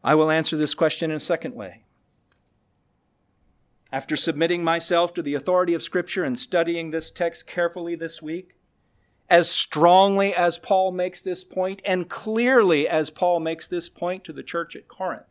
I 0.03 0.15
will 0.15 0.31
answer 0.31 0.57
this 0.57 0.73
question 0.73 1.11
in 1.11 1.17
a 1.17 1.19
second 1.19 1.53
way. 1.53 1.83
After 3.91 4.15
submitting 4.15 4.63
myself 4.63 5.13
to 5.13 5.21
the 5.21 5.33
authority 5.33 5.73
of 5.73 5.83
Scripture 5.83 6.23
and 6.23 6.39
studying 6.39 6.91
this 6.91 7.11
text 7.11 7.45
carefully 7.45 7.95
this 7.95 8.21
week, 8.21 8.55
as 9.29 9.49
strongly 9.49 10.33
as 10.33 10.57
Paul 10.57 10.91
makes 10.91 11.21
this 11.21 11.43
point, 11.43 11.81
and 11.85 12.09
clearly 12.09 12.87
as 12.87 13.09
Paul 13.09 13.39
makes 13.39 13.67
this 13.67 13.89
point 13.89 14.23
to 14.25 14.33
the 14.33 14.43
church 14.43 14.75
at 14.75 14.87
Corinth, 14.87 15.25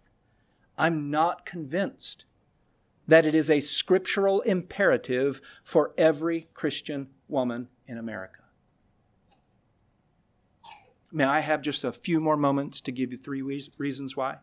I'm 0.79 1.11
not 1.11 1.45
convinced 1.45 2.25
that 3.07 3.27
it 3.27 3.35
is 3.35 3.51
a 3.51 3.61
scriptural 3.61 4.41
imperative 4.43 5.41
for 5.65 5.93
every 5.99 6.49
Christian 6.55 7.09
woman 7.29 7.69
in 7.87 7.99
America. 7.99 8.43
May 11.13 11.25
I 11.25 11.41
have 11.41 11.61
just 11.61 11.83
a 11.83 11.93
few 11.93 12.21
more 12.21 12.37
moments 12.37 12.81
to 12.83 12.93
give 12.93 13.11
you 13.11 13.19
three 13.19 13.43
reasons 13.43 14.17
why? 14.17 14.39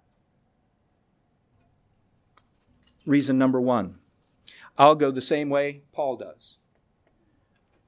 Reason 3.08 3.38
number 3.38 3.60
one 3.60 3.96
I'll 4.78 4.94
go 4.94 5.10
the 5.10 5.22
same 5.22 5.50
way 5.50 5.82
Paul 5.94 6.18
does. 6.18 6.58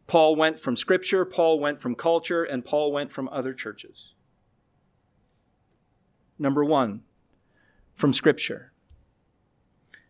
Paul 0.08 0.36
went 0.36 0.60
from 0.60 0.76
Scripture, 0.76 1.24
Paul 1.24 1.60
went 1.60 1.80
from 1.80 1.94
culture, 1.94 2.44
and 2.44 2.66
Paul 2.66 2.92
went 2.92 3.12
from 3.12 3.30
other 3.30 3.54
churches. 3.54 4.14
Number 6.40 6.66
one, 6.66 7.02
from 7.94 8.12
Scripture. 8.12 8.72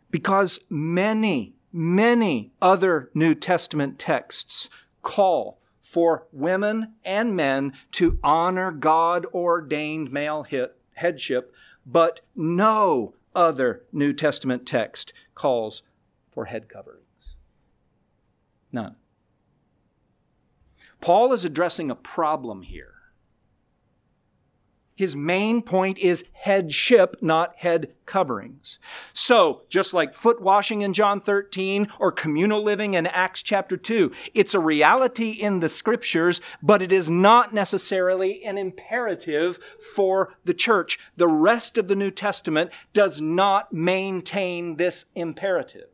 Because 0.10 0.60
many, 0.70 1.56
many 1.74 2.54
other 2.62 3.10
New 3.14 3.36
Testament 3.36 4.00
texts 4.00 4.70
call 5.02 5.60
for 5.82 6.28
women 6.32 6.94
and 7.04 7.36
men 7.36 7.74
to 7.94 8.20
honor 8.24 8.72
God 8.72 9.26
ordained 9.34 10.14
male 10.14 10.46
headship, 10.94 11.54
but 11.86 12.22
no 12.36 13.16
other 13.36 13.84
New 13.92 14.14
Testament 14.14 14.66
text 14.66 15.14
calls 15.36 15.84
for 16.32 16.46
head 16.46 16.70
coverings. 16.70 17.36
None. 18.72 18.96
Paul 21.02 21.34
is 21.34 21.46
addressing 21.46 21.90
a 21.90 21.96
problem 21.96 22.64
here. 22.64 22.94
His 25.00 25.16
main 25.16 25.62
point 25.62 25.98
is 25.98 26.26
headship, 26.34 27.16
not 27.22 27.56
head 27.56 27.94
coverings. 28.06 28.80
So, 29.14 29.62
just 29.70 29.94
like 29.94 30.14
foot 30.14 30.42
washing 30.42 30.82
in 30.82 30.92
John 30.92 31.22
13 31.22 31.88
or 32.02 32.12
communal 32.12 32.62
living 32.62 32.96
in 32.96 33.08
Acts 33.08 33.42
chapter 33.42 33.78
2, 33.78 34.12
it's 34.34 34.54
a 34.54 34.60
reality 34.60 35.30
in 35.30 35.62
the 35.62 35.70
scriptures, 35.70 36.42
but 36.62 36.82
it 36.82 36.92
is 36.92 37.10
not 37.10 37.54
necessarily 37.54 38.44
an 38.44 38.58
imperative 38.58 39.58
for 39.96 40.34
the 40.44 40.54
church. 40.54 41.00
The 41.16 41.30
rest 41.30 41.78
of 41.78 41.88
the 41.88 41.96
New 41.96 42.12
Testament 42.12 42.70
does 42.92 43.22
not 43.22 43.72
maintain 43.72 44.76
this 44.76 45.06
imperative. 45.16 45.89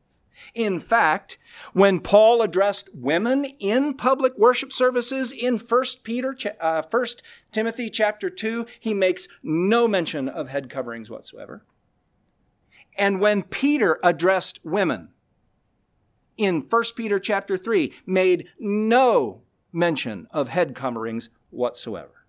In 0.54 0.80
fact, 0.80 1.38
when 1.74 2.00
Paul 2.00 2.42
addressed 2.42 2.90
women 2.94 3.46
in 3.60 3.94
public 3.94 4.38
worship 4.38 4.72
services 4.72 5.32
in 5.32 5.58
1 5.58 5.84
Peter, 6.04 6.36
uh, 6.60 6.84
1 6.90 7.06
Timothy 7.52 7.90
chapter 7.90 8.30
2, 8.30 8.66
he 8.80 8.94
makes 8.94 9.28
no 9.44 9.88
mention 9.88 10.28
of 10.30 10.50
head 10.50 10.70
coverings 10.70 11.10
whatsoever. 11.10 11.66
And 12.98 13.20
when 13.20 13.44
Peter 13.44 14.00
addressed 14.04 14.60
women 14.64 15.10
in 16.38 16.62
1 16.62 16.84
Peter 16.96 17.20
chapter 17.20 17.58
3, 17.58 17.94
made 18.06 18.48
no 18.60 19.42
mention 19.72 20.28
of 20.32 20.50
head 20.50 20.76
coverings 20.76 21.30
whatsoever. 21.50 22.26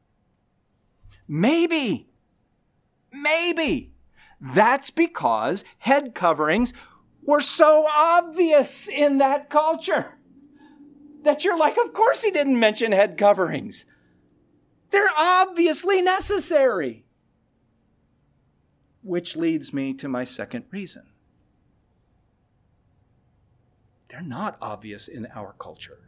Maybe, 1.29 2.09
maybe 3.13 3.93
that's 4.41 4.91
because 4.91 5.65
head 5.79 6.15
coverings 6.15 6.73
were 7.27 7.41
so 7.41 7.87
obvious 7.93 8.89
in 8.89 9.19
that 9.19 9.51
culture 9.51 10.15
that 11.25 11.45
you're 11.45 11.59
like, 11.59 11.77
of 11.77 11.93
course 11.93 12.23
he 12.23 12.31
didn't 12.31 12.59
mention 12.59 12.93
head 12.93 13.19
coverings. 13.19 13.85
They're 14.91 15.11
obviously 15.17 16.01
necessary. 16.01 17.05
Which 19.03 19.37
leads 19.37 19.73
me 19.73 19.93
to 19.95 20.09
my 20.09 20.25
second 20.25 20.65
reason. 20.71 21.03
They're 24.09 24.23
not 24.23 24.57
obvious 24.61 25.09
in 25.09 25.27
our 25.35 25.53
culture. 25.59 25.99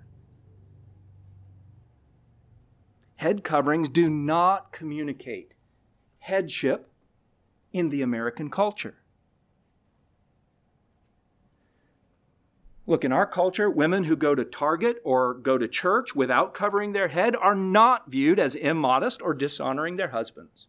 Head 3.16 3.42
coverings 3.42 3.88
do 3.88 4.08
not 4.08 4.70
communicate 4.70 5.54
headship 6.20 6.88
in 7.72 7.88
the 7.88 8.02
American 8.02 8.50
culture. 8.50 8.97
Look, 12.88 13.04
in 13.04 13.12
our 13.12 13.26
culture, 13.26 13.68
women 13.68 14.04
who 14.04 14.16
go 14.16 14.34
to 14.34 14.46
Target 14.46 14.96
or 15.04 15.34
go 15.34 15.58
to 15.58 15.68
church 15.68 16.16
without 16.16 16.54
covering 16.54 16.94
their 16.94 17.08
head 17.08 17.36
are 17.36 17.54
not 17.54 18.10
viewed 18.10 18.38
as 18.38 18.54
immodest 18.54 19.20
or 19.20 19.34
dishonoring 19.34 19.96
their 19.96 20.08
husbands. 20.08 20.68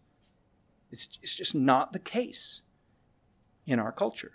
It's, 0.92 1.18
it's 1.22 1.34
just 1.34 1.56
not 1.56 1.94
the 1.94 2.00
case 2.00 2.64
in 3.66 3.80
our 3.80 3.94
culture. 3.94 4.34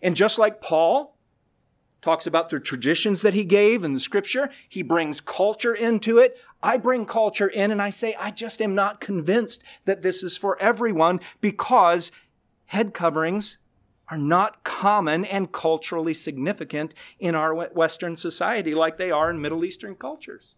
And 0.00 0.16
just 0.16 0.38
like 0.38 0.62
Paul 0.62 1.18
talks 2.00 2.26
about 2.26 2.48
the 2.48 2.58
traditions 2.60 3.20
that 3.20 3.34
he 3.34 3.44
gave 3.44 3.84
in 3.84 3.92
the 3.92 4.00
scripture, 4.00 4.50
he 4.66 4.80
brings 4.80 5.20
culture 5.20 5.74
into 5.74 6.16
it. 6.16 6.38
I 6.62 6.78
bring 6.78 7.04
culture 7.04 7.48
in 7.48 7.70
and 7.70 7.82
I 7.82 7.90
say, 7.90 8.14
I 8.14 8.30
just 8.30 8.62
am 8.62 8.74
not 8.74 9.02
convinced 9.02 9.62
that 9.84 10.00
this 10.00 10.22
is 10.22 10.38
for 10.38 10.58
everyone 10.62 11.20
because 11.42 12.10
head 12.66 12.94
coverings 12.94 13.58
are 14.08 14.18
not 14.18 14.62
common 14.64 15.24
and 15.24 15.52
culturally 15.52 16.14
significant 16.14 16.94
in 17.18 17.34
our 17.34 17.54
Western 17.54 18.16
society 18.16 18.74
like 18.74 18.98
they 18.98 19.10
are 19.10 19.30
in 19.30 19.40
Middle 19.40 19.64
Eastern 19.64 19.94
cultures. 19.96 20.54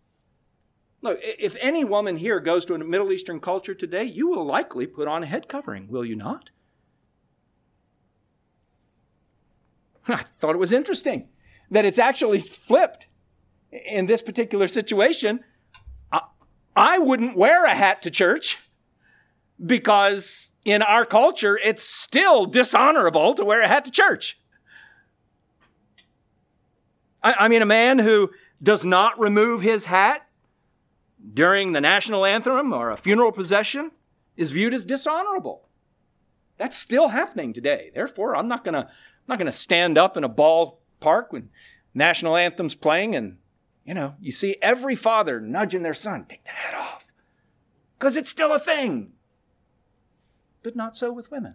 Look, 1.01 1.18
if 1.22 1.57
any 1.61 1.84
woman 1.84 2.16
here 2.16 2.40
goes 2.40 2.64
to 2.66 2.74
a 2.74 2.78
Middle 2.78 3.12
Eastern 3.12 3.40
culture 3.40 3.74
today, 3.74 4.05
you 4.05 4.28
will 4.28 4.44
likely 4.44 4.86
put 4.86 5.09
on 5.09 5.22
a 5.22 5.26
head 5.26 5.49
covering, 5.49 5.88
will 5.88 6.05
you 6.05 6.16
not? 6.16 6.51
I 10.09 10.16
thought 10.40 10.55
it 10.55 10.59
was 10.59 10.72
interesting 10.72 11.28
that 11.70 11.84
it's 11.84 11.99
actually 11.99 12.40
flipped 12.40 13.07
in 13.70 14.07
this 14.07 14.22
particular 14.22 14.66
situation. 14.66 15.40
I 16.76 16.99
wouldn't 16.99 17.36
wear 17.36 17.64
a 17.64 17.74
hat 17.74 18.03
to 18.03 18.11
church 18.11 18.59
because 19.64 20.53
in 20.69 20.83
our 20.83 21.07
culture, 21.07 21.59
it's 21.64 21.83
still 21.83 22.45
dishonorable 22.45 23.33
to 23.33 23.45
wear 23.45 23.62
a 23.62 23.69
hat 23.69 23.87
to 23.87 23.91
church. 23.91 24.39
I, 27.23 27.35
I 27.41 27.49
mean, 27.49 27.62
a 27.62 27.66
man 27.66 27.99
who 27.99 28.31
does 28.62 28.85
not 28.85 29.19
remove 29.19 29.62
his 29.62 29.87
hat 29.87 30.29
during 31.33 31.73
the 31.73 31.81
national 31.81 32.27
anthem 32.27 32.75
or 32.75 32.91
a 32.91 32.99
funeral 32.99 33.33
procession 33.33 33.93
is 34.37 34.51
viewed 34.51 34.75
as 34.75 34.85
dishonorable. 34.85 35.69
That's 36.59 36.77
still 36.77 37.09
happening 37.09 37.55
today. 37.55 37.91
Therefore, 37.95 38.37
I'm 38.37 38.49
not 38.49 38.64
to 38.64 38.81
I'm 38.81 38.89
not 39.27 39.39
to 39.47 39.53
stand 39.53 39.97
up 39.97 40.16
in 40.16 40.25
a 40.25 40.29
ballpark 40.29 41.27
when 41.31 41.49
national 41.95 42.37
anthem's 42.37 42.75
playing 42.75 43.14
and 43.14 43.39
you 43.85 43.95
know, 43.95 44.16
you 44.21 44.31
see 44.31 44.57
every 44.61 44.95
father 44.95 45.41
nudging 45.41 45.83
their 45.83 45.95
son, 45.95 46.27
take 46.29 46.45
the 46.45 46.51
hat 46.51 46.75
off. 46.75 47.07
Cuz 47.99 48.19
it's 48.19 48.29
still 48.29 48.53
a 48.53 48.59
thing. 48.59 49.12
But 50.63 50.77
not 50.77 50.97
so 50.97 51.13
with 51.13 51.31
women. 51.31 51.55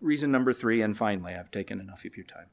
Reason 0.00 0.30
number 0.30 0.52
3 0.52 0.82
and 0.82 0.96
finally, 0.96 1.34
I've 1.34 1.50
taken 1.50 1.80
enough 1.80 2.04
of 2.04 2.16
your 2.16 2.26
time. 2.26 2.46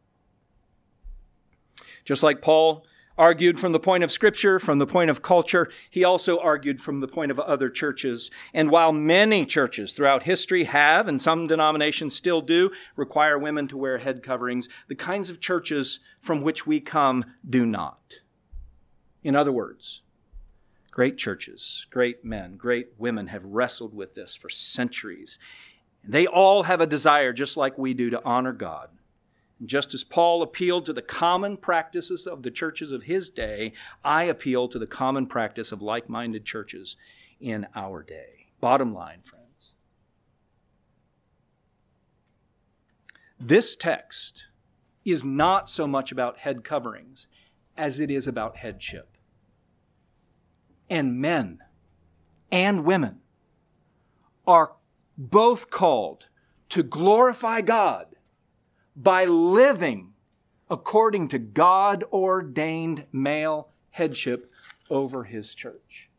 Just 2.04 2.24
like 2.24 2.42
Paul 2.42 2.86
argued 3.18 3.60
from 3.60 3.72
the 3.72 3.80
point 3.80 4.04
of 4.04 4.12
Scripture, 4.12 4.60
from 4.60 4.80
the 4.80 4.88
point 4.88 5.10
of 5.10 5.22
culture, 5.22 5.70
he 5.90 6.04
also 6.04 6.40
argued 6.40 6.82
from 6.82 7.00
the 7.00 7.08
point 7.08 7.32
of 7.32 7.40
other 7.40 7.70
churches. 7.70 8.30
And 8.54 8.70
while 8.70 8.92
many 8.92 9.46
churches 9.46 9.94
throughout 9.94 10.24
history 10.24 10.66
have, 10.66 11.08
and 11.08 11.22
some 11.22 11.48
denominations 11.48 12.16
still 12.16 12.42
do, 12.42 12.72
require 12.96 13.38
women 13.38 13.68
to 13.70 13.78
wear 13.78 14.00
head 14.00 14.22
coverings, 14.22 14.68
the 14.88 14.96
kinds 14.96 15.30
of 15.30 15.40
churches 15.40 16.00
from 16.20 16.42
which 16.42 16.68
we 16.68 16.80
come 16.80 17.26
do 17.48 17.66
not. 17.66 18.16
In 19.24 19.36
other 19.36 19.52
words, 19.52 20.02
great 20.96 21.20
churches, 21.20 21.86
great 21.92 22.26
men, 22.26 22.58
great 22.58 22.94
women 22.98 23.28
have 23.28 23.46
wrestled 23.46 23.94
with 23.94 24.16
this 24.16 24.36
for 24.36 24.50
centuries. 24.50 25.38
They 26.04 26.26
all 26.26 26.64
have 26.64 26.82
a 26.82 26.88
desire, 26.88 27.34
just 27.34 27.56
like 27.56 27.78
we 27.78 27.94
do, 27.94 28.10
to 28.10 28.24
honor 28.26 28.54
God 28.54 28.90
just 29.64 29.94
as 29.94 30.04
Paul 30.04 30.42
appealed 30.42 30.86
to 30.86 30.94
the 30.94 31.02
common 31.02 31.58
practices 31.58 32.28
of 32.28 32.44
the 32.44 32.52
churches 32.52 32.92
of 32.92 33.04
his 33.04 33.30
day, 33.30 33.74
I 34.04 34.24
appeal 34.24 34.68
to 34.70 34.80
the 34.80 34.88
common 34.88 35.28
practice 35.28 35.72
of 35.72 35.82
like 35.82 36.10
minded 36.10 36.44
churches 36.44 36.98
in 37.40 37.68
our 37.76 38.04
day. 38.04 38.48
Bottom 38.60 38.94
line, 38.94 39.22
friends. 39.24 39.74
This 43.40 43.76
text 43.76 44.46
is 45.04 45.24
not 45.24 45.70
so 45.70 45.88
much 45.88 46.12
about 46.12 46.40
head 46.40 46.64
coverings 46.64 47.28
as 47.78 48.00
it 48.00 48.10
is 48.10 48.28
about 48.28 48.58
headship. 48.58 49.15
And 50.90 51.20
men 51.20 51.60
and 52.52 52.86
women 52.86 53.20
are 54.46 54.74
both 55.18 55.70
called 55.70 56.28
to 56.70 56.84
glorify 56.84 57.62
God 57.62 58.08
by 58.96 59.26
living 59.26 60.14
according 60.70 61.28
to 61.30 61.40
God 61.40 62.04
ordained 62.12 63.06
male 63.12 63.70
headship 63.92 64.52
over 64.90 65.24
his 65.24 65.54
church. 65.54 66.10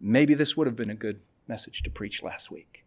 Maybe 0.00 0.34
this 0.34 0.56
would 0.56 0.66
have 0.66 0.76
been 0.76 0.90
a 0.90 0.94
good 0.94 1.20
message 1.46 1.82
to 1.82 1.90
preach 1.90 2.22
last 2.22 2.50
week. 2.50 2.84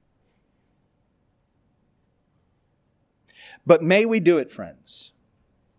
But 3.66 3.84
may 3.84 4.06
we 4.06 4.20
do 4.20 4.38
it, 4.40 4.52
friends. 4.52 5.14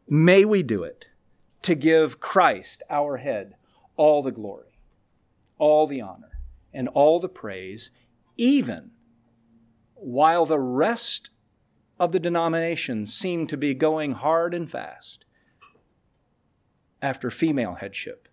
May 0.09 0.45
we 0.45 0.63
do 0.63 0.85
it 0.85 1.09
to 1.65 1.75
give 1.75 2.21
Christ, 2.21 2.83
our 2.91 3.17
head, 3.17 3.55
all 3.97 4.23
the 4.23 4.31
glory, 4.31 4.79
all 5.59 5.87
the 5.87 6.01
honor, 6.01 6.41
and 6.73 6.89
all 6.89 7.19
the 7.19 7.29
praise, 7.29 7.91
even 8.37 8.91
while 9.95 10.45
the 10.45 10.61
rest 10.61 11.31
of 11.99 12.13
the 12.13 12.21
denominations 12.21 13.15
seem 13.15 13.47
to 13.47 13.57
be 13.57 13.73
going 13.73 14.13
hard 14.13 14.53
and 14.53 14.71
fast 14.71 15.25
after 17.01 17.31
female 17.31 17.75
headship, 17.75 18.29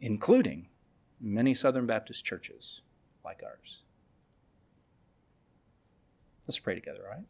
including 0.00 0.68
many 1.20 1.54
Southern 1.54 1.86
Baptist 1.86 2.24
churches 2.24 2.82
like 3.24 3.42
ours. 3.44 3.82
Let's 6.48 6.58
pray 6.58 6.74
together, 6.74 7.02
all 7.04 7.16
right? 7.16 7.26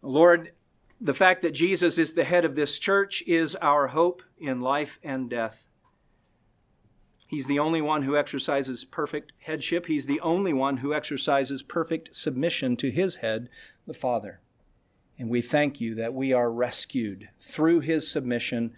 Lord, 0.00 0.52
the 1.00 1.14
fact 1.14 1.42
that 1.42 1.54
Jesus 1.54 1.98
is 1.98 2.14
the 2.14 2.24
head 2.24 2.44
of 2.44 2.54
this 2.54 2.78
church 2.78 3.22
is 3.26 3.56
our 3.56 3.88
hope 3.88 4.22
in 4.38 4.60
life 4.60 4.98
and 5.02 5.28
death. 5.28 5.66
He's 7.26 7.46
the 7.46 7.58
only 7.58 7.82
one 7.82 8.02
who 8.02 8.16
exercises 8.16 8.84
perfect 8.84 9.32
headship. 9.40 9.86
He's 9.86 10.06
the 10.06 10.20
only 10.20 10.52
one 10.52 10.78
who 10.78 10.94
exercises 10.94 11.62
perfect 11.62 12.14
submission 12.14 12.76
to 12.76 12.90
his 12.90 13.16
head, 13.16 13.48
the 13.86 13.94
Father. 13.94 14.40
And 15.18 15.28
we 15.28 15.42
thank 15.42 15.80
you 15.80 15.94
that 15.94 16.14
we 16.14 16.32
are 16.32 16.50
rescued 16.50 17.28
through 17.40 17.80
his 17.80 18.10
submission 18.10 18.72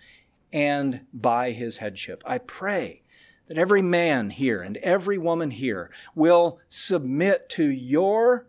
and 0.53 1.03
by 1.13 1.53
his 1.53 1.79
headship. 1.79 2.23
I 2.27 2.39
pray 2.39 3.03
that 3.49 3.59
every 3.59 3.83
man 3.83 4.31
here 4.31 4.63
and 4.63 4.77
every 4.79 5.19
woman 5.19 5.51
here 5.51 5.91
will 6.15 6.59
submit 6.69 7.49
to 7.51 7.65
your 7.65 8.47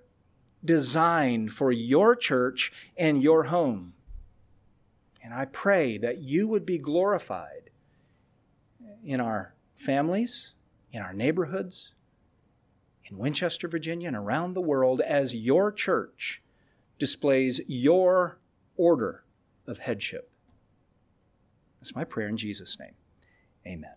design 0.63 1.49
for 1.49 1.71
your 1.71 2.15
church 2.15 2.71
and 2.97 3.21
your 3.21 3.45
home. 3.45 3.93
And 5.23 5.33
I 5.33 5.45
pray 5.45 5.97
that 5.97 6.19
you 6.19 6.47
would 6.47 6.65
be 6.65 6.77
glorified 6.77 7.69
in 9.03 9.19
our 9.19 9.53
families, 9.75 10.53
in 10.91 11.01
our 11.01 11.13
neighborhoods, 11.13 11.93
in 13.09 13.17
Winchester, 13.17 13.67
Virginia, 13.67 14.07
and 14.07 14.17
around 14.17 14.53
the 14.53 14.61
world 14.61 15.01
as 15.01 15.35
your 15.35 15.71
church 15.71 16.41
displays 16.99 17.61
your 17.67 18.39
order 18.75 19.23
of 19.65 19.79
headship. 19.79 20.29
That's 21.79 21.95
my 21.95 22.03
prayer 22.03 22.27
in 22.27 22.37
Jesus' 22.37 22.77
name. 22.79 22.95
Amen. 23.65 23.95